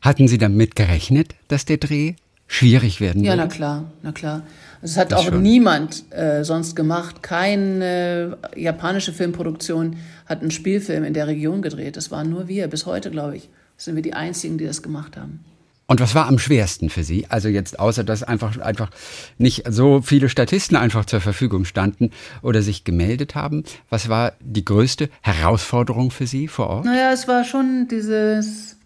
Hatten 0.00 0.28
Sie 0.28 0.38
damit 0.38 0.76
gerechnet, 0.76 1.34
dass 1.48 1.64
der 1.64 1.76
Dreh 1.76 2.14
schwierig 2.48 3.00
werden 3.00 3.22
ja, 3.22 3.32
würde? 3.32 3.42
Ja, 3.42 3.46
na 3.46 3.54
klar, 3.54 3.92
na 4.02 4.12
klar. 4.12 4.42
Also 4.82 4.92
es 4.92 4.96
hat 4.96 5.12
das 5.12 5.20
auch 5.20 5.24
schon. 5.26 5.42
niemand 5.42 6.04
äh, 6.12 6.44
sonst 6.44 6.74
gemacht. 6.74 7.22
Keine 7.22 8.36
japanische 8.56 9.12
Filmproduktion 9.12 9.96
hat 10.26 10.40
einen 10.40 10.50
Spielfilm 10.50 11.04
in 11.04 11.14
der 11.14 11.28
Region 11.28 11.62
gedreht. 11.62 11.96
Das 11.96 12.10
waren 12.10 12.30
nur 12.30 12.48
wir. 12.48 12.66
Bis 12.68 12.86
heute, 12.86 13.10
glaube 13.10 13.36
ich, 13.36 13.48
sind 13.76 13.94
wir 13.94 14.02
die 14.02 14.14
Einzigen, 14.14 14.58
die 14.58 14.66
das 14.66 14.82
gemacht 14.82 15.16
haben. 15.16 15.44
Und 15.90 16.00
was 16.00 16.14
war 16.14 16.26
am 16.26 16.38
schwersten 16.38 16.90
für 16.90 17.02
Sie? 17.02 17.24
Also 17.30 17.48
jetzt 17.48 17.80
außer 17.80 18.04
dass 18.04 18.22
einfach 18.22 18.58
einfach 18.58 18.90
nicht 19.38 19.64
so 19.70 20.02
viele 20.02 20.28
Statisten 20.28 20.76
einfach 20.76 21.06
zur 21.06 21.22
Verfügung 21.22 21.64
standen 21.64 22.10
oder 22.42 22.60
sich 22.60 22.84
gemeldet 22.84 23.34
haben, 23.34 23.64
was 23.88 24.10
war 24.10 24.34
die 24.40 24.66
größte 24.66 25.08
Herausforderung 25.22 26.10
für 26.10 26.26
Sie 26.26 26.46
vor 26.46 26.66
Ort? 26.66 26.84
Naja, 26.84 27.10
es 27.12 27.26
war 27.26 27.42
schon 27.44 27.88
dieses 27.90 28.76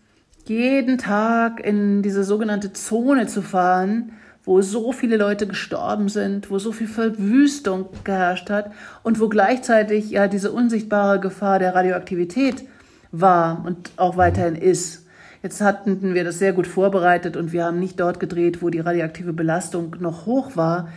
jeden 0.47 0.99
Tag 0.99 1.65
in 1.65 2.03
diese 2.03 2.25
sogenannte 2.25 2.73
Zone 2.73 3.27
zu 3.27 3.43
fahren, 3.43 4.13
wo 4.45 4.61
so 4.61 4.93
viele 4.93 5.17
Leute 5.17 5.47
gestorben 5.47 6.09
sind, 6.09 6.51
wo 6.51 6.59
so 6.59 6.73
viel 6.73 6.89
Verwüstung 6.89 7.87
geherrscht 8.05 8.51
hat 8.51 8.73
und 9.03 9.21
wo 9.21 9.29
gleichzeitig 9.29 10.11
ja 10.11 10.27
diese 10.27 10.51
unsichtbare 10.51 11.21
Gefahr 11.21 11.59
der 11.59 11.75
Radioaktivität 11.75 12.65
war 13.13 13.63
und 13.65 13.93
auch 13.97 14.17
weiterhin 14.17 14.57
ist. 14.57 15.07
Jetzt 15.43 15.61
hatten 15.61 16.15
wir 16.15 16.25
das 16.25 16.39
sehr 16.39 16.53
gut 16.53 16.67
vorbereitet 16.67 17.37
und 17.37 17.53
wir 17.53 17.65
haben 17.65 17.79
nicht 17.79 17.99
dort 17.99 18.21
gedreht, 18.21 18.63
wo 18.63 18.71
die 18.71 18.81
radioaktive 18.81 19.33
Belastung 19.33 19.97
noch 19.99 20.27
hoch 20.27 20.57
war. 20.57 20.89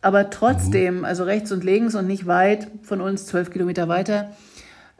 Aber 0.00 0.30
trotzdem, 0.30 0.98
mhm. 0.98 1.04
also 1.04 1.22
rechts 1.24 1.52
und 1.52 1.62
links 1.62 1.94
und 1.94 2.08
nicht 2.08 2.26
weit 2.26 2.68
von 2.82 3.00
uns, 3.00 3.26
zwölf 3.26 3.50
Kilometer 3.50 3.88
weiter, 3.88 4.32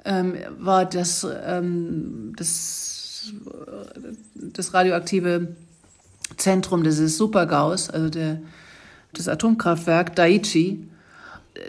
ähm, 0.05 0.35
war 0.59 0.85
das, 0.85 1.27
ähm, 1.45 2.33
das, 2.37 2.92
das 4.35 4.75
radioaktive 4.75 5.57
Zentrum 6.37 6.83
dieses 6.83 7.17
Supergaus, 7.17 7.91
also 7.91 8.09
der, 8.09 8.41
das 9.13 9.29
Atomkraftwerk 9.29 10.17
Daiichi. 10.17 10.89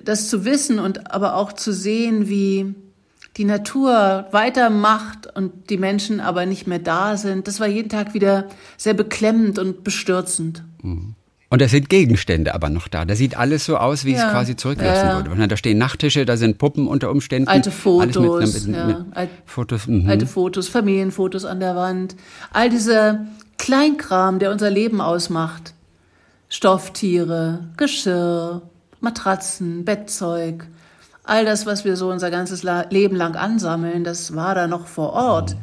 Das 0.06 0.30
zu 0.30 0.46
wissen 0.46 0.80
und 0.80 1.12
aber 1.12 1.36
auch 1.36 1.52
zu 1.52 1.74
sehen, 1.74 2.30
wie 2.30 2.74
die 3.38 3.46
Natur 3.46 4.28
weitermacht 4.32 5.28
und 5.36 5.70
die 5.70 5.78
Menschen 5.78 6.20
aber 6.20 6.46
nicht 6.46 6.68
mehr 6.68 6.80
da 6.80 7.18
sind, 7.18 7.48
das 7.48 7.60
war 7.60 7.68
jeden 7.68 7.90
Tag 7.90 8.14
wieder 8.14 8.48
sehr 8.78 8.94
beklemmend 8.94 9.60
und 9.60 9.84
bestürzend. 9.84 10.64
Mhm. 10.82 11.16
Und 11.54 11.62
da 11.62 11.68
sind 11.68 11.88
Gegenstände 11.88 12.56
aber 12.56 12.72
noch 12.72 12.88
da. 12.88 13.06
Da 13.06 13.14
sieht 13.14 13.38
alles 13.38 13.66
so 13.66 13.78
aus, 13.78 14.06
wie 14.06 14.14
ja. 14.14 14.26
es 14.26 14.32
quasi 14.32 14.56
zurückgelassen 14.56 15.08
ja. 15.08 15.18
wurde. 15.18 15.48
Da 15.48 15.56
stehen 15.56 15.78
Nachttische, 15.78 16.26
da 16.26 16.36
sind 16.36 16.58
Puppen 16.58 16.88
unter 16.88 17.12
Umständen. 17.12 17.48
Alte 17.48 17.70
Fotos, 17.70 18.66
mit, 18.66 18.76
mit, 18.76 19.16
mit 19.16 19.30
Fotos, 19.46 19.86
mhm. 19.86 20.10
alte 20.10 20.26
Fotos, 20.26 20.68
Familienfotos 20.68 21.46
an 21.46 21.60
der 21.60 21.76
Wand. 21.76 22.16
All 22.54 22.72
dieser 22.72 23.28
Kleinkram, 23.60 24.40
der 24.40 24.50
unser 24.50 24.72
Leben 24.72 25.00
ausmacht. 25.00 25.76
Stofftiere, 26.50 27.60
Geschirr, 27.78 28.64
Matratzen, 29.00 29.86
Bettzeug, 29.86 30.66
all 31.24 31.46
das, 31.46 31.68
was 31.68 31.86
wir 31.86 31.98
so 31.98 32.10
unser 32.10 32.32
ganzes 32.32 32.64
Leben 32.90 33.16
lang 33.16 33.36
ansammeln, 33.36 34.04
das 34.04 34.36
war 34.36 34.56
da 34.56 34.66
noch 34.66 34.88
vor 34.88 35.14
Ort. 35.14 35.56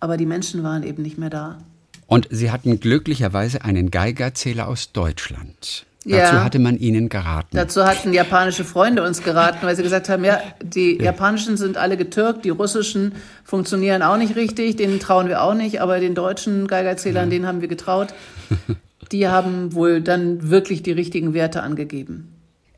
Aber 0.00 0.16
die 0.16 0.24
Menschen 0.24 0.62
waren 0.62 0.84
eben 0.84 1.02
nicht 1.02 1.18
mehr 1.18 1.28
da. 1.28 1.58
Und 2.06 2.28
Sie 2.30 2.50
hatten 2.50 2.80
glücklicherweise 2.80 3.64
einen 3.64 3.90
Geigerzähler 3.90 4.68
aus 4.68 4.92
Deutschland. 4.92 5.86
Dazu 6.06 6.34
ja, 6.34 6.44
hatte 6.44 6.58
man 6.58 6.76
Ihnen 6.76 7.08
geraten. 7.08 7.56
Dazu 7.56 7.84
hatten 7.86 8.12
japanische 8.12 8.64
Freunde 8.64 9.02
uns 9.02 9.22
geraten, 9.22 9.60
weil 9.62 9.74
sie 9.74 9.82
gesagt 9.82 10.10
haben, 10.10 10.22
ja, 10.22 10.38
die 10.62 11.02
japanischen 11.02 11.56
sind 11.56 11.78
alle 11.78 11.96
getürkt, 11.96 12.44
die 12.44 12.50
russischen 12.50 13.12
funktionieren 13.42 14.02
auch 14.02 14.18
nicht 14.18 14.36
richtig, 14.36 14.76
denen 14.76 15.00
trauen 15.00 15.28
wir 15.28 15.42
auch 15.42 15.54
nicht, 15.54 15.80
aber 15.80 16.00
den 16.00 16.14
deutschen 16.14 16.66
Geigerzählern, 16.66 17.24
ja. 17.24 17.30
denen 17.30 17.46
haben 17.46 17.62
wir 17.62 17.68
getraut. 17.68 18.08
Die 19.12 19.28
haben 19.28 19.74
wohl 19.74 20.00
dann 20.00 20.50
wirklich 20.50 20.82
die 20.82 20.92
richtigen 20.92 21.34
Werte 21.34 21.62
angegeben. 21.62 22.33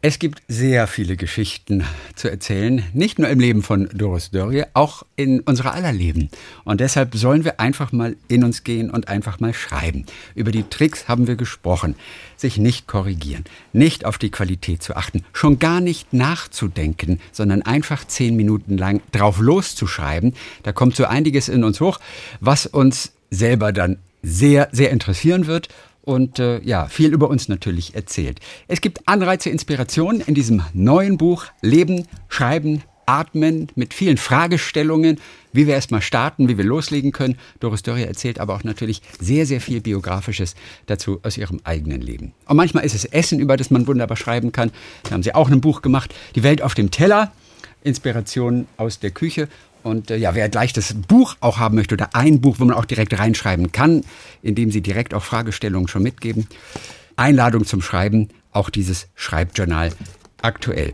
Es 0.09 0.21
gibt 0.21 0.41
sehr 0.47 0.87
viele 0.87 1.17
Geschichten 1.17 1.85
zu 2.15 2.31
erzählen, 2.31 2.85
nicht 2.93 3.19
nur 3.19 3.29
im 3.29 3.41
Leben 3.41 3.65
von 3.65 3.89
Doris 3.93 4.31
Dörrie, 4.31 4.63
auch 4.73 5.03
in 5.17 5.41
unserer 5.41 5.75
aller 5.75 5.93
Leben. 5.93 6.31
Und 6.63 6.81
deshalb 6.81 7.17
sollen 7.17 7.45
wir 7.45 7.59
einfach 7.59 7.91
mal 7.91 8.15
in 8.29 8.45
uns 8.45 8.63
gehen 8.63 8.89
und 8.89 9.09
einfach 9.09 9.41
mal 9.41 9.53
schreiben. 9.53 10.07
Über 10.37 10.53
die 10.53 10.63
Tricks 10.63 11.09
haben 11.09 11.27
wir 11.27 11.35
gesprochen. 11.35 11.97
Sich 12.37 12.57
nicht 12.57 12.87
korrigieren, 12.87 13.47
nicht 13.73 14.05
auf 14.05 14.17
die 14.17 14.31
Qualität 14.31 14.81
zu 14.81 14.95
achten, 14.95 15.25
schon 15.33 15.59
gar 15.59 15.81
nicht 15.81 16.13
nachzudenken, 16.13 17.19
sondern 17.33 17.63
einfach 17.63 18.07
zehn 18.07 18.37
Minuten 18.37 18.79
lang 18.79 19.01
drauf 19.11 19.41
loszuschreiben. 19.41 20.35
Da 20.63 20.71
kommt 20.71 20.95
so 20.95 21.07
einiges 21.07 21.49
in 21.49 21.65
uns 21.65 21.81
hoch, 21.81 21.99
was 22.39 22.67
uns 22.67 23.11
selber 23.33 23.73
dann 23.73 23.99
sehr, 24.23 24.69
sehr 24.71 24.91
interessieren 24.91 25.49
wird 25.49 25.69
und 26.07 26.39
äh, 26.39 26.61
ja, 26.63 26.87
viel 26.87 27.13
über 27.13 27.29
uns 27.29 27.49
natürlich 27.49 27.95
erzählt. 27.95 28.41
Es 28.69 28.81
gibt 28.81 29.07
Anreize, 29.07 29.51
Inspirationen 29.51 30.23
in 30.23 30.35
diesem 30.35 30.63
neuen 30.73 31.19
Buch 31.19 31.47
Leben, 31.61 32.07
Schreiben, 32.29 32.83
Atmen 33.07 33.69
mit 33.75 33.93
vielen 33.93 34.17
Fragestellungen, 34.17 35.19
wie 35.53 35.67
wir 35.67 35.75
erstmal 35.75 36.03
starten, 36.03 36.49
wie 36.49 36.57
wir 36.57 36.65
loslegen 36.65 37.11
können. 37.11 37.37
Doris 37.61 37.83
Dörrie 37.83 38.05
erzählt 38.05 38.39
aber 38.39 38.55
auch 38.55 38.65
natürlich 38.65 39.03
sehr, 39.21 39.47
sehr 39.47 39.61
viel 39.61 39.81
Biografisches 39.81 40.55
dazu 40.87 41.19
aus 41.25 41.37
ihrem 41.37 41.61
eigenen 41.65 42.01
Leben. 42.01 42.35
Und 42.47 42.57
manchmal 42.57 42.85
ist 42.85 42.95
es 42.95 43.05
Essen, 43.05 43.41
über 43.41 43.57
das 43.57 43.71
man 43.71 43.87
wunderbar 43.87 44.17
schreiben 44.17 44.53
kann. 44.53 44.71
Da 45.05 45.11
haben 45.11 45.23
sie 45.25 45.35
auch 45.35 45.51
ein 45.51 45.61
Buch 45.61 45.83
gemacht, 45.83 46.15
Die 46.37 46.43
Welt 46.45 46.63
auf 46.63 46.75
dem 46.75 46.91
Teller. 46.91 47.33
Inspirationen 47.87 48.67
aus 48.77 48.99
der 48.99 49.11
Küche. 49.11 49.49
Und 49.83 50.11
äh, 50.11 50.17
ja, 50.17 50.35
wer 50.35 50.49
gleich 50.49 50.73
das 50.73 50.95
Buch 50.95 51.37
auch 51.41 51.59
haben 51.59 51.77
möchte 51.77 51.95
oder 51.95 52.15
ein 52.15 52.41
Buch, 52.41 52.57
wo 52.59 52.65
man 52.65 52.77
auch 52.77 52.85
direkt 52.85 53.19
reinschreiben 53.19 53.73
kann, 53.73 54.03
indem 54.43 54.71
sie 54.71 54.81
direkt 54.81 55.15
auch 55.15 55.23
Fragestellungen 55.23 55.89
schon 55.89 56.03
mitgeben, 56.03 56.49
Einladung 57.15 57.65
zum 57.65 57.83
Schreiben, 57.83 58.29
auch 58.51 58.69
dieses 58.69 59.09
Schreibjournal 59.15 59.93
aktuell. 60.43 60.93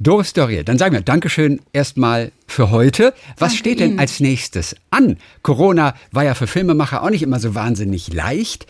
Doris 0.00 0.32
Dorier, 0.32 0.62
dann 0.62 0.78
sagen 0.78 0.94
wir 0.94 1.00
Dankeschön 1.00 1.60
erstmal 1.72 2.30
für 2.46 2.70
heute. 2.70 3.14
Was 3.36 3.50
Danke 3.50 3.56
steht 3.56 3.80
denn 3.80 3.90
Ihnen. 3.90 3.98
als 3.98 4.20
nächstes 4.20 4.76
an? 4.90 5.16
Corona 5.42 5.94
war 6.12 6.22
ja 6.22 6.34
für 6.34 6.46
Filmemacher 6.46 7.02
auch 7.02 7.10
nicht 7.10 7.24
immer 7.24 7.40
so 7.40 7.56
wahnsinnig 7.56 8.12
leicht. 8.12 8.68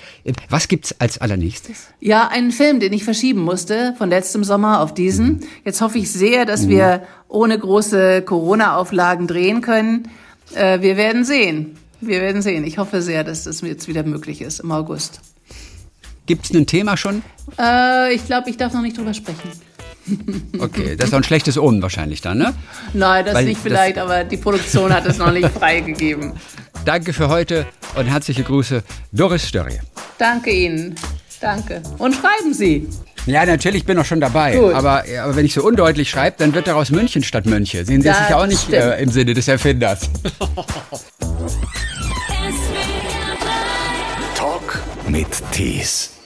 Was 0.48 0.68
gibt's 0.68 0.94
als 0.98 1.18
allernächstes? 1.18 1.88
Ja, 2.00 2.28
einen 2.28 2.50
Film, 2.50 2.80
den 2.80 2.94
ich 2.94 3.04
verschieben 3.04 3.42
musste 3.42 3.94
von 3.98 4.08
letztem 4.08 4.42
Sommer 4.42 4.80
auf 4.80 4.94
diesen. 4.94 5.26
Mhm. 5.26 5.40
Jetzt 5.66 5.82
hoffe 5.82 5.98
ich 5.98 6.10
sehr, 6.10 6.46
dass 6.46 6.62
mhm. 6.62 6.68
wir 6.70 7.02
ohne 7.28 7.58
große 7.58 8.22
Corona-Auflagen 8.22 9.26
drehen 9.26 9.60
können. 9.60 10.08
Äh, 10.54 10.80
wir 10.80 10.96
werden 10.96 11.26
sehen. 11.26 11.76
Wir 12.00 12.22
werden 12.22 12.40
sehen. 12.40 12.64
Ich 12.64 12.78
hoffe 12.78 13.02
sehr, 13.02 13.22
dass 13.22 13.44
das 13.44 13.60
jetzt 13.60 13.86
wieder 13.86 14.02
möglich 14.02 14.40
ist 14.40 14.60
im 14.60 14.72
August. 14.72 15.20
Gibt's 16.24 16.54
ein 16.54 16.66
Thema 16.66 16.96
schon? 16.96 17.22
Äh, 17.58 18.14
ich 18.14 18.24
glaube, 18.24 18.48
ich 18.48 18.56
darf 18.56 18.72
noch 18.72 18.82
nicht 18.82 18.96
drüber 18.96 19.12
sprechen. 19.12 19.67
Okay, 20.58 20.96
das 20.96 21.06
ist 21.06 21.12
doch 21.12 21.18
ein 21.18 21.24
schlechtes 21.24 21.58
Omen 21.58 21.82
wahrscheinlich 21.82 22.20
dann, 22.20 22.38
ne? 22.38 22.54
Nein, 22.92 23.24
das 23.24 23.34
Weil 23.34 23.44
nicht 23.44 23.60
vielleicht, 23.60 23.96
das 23.96 24.04
aber 24.04 24.24
die 24.24 24.36
Produktion 24.36 24.92
hat 24.92 25.06
es 25.06 25.18
noch 25.18 25.32
nicht 25.32 25.48
freigegeben. 25.50 26.32
Danke 26.84 27.12
für 27.12 27.28
heute 27.28 27.66
und 27.96 28.06
herzliche 28.06 28.42
Grüße, 28.44 28.82
Doris 29.12 29.46
Störrie. 29.46 29.80
Danke 30.16 30.50
Ihnen. 30.50 30.94
Danke. 31.40 31.82
Und 31.98 32.14
schreiben 32.14 32.52
Sie. 32.52 32.88
Ja, 33.26 33.44
natürlich 33.44 33.84
bin 33.84 33.98
ich 33.98 34.06
schon 34.06 34.20
dabei. 34.20 34.58
Aber, 34.74 35.04
aber, 35.04 35.36
wenn 35.36 35.44
ich 35.44 35.52
so 35.52 35.62
undeutlich 35.62 36.08
schreibe, 36.08 36.36
dann 36.38 36.54
wird 36.54 36.66
daraus 36.66 36.90
München 36.90 37.22
statt 37.22 37.44
Mönche. 37.46 37.84
Sehen 37.84 38.00
Sie, 38.00 38.08
das 38.08 38.20
ist 38.22 38.30
ja 38.30 38.38
auch 38.38 38.46
nicht 38.46 38.72
äh, 38.72 39.00
im 39.02 39.10
Sinne 39.10 39.34
des 39.34 39.48
Erfinders. 39.48 40.08
Talk 44.34 44.80
mit 45.08 45.28
Tees. 45.52 46.17